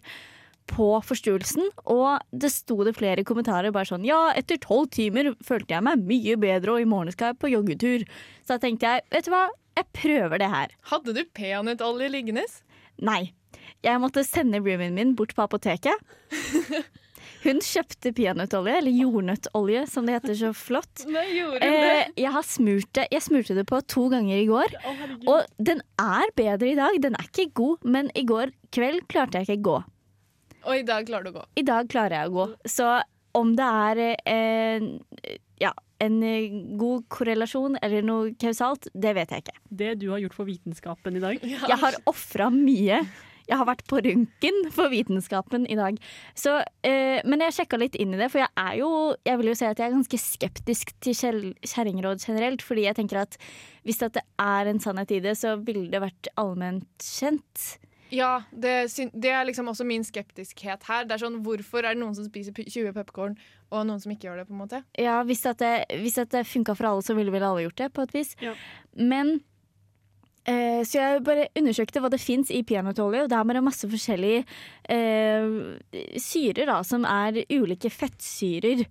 på 0.66 1.02
forstuelsen. 1.04 1.68
Og 1.86 2.18
det 2.32 2.50
sto 2.50 2.82
det 2.84 2.96
flere 2.96 3.22
kommentarer 3.22 3.70
bare 3.70 3.84
sånn 3.84 4.04
Ja, 4.06 4.32
etter 4.32 4.56
tolv 4.56 4.88
timer 4.90 5.34
følte 5.44 5.68
jeg 5.76 5.82
meg 5.82 5.98
mye 6.06 6.36
bedre, 6.40 6.72
og 6.72 6.80
i 6.80 6.84
morgen 6.88 7.12
skal 7.12 7.34
jeg 7.34 7.38
på 7.38 7.50
joggetur. 7.52 8.06
Så 8.46 8.46
da 8.54 8.58
tenkte 8.58 8.80
jeg, 8.80 9.02
vet 9.10 9.24
du 9.26 9.30
hva, 9.30 9.48
jeg 9.76 9.84
prøver 9.92 10.38
det 10.38 10.48
her. 10.50 10.68
Hadde 10.90 11.12
du 11.14 11.24
peanøttolje 11.24 12.08
liggende? 12.10 12.44
Nei. 13.02 13.32
Jeg 13.84 14.00
måtte 14.02 14.24
sende 14.26 14.60
roomien 14.62 14.94
min 14.96 15.14
bort 15.18 15.34
på 15.36 15.44
apoteket. 15.44 15.98
Hun 17.44 17.60
kjøpte 17.60 18.12
peanøttolje, 18.16 18.78
eller 18.80 18.94
jordnøttolje 18.94 19.84
som 19.90 20.06
det 20.08 20.16
heter 20.16 20.36
så 20.38 20.50
flott. 20.56 21.04
Nei, 21.12 21.24
gjorde 21.36 21.64
Eh, 21.64 22.12
jeg 22.16 22.32
har 22.32 22.44
smurt 22.46 22.88
det 22.96 23.04
Jeg 23.12 23.24
smurte 23.26 23.56
det 23.56 23.66
på 23.68 23.80
to 23.88 24.06
ganger 24.12 24.38
i 24.38 24.46
går. 24.48 24.76
Og 25.28 25.44
den 25.60 25.82
er 26.00 26.32
bedre 26.36 26.70
i 26.70 26.78
dag. 26.78 27.00
Den 27.04 27.18
er 27.18 27.28
ikke 27.28 27.50
god, 27.60 27.84
men 27.84 28.08
i 28.16 28.24
går 28.28 28.54
kveld 28.72 29.04
klarte 29.12 29.40
jeg 29.40 29.48
ikke 29.48 29.60
å 29.60 29.66
gå. 29.68 29.80
Og 30.64 30.78
i 30.80 30.86
dag 30.88 31.04
klarer 31.08 31.26
du 31.26 31.34
å 31.34 31.40
gå. 31.40 31.44
I 31.60 31.66
dag 31.68 31.90
klarer 31.92 32.16
jeg 32.16 32.32
å 32.32 32.36
gå. 32.38 32.46
Så 32.72 32.88
om 33.36 33.52
det 33.58 33.66
er 33.68 34.02
eh, 34.30 34.88
ja, 35.60 35.74
en 36.02 36.22
eh, 36.24 36.56
god 36.80 37.04
korrelasjon 37.12 37.76
eller 37.82 38.04
noe 38.06 38.32
kausalt, 38.40 38.88
det 38.94 39.14
vet 39.18 39.34
jeg 39.34 39.44
ikke. 39.44 39.56
Det 39.68 39.92
du 40.00 40.08
har 40.14 40.22
gjort 40.24 40.38
for 40.38 40.48
vitenskapen 40.48 41.20
i 41.20 41.22
dag. 41.22 41.44
Jeg 41.44 41.80
har 41.84 42.00
ofra 42.10 42.48
mye. 42.54 43.02
Jeg 43.48 43.60
har 43.60 43.68
vært 43.68 43.84
på 43.90 44.00
røntgen 44.04 44.60
for 44.74 44.92
vitenskapen 44.92 45.66
i 45.70 45.76
dag. 45.78 45.98
Så, 46.38 46.56
eh, 46.86 47.20
men 47.24 47.44
jeg 47.44 47.58
sjekka 47.58 47.80
litt 47.80 47.98
inn 48.00 48.14
i 48.14 48.20
det, 48.20 48.30
for 48.32 48.44
jeg 48.44 48.52
er 48.56 48.78
jo 48.80 48.90
Jeg 49.24 49.38
vil 49.38 49.52
jo 49.52 49.54
si 49.54 49.64
at 49.66 49.78
jeg 49.78 49.90
er 49.90 49.96
ganske 49.96 50.18
skeptisk 50.20 50.92
til 51.00 51.54
kjerringråd 51.62 52.24
generelt. 52.24 52.62
Fordi 52.62 52.86
jeg 52.86 52.96
tenker 52.96 53.22
at 53.22 53.38
hvis 53.84 53.98
det 54.00 54.22
er 54.40 54.66
en 54.66 54.80
sannhet 54.80 55.10
i 55.12 55.20
det, 55.20 55.36
så 55.36 55.56
ville 55.60 55.90
det 55.90 56.00
vært 56.00 56.28
allment 56.40 56.88
kjent. 56.98 57.78
Ja, 58.14 58.42
det, 58.50 58.72
det 59.12 59.30
er 59.30 59.46
liksom 59.48 59.68
også 59.68 59.84
min 59.86 60.04
skeptiskhet 60.06 60.86
her. 60.88 61.06
Det 61.08 61.16
er 61.16 61.24
sånn, 61.24 61.40
Hvorfor 61.44 61.82
er 61.82 61.94
det 61.94 62.02
noen 62.02 62.14
som 62.16 62.26
spiser 62.26 62.54
20 62.54 62.92
pepperkorn, 62.94 63.36
og 63.72 63.88
noen 63.88 64.02
som 64.02 64.12
ikke 64.14 64.28
gjør 64.28 64.42
det? 64.42 64.46
på 64.48 64.54
en 64.54 64.60
måte? 64.60 64.82
Ja, 65.00 65.20
Hvis 65.26 65.44
at 65.50 65.62
det, 65.62 65.72
hvis 66.02 66.18
at 66.22 66.30
det 66.34 66.46
funka 66.46 66.76
for 66.78 66.90
alle, 66.92 67.04
så 67.06 67.16
ville 67.18 67.34
vel 67.34 67.46
alle 67.46 67.66
gjort 67.66 67.80
det, 67.80 67.90
på 67.96 68.06
et 68.06 68.14
vis. 68.14 68.34
Ja. 68.44 68.54
Men 68.94 69.40
eh, 70.46 70.82
Så 70.86 70.98
jeg 71.00 71.24
bare 71.26 71.48
undersøkte 71.56 72.00
hva 72.02 72.10
det 72.12 72.20
fins 72.22 72.50
i 72.54 72.62
peanøttolje, 72.66 73.24
og 73.24 73.30
der 73.32 73.42
er 73.42 73.58
det 73.58 73.64
masse 73.64 73.88
forskjellige 73.90 74.44
eh, 74.92 75.78
syrer, 76.20 76.66
da, 76.70 76.78
som 76.86 77.06
er 77.08 77.42
ulike 77.52 77.90
fettsyrer. 77.92 78.84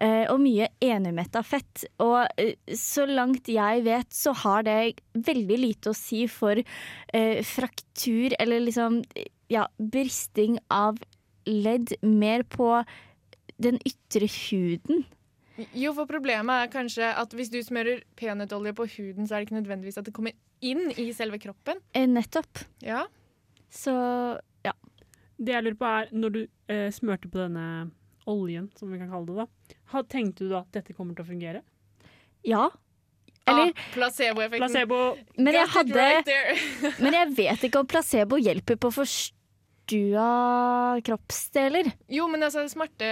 eh, 0.00 0.24
og 0.32 0.40
mye 0.40 0.70
enumetta 0.80 1.42
fett. 1.44 1.84
Og 2.00 2.24
eh, 2.40 2.54
så 2.74 3.06
langt 3.06 3.48
jeg 3.48 3.84
vet, 3.84 4.10
så 4.14 4.32
har 4.44 4.64
det 4.66 4.78
veldig 5.14 5.58
lite 5.60 5.92
å 5.92 5.96
si 5.96 6.26
for 6.30 6.56
eh, 6.56 7.42
fraktur, 7.44 8.34
eller 8.38 8.64
liksom 8.64 9.02
ja, 9.50 9.66
bristing 9.78 10.58
av 10.70 11.00
ledd, 11.46 11.94
mer 12.02 12.44
på 12.48 12.82
den 13.60 13.80
ytre 13.84 14.28
huden. 14.30 15.04
Jo, 15.76 15.92
for 15.96 16.08
problemet 16.10 16.64
er 16.64 16.72
kanskje 16.72 17.08
at 17.22 17.34
hvis 17.36 17.50
du 17.52 17.58
smører 17.64 18.02
peanøttolje 18.18 18.74
på 18.76 18.86
huden, 18.96 19.26
så 19.26 19.36
er 19.36 19.40
det 19.40 19.48
ikke 19.48 19.60
nødvendigvis 19.60 20.00
at 20.00 20.08
det 20.08 20.14
kommer 20.16 20.36
inn 20.64 20.90
i 20.96 21.10
selve 21.16 21.40
kroppen. 21.42 21.80
Eh, 21.96 22.06
nettopp. 22.10 22.64
Ja. 22.84 23.06
Så 23.72 23.94
ja. 24.66 24.74
Det 25.40 25.54
jeg 25.54 25.64
lurer 25.64 25.80
på 25.80 25.88
er, 25.88 26.12
når 26.12 26.36
du 26.36 26.40
eh, 26.68 26.90
smørte 26.94 27.30
på 27.30 27.40
denne 27.40 27.90
oljen, 28.30 28.68
som 28.78 28.92
vi 28.92 29.00
kan 29.00 29.10
kalle 29.10 29.30
det 29.30 29.40
da, 29.40 30.04
tenkte 30.10 30.44
du 30.46 30.52
da 30.52 30.62
at 30.62 30.80
dette 30.80 30.94
kommer 30.96 31.16
til 31.16 31.24
å 31.24 31.30
fungere? 31.30 31.64
Ja. 32.46 32.68
Eller, 33.48 33.72
ah, 33.72 33.86
placeboeffekten. 33.94 34.62
Placebo 34.62 34.98
men 35.40 35.56
jeg 35.56 35.70
hadde 35.74 35.96
right. 35.96 36.30
Men 37.02 37.16
jeg 37.16 37.30
vet 37.38 37.64
ikke 37.66 37.82
om 37.82 37.88
placebo 37.88 38.38
hjelper 38.38 38.78
på 38.80 38.92
forstua 39.90 41.00
kroppsdeler. 41.04 41.90
Jo, 42.08 42.28
men 42.30 42.42
altså 42.46 42.66
smerte, 42.70 43.08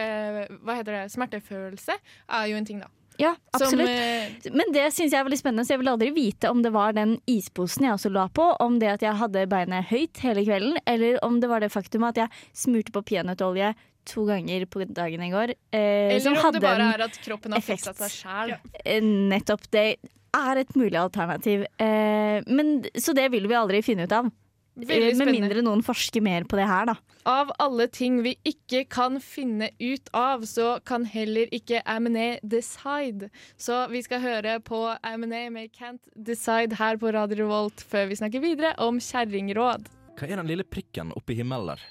hva 0.62 0.76
heter 0.78 0.94
det? 0.94 1.02
smertefølelse 1.12 1.96
er 1.98 2.46
jo 2.50 2.56
en 2.56 2.64
ting, 2.68 2.80
da. 2.80 2.88
Ja, 3.18 3.32
Som, 3.56 3.64
absolutt. 3.66 3.88
eh, 3.90 4.52
Men 4.54 4.70
det 4.72 4.92
syns 4.94 5.10
jeg 5.10 5.18
er 5.18 5.24
veldig 5.26 5.38
spennende, 5.40 5.64
så 5.66 5.74
jeg 5.74 5.80
vil 5.80 5.90
aldri 5.90 6.12
vite 6.14 6.50
om 6.52 6.62
det 6.62 6.70
var 6.72 6.92
den 6.94 7.16
isposen 7.26 7.88
jeg 7.88 7.96
også 7.96 8.12
la 8.14 8.28
på, 8.30 8.44
om 8.62 8.78
det 8.78 8.92
at 8.92 9.02
jeg 9.02 9.18
hadde 9.18 9.46
beinet 9.50 9.88
høyt 9.90 10.20
hele 10.22 10.44
kvelden, 10.46 10.78
eller 10.86 11.18
om 11.26 11.40
det 11.40 11.48
var 11.50 11.60
det 11.60 11.72
faktum 11.74 12.06
at 12.06 12.16
jeg 12.16 12.30
smurte 12.54 12.94
på 12.94 13.02
peanøttolje 13.02 13.72
to 14.08 14.22
ganger 14.24 14.64
på 14.70 14.86
dagen 14.86 15.20
i 15.26 15.32
går. 15.34 15.50
Eh, 15.74 16.14
eller 16.14 16.20
som 16.22 16.38
om 16.38 16.54
det 16.54 16.62
bare 16.62 16.92
er 16.94 17.02
at 17.08 17.18
kroppen 17.20 17.52
har 17.52 17.60
fiksa 17.60 17.92
seg 17.98 18.14
sjæl. 18.22 18.54
Ja. 18.54 19.00
Nettopp. 19.02 19.66
Det 19.74 19.98
er 20.38 20.60
et 20.62 20.76
mulig 20.78 20.96
alternativ. 20.96 21.66
Eh, 21.76 22.38
men, 22.46 22.84
så 22.94 23.12
det 23.18 23.26
vil 23.34 23.50
vi 23.50 23.58
aldri 23.58 23.82
finne 23.82 24.06
ut 24.06 24.14
av. 24.14 24.30
Veldig 24.78 25.10
Eh, 25.10 25.16
Med 25.18 25.32
mindre 25.34 25.62
noen 25.66 25.82
forsker 25.82 26.22
mer 26.22 26.44
på 26.46 26.54
det 26.56 26.66
her, 26.70 26.84
da. 26.86 26.94
Av 27.26 27.50
alle 27.58 27.88
ting 27.90 28.20
vi 28.22 28.36
ikke 28.46 28.84
kan 28.88 29.18
finne 29.20 29.70
ut 29.80 30.08
av, 30.14 30.44
så 30.46 30.78
kan 30.86 31.04
heller 31.04 31.50
ikke 31.52 31.82
Aminé 31.84 32.38
decide. 32.46 33.28
Så 33.58 33.88
vi 33.90 34.02
skal 34.06 34.20
høre 34.22 34.60
på 34.62 34.78
Aminé 35.02 35.50
med 35.50 35.72
Can't 35.74 35.98
Decide 36.14 36.78
her 36.78 36.96
på 36.96 37.10
Radio 37.12 37.42
Revolt 37.42 37.82
før 37.90 38.06
vi 38.08 38.20
snakker 38.20 38.40
videre 38.40 38.74
om 38.78 39.00
kjerringråd. 39.02 39.90
Hva 40.18 40.30
er 40.30 40.36
den 40.36 40.46
lille 40.50 40.64
prikken 40.64 41.10
oppi 41.18 41.34
himmelen 41.34 41.74
der? 41.74 41.82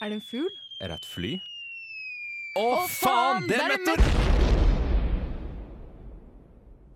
Er 0.00 0.08
det 0.14 0.20
en 0.20 0.26
fugl? 0.30 0.48
Er 0.80 0.88
det 0.94 1.00
et 1.02 1.10
fly? 1.10 1.34
Å, 2.58 2.86
faen! 2.88 3.48
Det 3.50 3.58
er 3.58 3.74
meteor! 3.74 4.02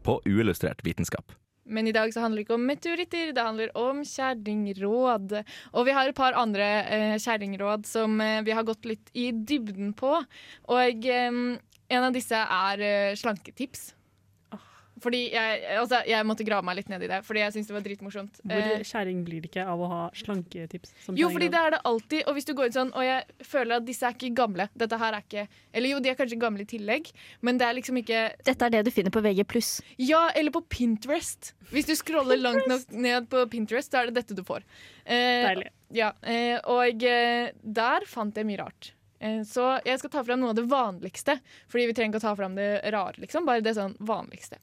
På 0.03 0.21
uillustrert 0.27 0.81
vitenskap. 0.87 1.35
Men 1.65 1.87
i 1.87 1.95
dag 1.95 2.11
så 2.15 2.25
handler 2.25 2.41
det 2.41 2.47
ikke 2.47 2.57
om 2.59 2.67
meteoritter, 2.67 3.33
det 3.35 3.47
handler 3.47 3.75
om 3.79 4.03
kjerringråd. 4.07 5.35
Og 5.73 5.87
vi 5.87 5.95
har 5.97 6.11
et 6.11 6.19
par 6.19 6.37
andre 6.39 6.69
eh, 6.83 7.17
kjerringråd 7.23 7.87
som 7.87 8.19
eh, 8.21 8.41
vi 8.47 8.57
har 8.57 8.67
gått 8.67 8.89
litt 8.89 9.13
i 9.15 9.31
dybden 9.33 9.93
på. 9.99 10.17
Og 10.75 11.07
eh, 11.07 11.31
en 11.93 12.07
av 12.09 12.15
disse 12.15 12.39
er 12.39 12.87
eh, 12.87 13.19
slanketips. 13.19 13.93
Fordi 15.03 15.21
jeg, 15.33 15.63
altså, 15.81 15.99
jeg 16.07 16.27
måtte 16.29 16.45
grave 16.47 16.63
meg 16.67 16.79
litt 16.79 16.91
ned 16.93 17.03
i 17.03 17.09
det, 17.11 17.19
fordi 17.27 17.43
jeg 17.43 17.55
syns 17.57 17.69
det 17.71 17.75
var 17.75 17.85
dritmorsomt. 17.87 18.39
Hvor 18.45 18.63
Eh, 18.63 18.85
kjerring 18.87 19.25
blir 19.27 19.43
det 19.43 19.51
ikke 19.51 19.65
av 19.67 19.81
å 19.83 19.89
ha 19.91 20.03
slanketips? 20.15 20.93
som 21.05 21.17
jo, 21.19 21.29
fordi 21.35 21.49
det 21.51 21.59
er 21.61 21.75
det 21.75 21.81
alltid. 21.91 22.23
Og 22.31 22.37
hvis 22.37 22.47
du 22.47 22.55
går 22.55 22.71
ut 22.71 22.77
sånn, 22.79 22.93
og 22.95 23.03
jeg 23.07 23.49
føler 23.51 23.77
at 23.81 23.87
disse 23.89 24.07
er 24.07 24.15
ikke 24.15 24.31
gamle 24.39 24.69
Dette 24.79 24.99
her 25.01 25.17
er 25.19 25.25
ikke 25.27 25.45
Eller 25.75 25.93
jo, 25.93 25.99
de 26.05 26.13
er 26.13 26.17
kanskje 26.19 26.39
gamle 26.41 26.63
i 26.63 26.69
tillegg, 26.71 27.11
men 27.43 27.59
det 27.59 27.67
er 27.67 27.75
liksom 27.81 27.99
ikke 27.99 28.23
Dette 28.47 28.69
er 28.69 28.71
det 28.77 28.85
du 28.87 28.91
finner 28.95 29.11
på 29.15 29.23
VG+. 29.25 29.45
Ja, 29.99 30.29
eller 30.39 30.55
på 30.55 30.63
Pinterest. 30.71 31.53
Hvis 31.73 31.87
du 31.91 31.95
scroller 31.99 32.39
langt 32.39 32.67
nok 32.71 32.89
ned 32.95 33.29
på 33.33 33.45
Pinterest, 33.51 33.91
så 33.93 34.03
er 34.03 34.11
det 34.11 34.21
dette 34.23 34.37
du 34.39 34.43
får. 34.47 34.63
Eh, 35.05 35.43
Deilig. 35.49 35.71
Ja, 35.93 36.13
eh, 36.23 36.59
og 36.71 37.03
eh, 37.05 37.51
der 37.63 38.07
fant 38.09 38.37
jeg 38.39 38.47
mye 38.49 38.63
rart. 38.63 38.93
Så 39.47 39.63
jeg 39.87 40.01
skal 40.01 40.11
ta 40.11 40.23
fram 40.27 40.41
noe 40.43 40.51
av 40.51 40.57
det 40.59 40.65
vanligste, 40.67 41.37
fordi 41.71 41.85
vi 41.87 41.95
trenger 41.95 42.17
ikke 42.17 42.23
å 42.25 42.25
ta 42.25 42.33
fram 42.35 42.57
det 42.59 42.81
rare, 42.91 43.15
liksom. 43.23 43.45
Bare 43.47 43.63
det 43.63 43.77
sånn 43.77 43.93
vanligste. 44.03 44.59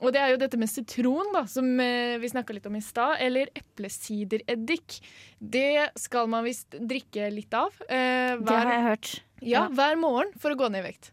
Og 0.00 0.12
det 0.14 0.20
er 0.22 0.30
jo 0.32 0.38
dette 0.40 0.56
med 0.56 0.70
sitron, 0.72 1.28
da, 1.34 1.42
som 1.50 1.66
eh, 1.80 2.16
vi 2.22 2.28
snakka 2.32 2.54
litt 2.56 2.66
om 2.70 2.76
i 2.78 2.80
stad. 2.80 3.18
Eller 3.20 3.50
eplesidereddik. 3.54 5.00
Det 5.38 5.90
skal 6.00 6.26
man 6.32 6.44
visst 6.46 6.70
drikke 6.80 7.30
litt 7.34 7.52
av. 7.54 7.74
eh, 7.88 8.36
Det 8.40 8.48
har 8.56 8.72
jeg 8.72 8.82
hørt. 8.86 9.10
ja, 9.42 9.48
Ja. 9.64 9.68
hver 9.68 9.96
morgen 10.00 10.32
for 10.38 10.50
å 10.50 10.56
gå 10.56 10.70
ned 10.70 10.84
i 10.84 10.88
vekt. 10.88 11.10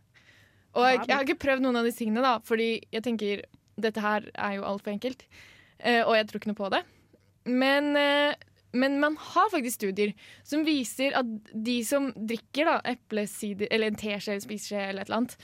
Og 0.75 0.83
jeg, 0.85 1.07
jeg 1.07 1.15
har 1.15 1.23
ikke 1.25 1.39
prøvd 1.39 1.61
noen 1.65 1.75
av 1.79 1.85
disse 1.85 1.97
tingene, 2.03 2.21
da, 2.21 2.39
fordi 2.39 2.81
jeg 2.91 3.03
tenker 3.03 3.41
dette 3.79 3.99
her 4.01 4.29
er 4.35 4.55
jo 4.57 4.63
altfor 4.63 4.93
enkelt. 4.93 5.23
Eh, 5.79 6.03
og 6.03 6.15
jeg 6.15 6.27
tror 6.27 6.39
ikke 6.39 6.51
noe 6.53 6.61
på 6.63 6.69
det. 6.71 6.83
Men, 7.45 7.95
eh, 7.97 8.35
men 8.73 8.99
man 8.99 9.15
har 9.15 9.49
faktisk 9.49 9.79
studier 9.79 10.13
som 10.43 10.63
viser 10.65 11.13
at 11.17 11.25
de 11.53 11.83
som 11.83 12.11
drikker 12.13 12.65
da, 12.65 12.81
eplesider, 12.85 13.67
eller 13.71 13.87
en 13.87 13.95
teskje 13.99 14.31
eller 14.35 14.45
spiseskje 14.47 14.81
eller 14.89 15.01
et 15.01 15.09
eller 15.09 15.17
annet, 15.17 15.37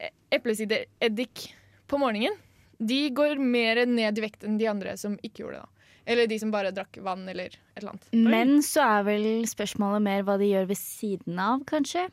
eh, 0.00 0.10
eplesidereddik 0.32 1.52
på 1.88 1.98
morgenen, 2.00 2.36
de 2.88 3.02
går 3.14 3.40
mer 3.42 3.84
ned 3.88 4.18
i 4.18 4.24
vekt 4.24 4.46
enn 4.46 4.58
de 4.60 4.68
andre 4.70 4.96
som 5.00 5.18
ikke 5.22 5.44
gjorde 5.44 5.60
det. 5.60 5.66
da. 5.66 5.88
Eller 6.12 6.26
de 6.26 6.38
som 6.40 6.50
bare 6.50 6.72
drakk 6.74 6.98
vann 7.04 7.28
eller 7.30 7.52
et 7.52 7.78
eller 7.78 7.94
annet. 7.94 8.08
Men 8.10 8.56
så 8.66 8.82
er 8.98 9.06
vel 9.06 9.26
spørsmålet 9.46 10.02
mer 10.02 10.24
hva 10.26 10.34
de 10.40 10.50
gjør 10.50 10.66
ved 10.72 10.80
siden 10.80 11.38
av, 11.38 11.62
kanskje? 11.68 12.08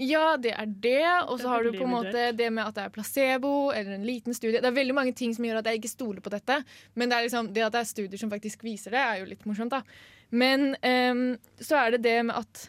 Ja, 0.00 0.34
det 0.40 0.50
er 0.58 0.66
det. 0.66 1.06
Og 1.28 1.38
så 1.40 1.50
har 1.52 1.62
du 1.62 1.70
på 1.76 1.84
en 1.84 1.92
måte 1.92 2.30
det 2.34 2.48
med 2.50 2.64
at 2.64 2.74
det 2.74 2.86
er 2.86 2.94
placebo 2.94 3.70
eller 3.70 3.94
en 3.94 4.06
liten 4.06 4.34
studie. 4.34 4.62
Det 4.62 4.70
er 4.70 4.78
veldig 4.80 4.96
mange 4.96 5.14
ting 5.14 5.34
som 5.36 5.44
gjør 5.46 5.60
at 5.60 5.68
jeg 5.70 5.82
ikke 5.82 5.92
stoler 5.92 6.24
på 6.24 6.32
dette. 6.34 6.56
Men 6.98 7.10
det, 7.10 7.18
er 7.18 7.28
liksom, 7.28 7.52
det 7.54 7.66
at 7.66 7.76
det 7.76 7.82
er 7.84 7.90
studier 7.92 8.20
som 8.20 8.32
faktisk 8.32 8.64
viser 8.66 8.96
det, 8.96 9.02
er 9.02 9.20
jo 9.20 9.28
litt 9.30 9.44
morsomt, 9.46 9.76
da. 9.76 9.84
Men 10.34 10.72
um, 10.82 11.26
så 11.62 11.78
er 11.78 11.94
det 11.94 12.02
det 12.08 12.16
med 12.26 12.40
at 12.40 12.64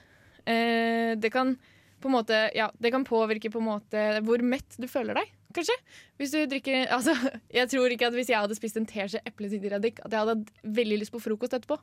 uh, 0.45 1.15
det 1.17 1.31
kan 1.33 1.55
på 2.03 2.11
en 2.11 2.13
måte 2.13 2.37
Ja, 2.53 2.67
det 2.77 2.91
kan 2.93 3.07
påvirke 3.07 3.49
på 3.49 3.61
en 3.63 3.69
måte 3.71 4.01
hvor 4.27 4.43
mett 4.45 4.77
du 4.77 4.85
føler 4.91 5.17
deg, 5.17 5.31
kanskje. 5.55 5.75
Hvis 6.19 6.33
du 6.35 6.39
drikker 6.51 6.87
Altså, 6.97 7.15
jeg 7.53 7.69
tror 7.71 7.93
ikke 7.93 8.09
at 8.09 8.17
hvis 8.17 8.31
jeg 8.31 8.39
hadde 8.39 8.57
spist 8.57 8.79
en 8.79 8.87
teskje 8.89 9.21
eplesidereddik, 9.27 10.01
at 10.05 10.11
jeg 10.11 10.23
hadde 10.23 10.35
hatt 10.37 10.73
veldig 10.81 10.99
lyst 11.03 11.13
på 11.15 11.23
frokost 11.23 11.55
etterpå. 11.57 11.79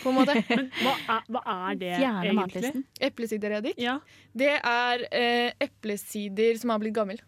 På 0.00 0.10
en 0.10 0.16
måte. 0.16 0.38
Men 0.48 0.70
hva 0.80 0.94
er, 0.96 1.28
hva 1.28 1.42
er 1.54 1.78
det 1.80 1.92
Fjerne 2.00 2.32
egentlig? 2.32 2.84
Eplesidereddik. 3.10 3.78
Ja. 3.80 3.98
Det 4.32 4.54
er 4.56 5.06
eh, 5.12 5.52
eplesider 5.66 6.60
som 6.60 6.72
har 6.72 6.80
blitt 6.82 6.96
gammel. 6.96 7.20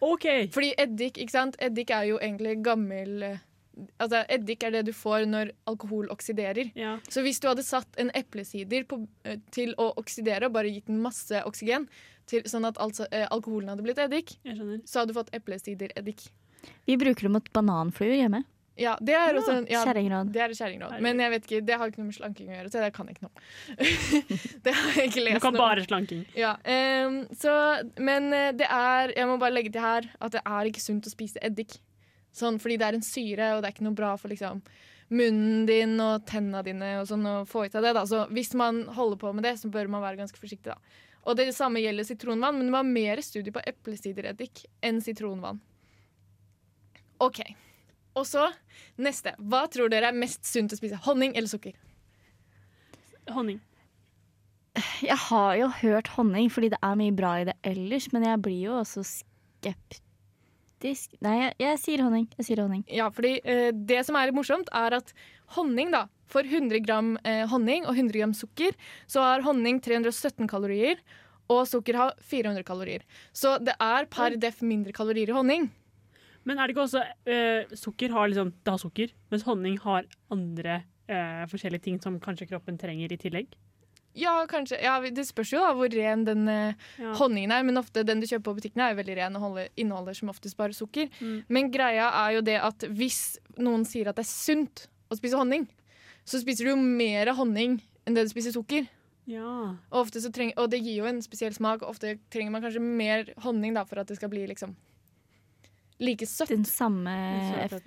OK. 0.00 0.26
Fordi 0.54 0.72
eddik, 0.80 1.20
ikke 1.20 1.34
sant? 1.34 1.58
Eddik 1.60 1.92
er 1.92 2.08
jo 2.08 2.18
egentlig 2.22 2.56
gammel 2.64 3.26
eh, 3.26 3.42
Altså, 3.98 4.22
Eddik 4.32 4.64
er 4.66 4.74
det 4.74 4.84
du 4.88 4.92
får 4.96 5.26
når 5.30 5.52
alkohol 5.70 6.10
oksiderer. 6.12 6.72
Ja. 6.78 6.98
Så 7.08 7.24
hvis 7.26 7.40
du 7.42 7.48
hadde 7.50 7.64
satt 7.66 8.00
en 8.00 8.12
eplesider 8.18 8.86
på, 8.88 9.02
eh, 9.24 9.40
til 9.54 9.74
å 9.80 9.90
oksidere 10.00 10.50
og 10.50 10.56
bare 10.56 10.72
gitt 10.72 10.88
den 10.90 11.02
masse 11.04 11.42
oksygen, 11.48 11.88
til, 12.30 12.44
sånn 12.46 12.68
at 12.68 12.78
altså, 12.78 13.08
eh, 13.10 13.26
alkoholen 13.30 13.72
hadde 13.72 13.84
blitt 13.86 13.98
eddik, 13.98 14.36
så 14.86 15.02
hadde 15.02 15.10
du 15.10 15.18
fått 15.18 15.34
eplesidereddik. 15.34 16.28
Vi 16.86 16.96
bruker 17.00 17.26
det 17.26 17.34
mot 17.34 17.52
bananfluer 17.56 18.20
hjemme. 18.20 18.44
Ja, 18.80 18.94
det 19.04 19.12
er 19.16 19.36
også 19.36 19.52
en 19.58 19.66
ja. 19.68 19.82
Det 19.84 20.40
er 20.40 20.52
et. 20.54 21.02
Men 21.04 21.20
jeg 21.20 21.32
vet 21.34 21.46
ikke, 21.46 21.60
det 21.68 21.76
har 21.76 21.90
ikke 21.90 22.00
noe 22.00 22.08
med 22.08 22.16
slanking 22.16 22.48
å 22.48 22.54
gjøre, 22.54 22.70
så 22.72 22.80
det 22.84 22.92
kan 22.96 23.10
jeg 23.10 23.18
ikke 23.18 23.26
noe. 23.26 23.44
det 24.64 24.74
har 24.78 24.96
jeg 24.96 25.10
ikke 25.10 25.20
Du 25.20 25.26
lest 25.26 25.44
kan 25.44 25.56
noe 25.56 25.60
bare 25.60 25.84
slanking. 25.84 26.22
Ja, 26.38 26.54
um, 27.04 27.20
så, 27.36 27.54
men 28.00 28.30
eh, 28.36 28.50
det 28.56 28.68
er 28.70 29.12
Jeg 29.16 29.28
må 29.28 29.36
bare 29.42 29.56
legge 29.58 29.74
til 29.74 29.84
her 29.84 30.08
at 30.16 30.36
det 30.36 30.42
er 30.46 30.70
ikke 30.70 30.84
sunt 30.84 31.10
å 31.10 31.12
spise 31.12 31.42
eddik. 31.44 31.76
Sånn, 32.36 32.60
fordi 32.62 32.78
det 32.78 32.86
er 32.86 32.98
en 32.98 33.04
syre, 33.04 33.52
og 33.54 33.62
det 33.62 33.70
er 33.70 33.74
ikke 33.74 33.86
noe 33.88 33.98
bra 33.98 34.14
for 34.20 34.32
liksom, 34.32 34.62
munnen 35.10 35.64
din 35.66 35.96
og 36.02 36.26
tennene 36.30 36.62
dine 36.66 36.90
og 37.00 37.08
sånn, 37.10 37.26
å 37.26 37.36
få 37.48 37.66
ut 37.66 37.78
av 37.78 37.86
det. 37.86 37.94
Da. 37.96 38.04
Så 38.06 38.24
hvis 38.34 38.52
man 38.58 38.84
holder 38.94 39.18
på 39.20 39.32
med 39.34 39.46
det, 39.46 39.56
så 39.60 39.70
bør 39.72 39.90
man 39.90 40.04
være 40.04 40.20
ganske 40.22 40.38
forsiktig. 40.38 40.72
Da. 40.72 40.78
Og 41.26 41.36
det 41.36 41.50
samme 41.56 41.82
gjelder 41.82 42.06
sitronvann, 42.06 42.56
men 42.58 42.70
det 42.70 42.76
var 42.76 42.86
mer 42.86 43.22
studier 43.24 43.54
på 43.54 43.64
eplesidereddik 43.68 44.64
enn 44.86 45.02
sitronvann. 45.04 45.60
OK. 47.20 47.42
Og 48.16 48.24
så 48.26 48.46
neste. 49.00 49.34
Hva 49.38 49.66
tror 49.70 49.90
dere 49.92 50.10
er 50.10 50.16
mest 50.16 50.46
sunt 50.48 50.72
å 50.72 50.78
spise? 50.78 50.98
Honning 51.04 51.34
eller 51.36 51.50
sukker? 51.50 51.74
Honning. 53.30 53.60
Jeg 55.02 55.18
har 55.26 55.56
jo 55.58 55.66
hørt 55.80 56.08
honning, 56.14 56.48
fordi 56.52 56.70
det 56.72 56.78
er 56.86 56.96
mye 56.98 57.14
bra 57.14 57.34
i 57.40 57.48
det 57.48 57.56
ellers, 57.66 58.06
men 58.14 58.24
jeg 58.24 58.40
blir 58.46 58.62
jo 58.68 58.78
også 58.78 59.02
skeptisk 59.04 60.06
Nei, 61.24 61.34
jeg, 61.42 61.54
jeg 61.60 61.80
sier 61.82 62.02
honning. 62.04 62.28
Jeg 62.38 62.48
sier 62.48 62.62
honning. 62.62 62.84
Ja, 62.90 63.10
fordi 63.12 63.36
eh, 63.44 63.68
det 63.74 64.00
som 64.08 64.16
er 64.18 64.30
litt 64.30 64.38
morsomt, 64.38 64.70
er 64.72 64.96
at 65.00 65.12
honning, 65.56 65.92
da 65.94 66.06
For 66.30 66.46
100 66.46 66.84
gram 66.86 67.16
eh, 67.26 67.42
honning 67.50 67.88
og 67.90 67.96
100 67.96 68.14
gram 68.14 68.32
sukker, 68.36 68.76
så 69.10 69.24
har 69.24 69.42
honning 69.42 69.80
317 69.82 70.46
kalorier, 70.50 71.00
og 71.50 71.64
sukker 71.66 71.98
har 71.98 72.14
400 72.22 72.62
kalorier. 72.62 73.02
Så 73.34 73.56
det 73.58 73.74
er 73.82 74.06
per 74.06 74.36
def 74.38 74.62
mindre 74.62 74.94
kalorier 74.94 75.32
i 75.32 75.34
honning. 75.34 75.66
Men 76.46 76.58
er 76.58 76.68
det 76.68 76.76
ikke 76.76 76.86
også 76.86 77.02
eh, 77.28 77.72
Sukker 77.76 78.14
har 78.14 78.30
liksom 78.30 78.54
Det 78.64 78.72
har 78.72 78.80
sukker, 78.80 79.10
mens 79.32 79.44
honning 79.44 79.76
har 79.82 80.06
andre 80.32 80.78
eh, 81.10 81.42
forskjellige 81.50 81.84
ting 81.88 81.98
som 82.00 82.20
kanskje 82.22 82.48
kroppen 82.52 82.78
trenger 82.80 83.12
i 83.12 83.18
tillegg? 83.20 83.58
Ja, 84.18 84.32
kanskje. 84.50 84.80
Ja, 84.82 84.96
det 85.00 85.24
spørs 85.28 85.52
jo 85.54 85.60
da 85.62 85.70
hvor 85.76 85.90
ren 85.94 86.24
den 86.26 86.48
eh, 86.50 86.74
Ja. 86.98 87.12
honningen 87.14 87.52
er, 87.54 87.62
men 87.66 87.78
ofte 87.78 88.02
den 88.06 88.20
du 88.20 88.26
kjøper 88.26 88.48
på 88.50 88.56
butikkene 88.58 88.88
er 88.88 88.94
jo 88.94 89.00
veldig 89.02 89.16
ren 89.20 89.36
og 89.38 89.44
holder, 89.46 89.68
inneholder 89.76 90.16
som 90.18 90.32
oftest 90.32 90.56
bare 90.58 90.74
sukker. 90.74 91.08
Mm. 91.20 91.44
Men 91.48 91.70
greia 91.70 92.08
er 92.26 92.38
jo 92.38 92.40
det 92.42 92.58
at 92.60 92.86
hvis 92.90 93.38
noen 93.58 93.84
sier 93.86 94.10
at 94.10 94.18
det 94.18 94.26
er 94.26 94.32
sunt 94.32 94.88
å 95.10 95.18
spise 95.18 95.38
honning, 95.38 95.68
så 96.26 96.40
spiser 96.42 96.66
du 96.66 96.72
jo 96.74 96.80
mer 96.80 97.30
honning 97.38 97.78
enn 98.06 98.16
det 98.16 98.26
du 98.26 98.32
spiser 98.32 98.54
sukker. 98.54 98.88
Ja. 99.30 99.76
Og, 99.94 100.10
treng, 100.34 100.52
og 100.58 100.70
det 100.72 100.80
gir 100.82 101.04
jo 101.04 101.08
en 101.10 101.20
spesiell 101.22 101.54
smak. 101.54 101.84
Ofte 101.86 102.16
trenger 102.32 102.54
man 102.54 102.64
kanskje 102.64 102.82
mer 102.82 103.28
honning 103.44 103.76
da, 103.76 103.84
for 103.86 104.02
at 104.02 104.10
det 104.10 104.18
skal 104.18 104.32
bli 104.32 104.46
liksom 104.50 104.74
like 106.00 106.26
søtt. 106.26 106.48
Den 106.48 106.64
samme 106.64 107.12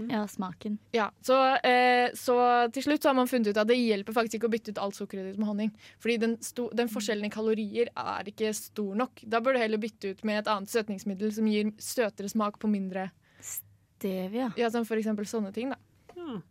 ja, 0.10 0.24
smaken. 0.30 0.78
Ja, 0.96 1.10
så, 1.26 1.38
eh, 1.66 2.14
så 2.18 2.38
til 2.74 2.86
slutt 2.86 3.04
så 3.04 3.12
har 3.12 3.18
man 3.18 3.30
funnet 3.30 3.52
ut 3.52 3.60
at 3.60 3.70
det 3.70 3.80
hjelper 3.80 4.16
faktisk 4.16 4.40
ikke 4.40 4.52
å 4.52 4.54
bytte 4.54 4.76
ut 4.76 4.82
alt 4.86 4.98
sukkeret 5.00 5.32
ditt 5.32 5.42
med 5.42 5.50
honning. 5.50 5.74
Fordi 6.04 6.20
den, 6.22 6.38
sto, 6.46 6.70
den 6.76 6.92
forskjellen 6.94 7.28
i 7.28 7.34
kalorier 7.34 7.92
er 7.92 8.30
ikke 8.30 8.54
stor 8.58 8.96
nok. 9.04 9.26
Da 9.26 9.42
bør 9.44 9.58
du 9.58 9.64
heller 9.64 9.82
bytte 9.82 10.14
ut 10.14 10.24
med 10.28 10.44
et 10.44 10.54
annet 10.54 10.72
søtningsmiddel 10.74 11.34
som 11.36 11.50
gir 11.50 11.74
søtere 11.82 12.32
smak 12.32 12.62
på 12.62 12.72
mindre 12.72 13.10
Stevia. 13.44 14.52
Ja, 14.60 14.70
som 14.72 14.86
for 14.88 15.00
eksempel 15.00 15.28
sånne 15.30 15.54
ting, 15.56 15.72
da. 15.72 15.80
Ja. 16.18 16.42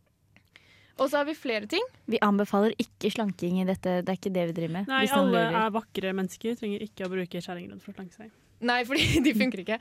Og 1.00 1.08
så 1.10 1.18
har 1.18 1.26
vi 1.28 1.34
flere 1.36 1.66
ting. 1.70 1.84
Vi 2.10 2.20
anbefaler 2.22 2.74
ikke 2.80 3.10
slanking 3.12 3.62
i 3.62 3.66
dette. 3.68 4.00
Det 4.04 4.12
er 4.12 4.18
ikke 4.18 4.32
det 4.34 4.44
vi 4.50 4.56
driver 4.56 4.74
med. 4.80 4.90
Nei, 4.90 5.02
hvis 5.04 5.14
alle 5.16 5.32
lurer. 5.34 5.58
er 5.62 5.74
vakre 5.74 6.12
mennesker, 6.16 6.56
trenger 6.60 6.84
ikke 6.84 7.06
å 7.06 7.12
bruke 7.12 7.42
kjerringråd 7.42 7.80
for 7.82 7.94
å 7.94 7.96
slanke 7.96 8.18
seg. 8.18 8.32
Nei, 8.62 8.82
fordi 8.88 9.20
de 9.26 9.34
funker 9.36 9.64
ikke. 9.64 9.78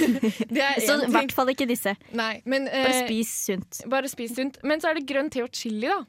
det 0.54 0.64
er 0.64 0.80
Så 0.82 0.98
i 1.04 1.12
hvert 1.14 1.34
fall 1.34 1.52
ikke 1.54 1.68
disse. 1.68 1.94
Nei, 2.16 2.40
men, 2.44 2.66
Bare 2.70 2.94
eh, 2.94 3.04
spis 3.06 3.32
sunt. 3.46 3.84
Bare 3.90 4.10
spis 4.10 4.34
sunt. 4.36 4.58
Men 4.66 4.82
så 4.82 4.90
er 4.90 5.00
det 5.00 5.06
grønn 5.08 5.30
te 5.32 5.44
og 5.44 5.54
chili, 5.54 5.86
da. 5.86 6.02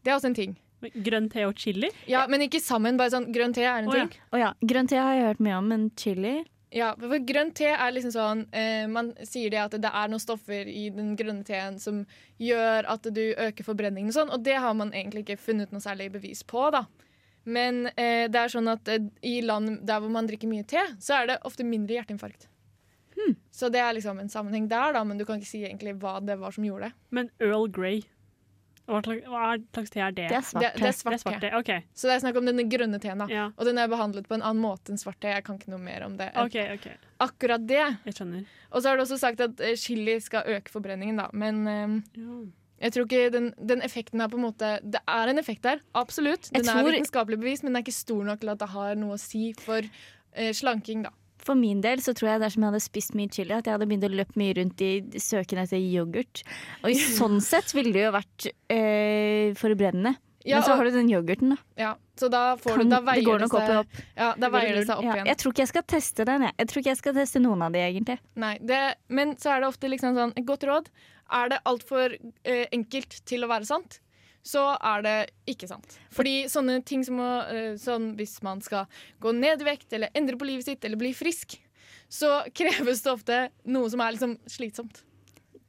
Det 0.00 0.12
er 0.12 0.18
også 0.18 0.32
en 0.32 0.38
ting. 0.38 0.56
Grønn 0.80 1.28
te 1.28 1.44
og 1.44 1.58
chili? 1.60 1.90
Ja, 2.08 2.24
Men 2.30 2.46
ikke 2.46 2.60
sammen. 2.62 2.96
Bare 3.00 3.12
sånn 3.12 3.28
grønn 3.34 3.52
te 3.56 3.66
er 3.66 3.82
en 3.82 3.90
ja. 3.90 4.06
ting. 4.06 4.24
Å 4.32 4.40
ja. 4.40 4.54
Grønn 4.64 4.88
te 4.88 4.98
har 5.00 5.12
jeg 5.16 5.28
hørt 5.28 5.44
mye 5.44 5.58
om, 5.58 5.68
men 5.72 5.90
chili 6.00 6.40
Ja, 6.72 6.94
for 6.96 7.26
grønn 7.26 7.52
te 7.56 7.68
er 7.74 7.92
liksom 7.92 8.14
sånn 8.14 8.44
eh, 8.56 8.86
Man 8.88 9.12
sier 9.26 9.52
det 9.52 9.60
at 9.60 9.76
det 9.82 9.90
er 9.90 10.10
noen 10.10 10.22
stoffer 10.22 10.70
i 10.70 10.88
den 10.94 11.12
grønne 11.18 11.44
teen 11.44 11.76
som 11.82 12.04
gjør 12.40 12.88
at 12.94 13.10
du 13.12 13.24
øker 13.34 13.66
forbrenningen 13.66 14.12
og 14.12 14.16
sånn, 14.16 14.32
og 14.32 14.44
det 14.46 14.56
har 14.62 14.76
man 14.78 14.94
egentlig 14.94 15.26
ikke 15.26 15.42
funnet 15.42 15.74
noe 15.74 15.84
særlig 15.84 16.08
bevis 16.14 16.40
på, 16.48 16.70
da. 16.72 16.86
Men 17.44 17.86
eh, 17.96 18.26
det 18.28 18.36
er 18.36 18.52
sånn 18.52 18.68
at 18.68 18.88
eh, 18.88 19.06
i 19.26 19.40
land 19.40 19.80
der 19.88 20.00
hvor 20.02 20.12
man 20.12 20.28
drikker 20.28 20.48
mye 20.50 20.66
te, 20.68 20.82
så 21.00 21.22
er 21.22 21.26
det 21.32 21.38
ofte 21.48 21.64
mindre 21.64 21.96
hjerteinfarkt. 21.98 22.46
Så 23.52 23.68
det 23.68 23.80
er 23.82 23.92
liksom 23.92 24.18
en 24.22 24.30
sammenheng 24.32 24.68
der, 24.70 24.94
da, 24.96 25.02
men 25.04 25.18
du 25.18 25.26
kan 25.28 25.36
ikke 25.40 25.48
si 25.50 25.60
egentlig 25.66 25.92
hva 26.00 26.18
det 26.24 26.38
var 26.40 26.54
som 26.56 26.64
gjorde 26.64 26.88
det. 26.88 26.92
Men 27.10 27.28
Earl 27.42 27.66
Grey, 27.68 28.02
hva 28.90 29.02
slags, 29.04 29.90
te 29.92 30.00
er 30.02 30.14
det? 30.16 30.28
Det 30.32 30.38
er 30.38 30.46
svart 30.46 30.62
Det, 30.64 30.70
det 30.74 30.80
er 30.80 30.86
Det 30.86 30.94
svart 30.98 31.14
er 31.14 31.20
svart 31.22 31.40
te. 31.44 31.50
te. 31.68 31.76
Så 31.94 32.08
det 32.08 32.14
er 32.16 32.22
snakk 32.24 32.38
om 32.40 32.48
denne 32.48 32.64
grønne 32.70 32.98
teen, 33.02 33.20
da. 33.22 33.26
Ja. 33.30 33.44
Og 33.56 33.68
den 33.68 33.78
er 33.78 33.90
behandlet 33.92 34.26
på 34.30 34.34
en 34.38 34.42
annen 34.42 34.62
måte 34.64 34.90
enn 34.94 34.98
svart 34.98 35.20
te. 35.22 35.30
Jeg 35.34 35.44
kan 35.46 35.60
ikke 35.60 35.70
noe 35.74 35.82
mer 35.84 36.06
om 36.06 36.16
det. 36.18 36.30
Okay, 36.46 36.74
OK, 36.74 36.86
ok. 36.96 37.10
Akkurat 37.28 37.66
det. 37.68 37.84
Jeg 38.08 38.16
skjønner. 38.16 38.48
Og 38.72 38.80
så 38.82 38.88
har 38.90 38.96
du 38.98 39.04
også 39.04 39.20
sagt 39.20 39.44
at 39.44 39.60
eh, 39.60 39.76
chili 39.78 40.16
skal 40.24 40.48
øke 40.56 40.72
forbrenningen, 40.72 41.20
da. 41.20 41.28
Men 41.32 41.60
eh, 41.68 42.00
Ja. 42.18 42.40
Jeg 42.80 42.92
tror 42.94 43.06
ikke 43.06 43.30
den, 43.34 43.50
den 43.70 43.82
effekten 43.84 44.22
er 44.24 44.30
på 44.32 44.38
en 44.38 44.46
måte 44.46 44.68
Det 44.80 45.02
er 45.04 45.28
en 45.32 45.38
effekt 45.42 45.62
der, 45.66 45.82
absolutt. 45.94 46.48
Den 46.54 46.64
tror- 46.64 46.80
er 46.88 46.94
vitenskapelig 46.96 47.38
bevist, 47.42 47.62
men 47.64 47.74
den 47.74 47.80
er 47.80 47.84
ikke 47.84 47.96
stor 47.96 48.22
nok 48.24 48.40
til 48.40 48.52
at 48.54 48.58
det 48.62 48.70
har 48.72 48.94
noe 48.96 49.16
å 49.18 49.20
si 49.20 49.50
for 49.60 49.84
eh, 49.84 50.52
slanking, 50.56 51.04
da. 51.04 51.10
For 51.40 51.56
min 51.56 51.80
del 51.80 52.02
så 52.04 52.12
tror 52.12 52.34
jeg 52.34 52.40
dersom 52.42 52.64
jeg 52.64 52.68
hadde 52.72 52.82
spist 52.84 53.14
mye 53.16 53.30
chili, 53.32 53.52
at 53.56 53.64
jeg 53.64 53.72
hadde 53.72 53.86
begynt 53.88 54.04
å 54.04 54.12
løpe 54.12 54.36
mye 54.36 54.56
rundt 54.58 54.82
i 54.84 54.90
søken 55.16 55.62
etter 55.62 55.80
yoghurt. 55.80 56.42
Og 56.84 56.90
i 56.92 56.98
sånn 57.18 57.40
sett 57.44 57.72
ville 57.76 57.92
det 57.96 58.02
jo 58.04 58.10
vært 58.12 58.50
eh, 58.72 59.52
forbrennende. 59.56 60.16
Ja, 60.44 60.56
Men 60.56 60.64
så 60.64 60.74
har 60.78 60.84
du 60.84 60.90
den 60.94 61.08
yoghurten, 61.12 61.50
da. 61.52 61.56
Ja, 61.76 61.90
så 62.16 62.28
da, 62.32 62.56
får 62.56 62.76
Kan- 62.78 62.88
du, 62.88 62.90
da 62.94 63.00
det 63.00 63.06
veier 63.10 63.24
går 63.26 63.38
det, 63.42 63.48
seg 63.50 63.60
opp 63.60 63.80
opp. 63.84 63.98
Ja, 64.16 64.28
da 64.34 64.34
Det 64.46 64.50
veier 64.54 64.74
det 64.78 64.84
seg 64.86 64.96
opp 64.96 65.04
Ja, 65.04 65.14
igjen. 65.18 65.26
jeg 65.26 65.36
tror 65.42 65.52
ikke 65.52 65.62
jeg 65.66 65.68
skal 65.72 65.82
teste 65.94 66.24
den. 66.24 66.42
Jeg, 66.48 66.54
jeg 66.62 66.68
tror 66.70 66.80
ikke 66.80 66.90
jeg 66.94 67.00
skal 67.02 67.14
teste 67.14 67.40
noen 67.44 67.62
av 67.66 67.72
de, 67.72 67.78
egentlig. 67.84 68.18
Nei, 68.40 68.52
det, 68.60 68.78
men 69.08 69.34
så 69.36 69.50
er 69.56 69.60
det 69.60 69.68
ofte 69.68 69.90
liksom 69.92 70.14
sånn 70.16 70.32
Et 70.36 70.46
godt 70.48 70.64
råd. 70.64 70.88
Er 71.30 71.48
det 71.52 71.58
altfor 71.68 72.14
eh, 72.44 72.66
enkelt 72.72 73.20
til 73.28 73.44
å 73.44 73.48
være 73.52 73.68
sant, 73.68 74.00
så 74.42 74.62
er 74.80 75.02
det 75.04 75.16
ikke 75.52 75.68
sant. 75.68 75.98
Fordi 76.10 76.46
sånne 76.48 76.78
ting 76.88 77.04
som 77.04 77.20
å 77.20 77.28
eh, 77.52 77.74
Sånn 77.76 78.14
hvis 78.16 78.38
man 78.42 78.62
skal 78.64 78.86
gå 79.20 79.34
ned 79.36 79.60
i 79.60 79.64
vekt 79.68 79.92
eller 79.92 80.08
endre 80.16 80.38
på 80.40 80.48
livet 80.48 80.64
sitt 80.64 80.84
eller 80.88 80.96
bli 80.96 81.12
frisk, 81.12 81.58
så 82.08 82.40
kreves 82.56 83.02
det 83.04 83.12
ofte 83.12 83.42
noe 83.68 83.90
som 83.92 84.00
er 84.00 84.16
liksom 84.16 84.38
slitsomt. 84.48 85.02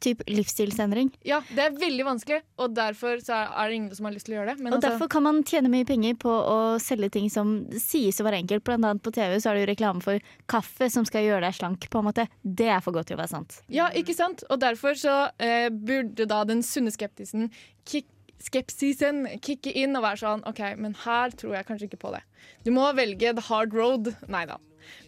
Typ 0.02 0.24
livsstilsendring. 0.26 1.12
Ja, 1.28 1.42
det 1.54 1.62
er 1.62 1.76
veldig 1.78 2.06
vanskelig, 2.08 2.40
og 2.58 2.74
derfor 2.74 3.20
så 3.22 3.38
er 3.46 3.70
det 3.70 3.76
ingen 3.78 3.96
som 3.96 4.08
har 4.08 4.16
lyst 4.16 4.26
til 4.26 4.34
å 4.36 4.40
gjøre 4.40 4.56
det. 4.56 4.64
Men 4.64 4.74
Og 4.74 4.80
altså, 4.80 4.90
derfor 4.96 5.12
kan 5.14 5.26
man 5.28 5.44
tjene 5.46 5.70
mye 5.70 5.86
penger 5.86 6.16
på 6.22 6.32
å 6.32 6.56
selge 6.82 7.12
ting 7.14 7.30
som 7.30 7.52
sies 7.78 8.18
å 8.22 8.26
være 8.26 8.40
enkelt. 8.42 8.66
Blant 8.66 8.88
annet 8.88 9.04
på 9.06 9.14
TV 9.14 9.36
så 9.38 9.52
er 9.52 9.60
det 9.60 9.66
jo 9.66 9.70
reklame 9.72 10.02
for 10.02 10.32
kaffe 10.50 10.90
som 10.90 11.06
skal 11.06 11.28
gjøre 11.28 11.46
deg 11.46 11.58
slank. 11.60 11.86
på 11.92 12.02
en 12.02 12.08
måte. 12.10 12.26
Det 12.42 12.70
er 12.74 12.82
for 12.82 12.96
godt 12.96 13.12
til 13.12 13.18
å 13.20 13.22
være 13.22 13.34
sant. 13.36 13.60
Ja, 13.70 13.90
ikke 13.94 14.16
sant? 14.18 14.42
Og 14.50 14.60
derfor 14.62 14.98
så 14.98 15.20
eh, 15.38 15.70
burde 15.70 16.26
da 16.30 16.42
den 16.50 16.64
sunne 16.66 16.92
skeptisen 16.94 17.52
kick, 17.86 18.08
skepsisen 18.42 19.26
kicke 19.42 19.72
inn 19.78 19.96
og 19.98 20.04
være 20.06 20.22
sånn 20.24 20.44
OK, 20.50 20.62
men 20.82 20.96
her 21.06 21.34
tror 21.38 21.56
jeg 21.60 21.68
kanskje 21.70 21.90
ikke 21.92 22.02
på 22.02 22.14
det. 22.16 22.24
Du 22.66 22.72
må 22.74 22.88
velge 22.98 23.36
the 23.38 23.46
hard 23.52 23.74
road. 23.78 24.16
Nei 24.32 24.46
da. 24.50 24.58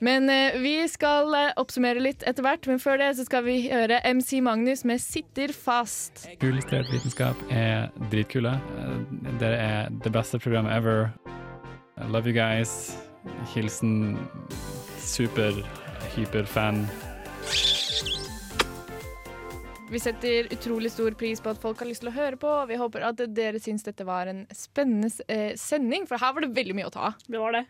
Men 0.03 0.29
eh, 0.29 0.57
vi 0.61 0.75
skal 0.91 1.33
eh, 1.37 1.51
oppsummere 1.59 2.01
litt 2.03 2.25
etter 2.27 2.45
hvert, 2.45 2.67
men 2.69 2.81
før 2.81 2.99
det 3.01 3.11
så 3.17 3.25
skal 3.27 3.45
vi 3.47 3.57
høre 3.69 4.01
MC 4.13 4.41
Magnus 4.45 4.83
med 4.87 5.01
'Sitter 5.01 5.53
fast'. 5.55 6.27
Uillustrert 6.41 6.91
vitenskap 6.91 7.39
er 7.51 7.89
dritkule. 8.11 8.55
Eh, 8.79 8.99
Dere 9.39 9.57
er 9.57 9.89
det 10.03 10.13
beste 10.13 10.39
programmet 10.39 10.75
ever. 10.75 11.09
I 11.97 12.09
love 12.09 12.27
you 12.27 12.33
guys. 12.33 12.97
Hilsen 13.53 14.17
super-hyperfan. 14.99 16.87
Vi 19.93 19.99
setter 20.01 20.47
utrolig 20.53 20.89
stor 20.91 21.11
pris 21.11 21.41
på 21.43 21.51
at 21.51 21.59
folk 21.61 21.83
har 21.83 21.85
lyst 21.85 22.01
til 22.01 22.09
å 22.09 22.15
høre 22.15 22.37
på, 22.41 22.49
vi 22.65 22.79
håper 22.81 23.03
at 23.05 23.19
dere 23.35 23.59
syns 23.61 23.85
dette 23.85 24.05
var 24.07 24.25
en 24.31 24.39
spennende 24.55 25.11
eh, 25.29 25.51
sending, 25.59 26.07
for 26.09 26.17
her 26.17 26.33
var 26.33 26.41
det 26.41 26.55
veldig 26.55 26.75
mye 26.79 26.87
å 26.89 26.93
ta 26.95 27.11
av. 27.11 27.19
Det 27.27 27.37
var 27.37 27.53
det. 27.53 27.61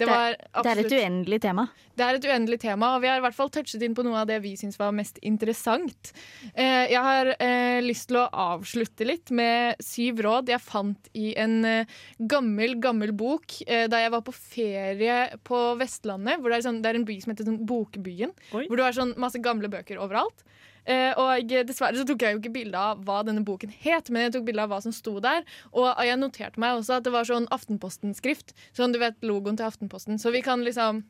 Det, 0.00 0.08
var 0.08 0.36
Det 0.64 0.70
er 0.70 0.82
et 0.82 0.94
uendelig 0.96 1.38
tema. 1.44 1.66
Det 2.00 2.06
er 2.06 2.16
et 2.16 2.26
uendelig 2.30 2.58
tema, 2.62 2.94
og 2.96 3.02
vi 3.02 3.10
har 3.10 3.20
i 3.20 3.24
hvert 3.24 3.36
fall 3.36 3.50
touchet 3.52 3.82
inn 3.84 3.94
på 3.96 4.04
noe 4.06 4.22
av 4.22 4.28
det 4.30 4.38
vi 4.40 4.54
syns 4.56 4.78
var 4.80 4.94
mest 4.96 5.20
interessant. 5.26 6.12
Eh, 6.54 6.88
jeg 6.94 7.02
har 7.04 7.32
eh, 7.36 7.80
lyst 7.84 8.08
til 8.08 8.20
å 8.22 8.28
avslutte 8.32 9.04
litt 9.04 9.32
med 9.36 9.80
syv 9.84 10.22
råd 10.24 10.52
jeg 10.54 10.64
fant 10.64 11.10
i 11.12 11.34
en 11.40 11.58
eh, 11.68 11.98
gammel, 12.32 12.78
gammel 12.80 13.12
bok 13.12 13.60
eh, 13.66 13.84
da 13.92 14.00
jeg 14.00 14.14
var 14.16 14.24
på 14.24 14.34
ferie 14.36 15.18
på 15.44 15.60
Vestlandet. 15.80 16.40
Hvor 16.40 16.48
det, 16.48 16.62
er 16.62 16.68
sånn, 16.70 16.80
det 16.80 16.94
er 16.94 17.02
en 17.02 17.08
by 17.08 17.18
som 17.20 17.34
heter 17.34 17.50
sånn 17.50 17.60
Bokbyen, 17.68 18.32
Oi. 18.56 18.64
hvor 18.64 18.80
du 18.80 18.86
har 18.86 18.96
sånn 18.96 19.12
masse 19.20 19.42
gamle 19.44 19.68
bøker 19.72 20.00
overalt. 20.00 20.46
Eh, 20.86 21.12
og 21.20 21.52
dessverre 21.68 21.98
så 21.98 22.06
tok 22.08 22.24
jeg 22.24 22.36
jo 22.36 22.42
ikke 22.42 22.54
bilde 22.54 22.80
av 22.80 23.04
hva 23.06 23.20
denne 23.26 23.44
boken 23.46 23.72
het, 23.82 24.10
men 24.10 24.26
jeg 24.26 24.36
tok 24.36 24.48
bilde 24.48 24.64
av 24.64 24.72
hva 24.72 24.80
som 24.84 24.94
sto 24.94 25.18
der. 25.22 25.46
Og 25.72 25.88
jeg 26.06 26.20
noterte 26.20 26.60
meg 26.62 26.80
også 26.80 26.98
at 26.98 27.06
det 27.06 27.14
var 27.14 27.28
sånn 27.28 27.48
Aftenposten-skrift. 27.54 28.54
Sånn 28.76 28.94
du 28.94 29.00
vet 29.02 29.18
logoen 29.26 29.58
til 29.60 29.68
Aftenposten. 29.68 30.20
Så 30.20 30.34
vi 30.34 30.44
kan 30.44 30.64
liksom 30.66 31.04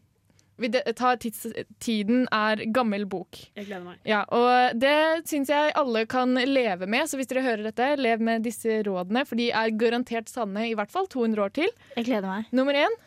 vi 0.60 0.68
tar 0.68 1.16
tids, 1.16 1.46
Tiden 1.80 2.26
er 2.36 2.60
gammel 2.68 3.06
bok. 3.08 3.38
Jeg 3.56 3.64
gleder 3.70 3.84
meg. 3.86 4.00
Ja, 4.04 4.26
og 4.28 4.76
det 4.76 5.24
syns 5.30 5.48
jeg 5.48 5.72
alle 5.78 6.02
kan 6.10 6.36
leve 6.36 6.84
med. 6.90 7.08
Så 7.08 7.16
hvis 7.16 7.30
dere 7.30 7.46
hører 7.46 7.70
dette, 7.70 7.86
lev 7.96 8.20
med 8.20 8.44
disse 8.44 8.82
rådene, 8.84 9.24
for 9.24 9.40
de 9.40 9.48
er 9.56 9.72
garantert 9.80 10.28
sanne 10.28 10.66
i 10.68 10.74
hvert 10.76 10.92
fall 10.92 11.08
200 11.08 11.46
år 11.46 11.54
til. 11.62 11.72
Jeg 11.96 12.10
gleder 12.10 12.28
meg. 12.28 12.50
Nummer 12.52 12.76
én 12.76 12.98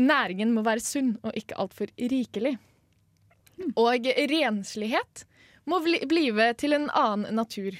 næringen 0.00 0.54
må 0.54 0.62
være 0.64 0.84
sunn 0.84 1.16
og 1.26 1.34
ikke 1.36 1.58
altfor 1.60 1.90
rikelig. 1.98 2.54
Og 3.76 4.06
renslighet 4.30 5.26
må 5.68 5.80
bli- 5.84 6.04
blive 6.08 6.54
til 6.58 6.72
en 6.76 6.88
annen 6.90 7.34
natur. 7.36 7.76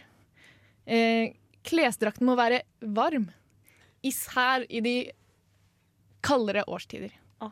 Eh, 0.87 1.33
klesdrakten 1.65 2.27
må 2.27 2.37
være 2.37 2.63
varm, 2.83 3.29
især 4.03 4.65
i 4.69 4.81
de 4.81 4.95
kaldere 6.25 6.65
årstider. 6.69 7.13
Ah. 7.41 7.51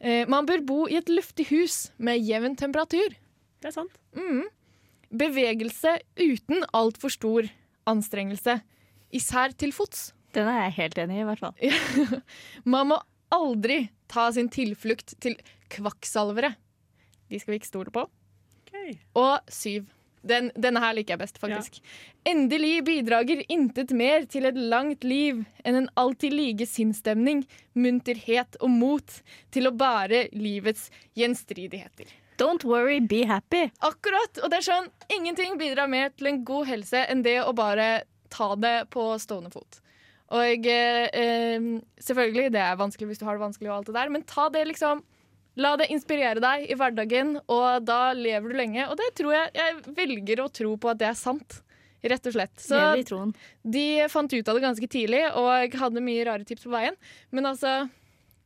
Eh, 0.00 0.26
man 0.28 0.46
bør 0.48 0.62
bo 0.66 0.78
i 0.88 0.96
et 1.00 1.08
luftig 1.12 1.46
hus 1.50 1.90
med 1.98 2.20
jevn 2.24 2.56
temperatur. 2.56 3.12
Det 3.60 3.68
er 3.68 3.76
sant. 3.76 3.92
Mm. 4.16 4.44
Bevegelse 5.10 5.96
uten 6.20 6.64
altfor 6.72 7.10
stor 7.12 7.48
anstrengelse, 7.90 8.60
især 9.12 9.52
til 9.58 9.72
fots. 9.74 10.12
Den 10.32 10.46
er 10.46 10.68
jeg 10.68 10.76
helt 10.78 10.98
enig 11.02 11.16
i, 11.18 11.20
i 11.24 11.26
hvert 11.26 11.42
fall. 11.42 12.22
Man 12.64 12.92
må 12.92 13.00
aldri 13.34 13.88
ta 14.10 14.28
sin 14.34 14.48
tilflukt 14.52 15.16
til 15.22 15.34
kvakksalvere. 15.70 16.52
De 17.30 17.38
skal 17.38 17.52
vi 17.54 17.58
ikke 17.60 17.70
stole 17.72 17.90
på. 17.94 18.06
Og 19.18 19.52
syv. 19.52 19.88
Den, 20.20 20.50
denne 20.52 20.82
her 20.82 20.92
liker 20.96 21.14
jeg 21.14 21.22
best, 21.22 21.38
faktisk. 21.40 21.78
Endelig 22.28 22.82
bidrager 22.84 23.40
intet 23.48 23.94
mer 23.96 24.26
til 24.28 24.44
et 24.50 24.58
langt 24.58 25.04
liv 25.06 25.44
enn 25.64 25.78
en 25.78 25.88
alltid 26.00 26.34
like 26.36 26.66
sinnsstemning, 26.68 27.46
munterhet 27.72 28.58
og 28.60 28.72
mot 28.74 29.20
til 29.54 29.70
å 29.70 29.72
bære 29.72 30.26
livets 30.36 30.90
gjenstridigheter. 31.16 32.10
Don't 32.40 32.64
worry, 32.64 33.00
be 33.00 33.24
happy. 33.28 33.66
Akkurat! 33.84 34.40
Og 34.40 34.52
det 34.52 34.60
er 34.60 34.68
sånn, 34.68 34.88
ingenting 35.12 35.58
bidrar 35.60 35.88
mer 35.92 36.12
til 36.16 36.30
en 36.30 36.42
god 36.48 36.68
helse 36.68 37.04
enn 37.12 37.24
det 37.24 37.38
å 37.44 37.52
bare 37.56 38.02
ta 38.32 38.54
det 38.60 38.76
på 38.92 39.10
stående 39.20 39.52
fot. 39.52 39.80
Og 40.36 40.68
eh, 40.70 41.06
eh, 41.10 41.70
selvfølgelig, 42.00 42.52
det 42.54 42.62
er 42.62 42.78
vanskelig 42.80 43.10
hvis 43.10 43.20
du 43.20 43.26
har 43.26 43.36
det 43.36 43.44
vanskelig, 43.44 43.70
og 43.70 43.80
alt 43.80 43.90
det 43.90 43.96
der, 43.96 44.12
men 44.12 44.24
ta 44.28 44.48
det 44.52 44.68
liksom 44.68 45.02
La 45.58 45.74
det 45.76 45.88
inspirere 45.90 46.40
deg 46.42 46.68
i 46.70 46.76
hverdagen, 46.78 47.34
og 47.50 47.82
da 47.84 48.12
lever 48.14 48.52
du 48.52 48.58
lenge. 48.60 48.86
Og 48.86 48.96
det 49.00 49.10
tror 49.18 49.34
jeg 49.34 49.50
Jeg 49.58 49.96
velger 49.96 50.44
å 50.44 50.48
tro 50.48 50.76
på 50.78 50.92
at 50.92 51.00
det 51.00 51.08
er 51.10 51.18
sant, 51.18 51.60
rett 52.02 52.26
og 52.30 52.36
slett. 52.36 52.54
Så 52.62 52.78
de 53.62 53.86
fant 54.08 54.32
ut 54.32 54.48
av 54.48 54.56
det 54.56 54.64
ganske 54.64 54.88
tidlig, 54.88 55.24
og 55.34 55.74
hadde 55.82 56.04
mye 56.04 56.26
rare 56.28 56.46
tips 56.46 56.64
på 56.68 56.74
veien. 56.74 56.96
Men 57.34 57.50
altså, 57.50 57.88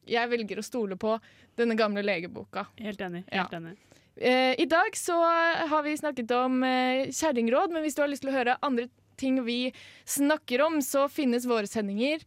jeg 0.09 0.33
velger 0.33 0.61
å 0.61 0.67
stole 0.67 0.97
på 0.97 1.19
denne 1.59 1.77
gamle 1.79 2.03
legeboka. 2.03 2.67
Helt 2.81 3.01
enig. 3.05 3.25
Ja. 3.29 3.45
Helt 3.45 3.59
enig. 3.61 3.77
Eh, 4.17 4.55
I 4.63 4.67
dag 4.71 4.95
så 4.97 5.17
har 5.69 5.83
vi 5.83 5.97
snakket 5.99 6.31
om 6.39 6.63
eh, 6.67 7.11
kjerringråd, 7.11 7.75
men 7.75 7.83
hvis 7.83 7.97
du 7.97 8.03
har 8.05 8.11
lyst 8.11 8.23
til 8.23 8.31
å 8.31 8.37
høre 8.39 8.59
andre 8.63 8.89
ting 9.19 9.41
vi 9.47 9.73
snakker 10.07 10.63
om, 10.65 10.81
så 10.83 11.09
finnes 11.11 11.47
våre 11.47 11.71
sendinger 11.71 12.23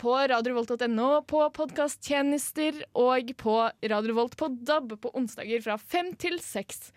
på 0.00 0.16
radiovolt.no, 0.32 1.10
på 1.28 1.44
podkasttjenester 1.56 2.82
og 2.98 3.32
på 3.40 3.56
Radiovolt 3.92 4.36
på 4.36 4.50
DAB 4.60 4.98
på 5.00 5.12
onsdager 5.16 5.62
fra 5.64 5.78
fem 5.80 6.12
til 6.20 6.36
seks. 6.44 6.90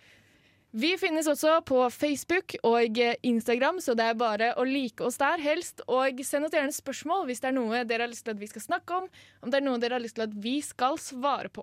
Vi 0.74 0.96
finnes 0.98 1.28
også 1.30 1.60
på 1.70 1.84
Facebook 1.94 2.56
og 2.66 2.98
Instagram, 3.22 3.78
så 3.78 3.94
det 3.94 4.08
er 4.10 4.16
bare 4.18 4.48
å 4.58 4.64
like 4.66 5.06
oss 5.06 5.20
der 5.22 5.38
helst. 5.38 5.84
Og 5.86 6.18
send 6.26 6.48
oss 6.48 6.56
gjerne 6.56 6.74
spørsmål 6.74 7.28
hvis 7.28 7.44
det 7.44 7.52
er 7.52 7.56
noe 7.60 7.84
dere 7.86 8.08
har 8.08 8.10
lyst 8.10 8.26
til 8.26 8.34
at 8.34 8.42
vi 8.42 8.50
skal 8.50 8.66
snakke 8.66 8.98
om. 9.04 9.06
Om 9.46 9.54
det 9.54 9.60
er 9.60 9.66
noe 9.68 9.82
dere 9.84 10.00
har 10.00 10.02
lyst 10.02 10.18
til 10.18 10.26
at 10.26 10.34
vi 10.34 10.56
skal 10.66 10.98
svare 10.98 11.52
på. 11.54 11.62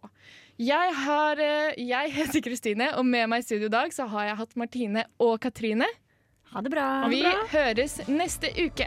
Jeg, 0.63 0.95
har, 1.03 1.43
eh, 1.43 1.75
jeg 1.83 2.15
heter 2.21 2.45
Kristine, 2.47 2.93
og 3.01 3.09
med 3.09 3.27
meg 3.33 3.43
i 3.43 3.49
studio 3.49 3.67
i 3.67 3.75
dag 3.75 3.91
så 3.97 4.07
har 4.15 4.31
jeg 4.31 4.39
hatt 4.45 4.55
Martine 4.63 5.05
og 5.19 5.41
Katrine. 5.43 5.91
Ha 6.55 6.63
det 6.63 6.71
bra. 6.71 6.87
Vi 7.11 7.25
høres 7.51 7.99
neste 8.07 8.55
uke. 8.63 8.87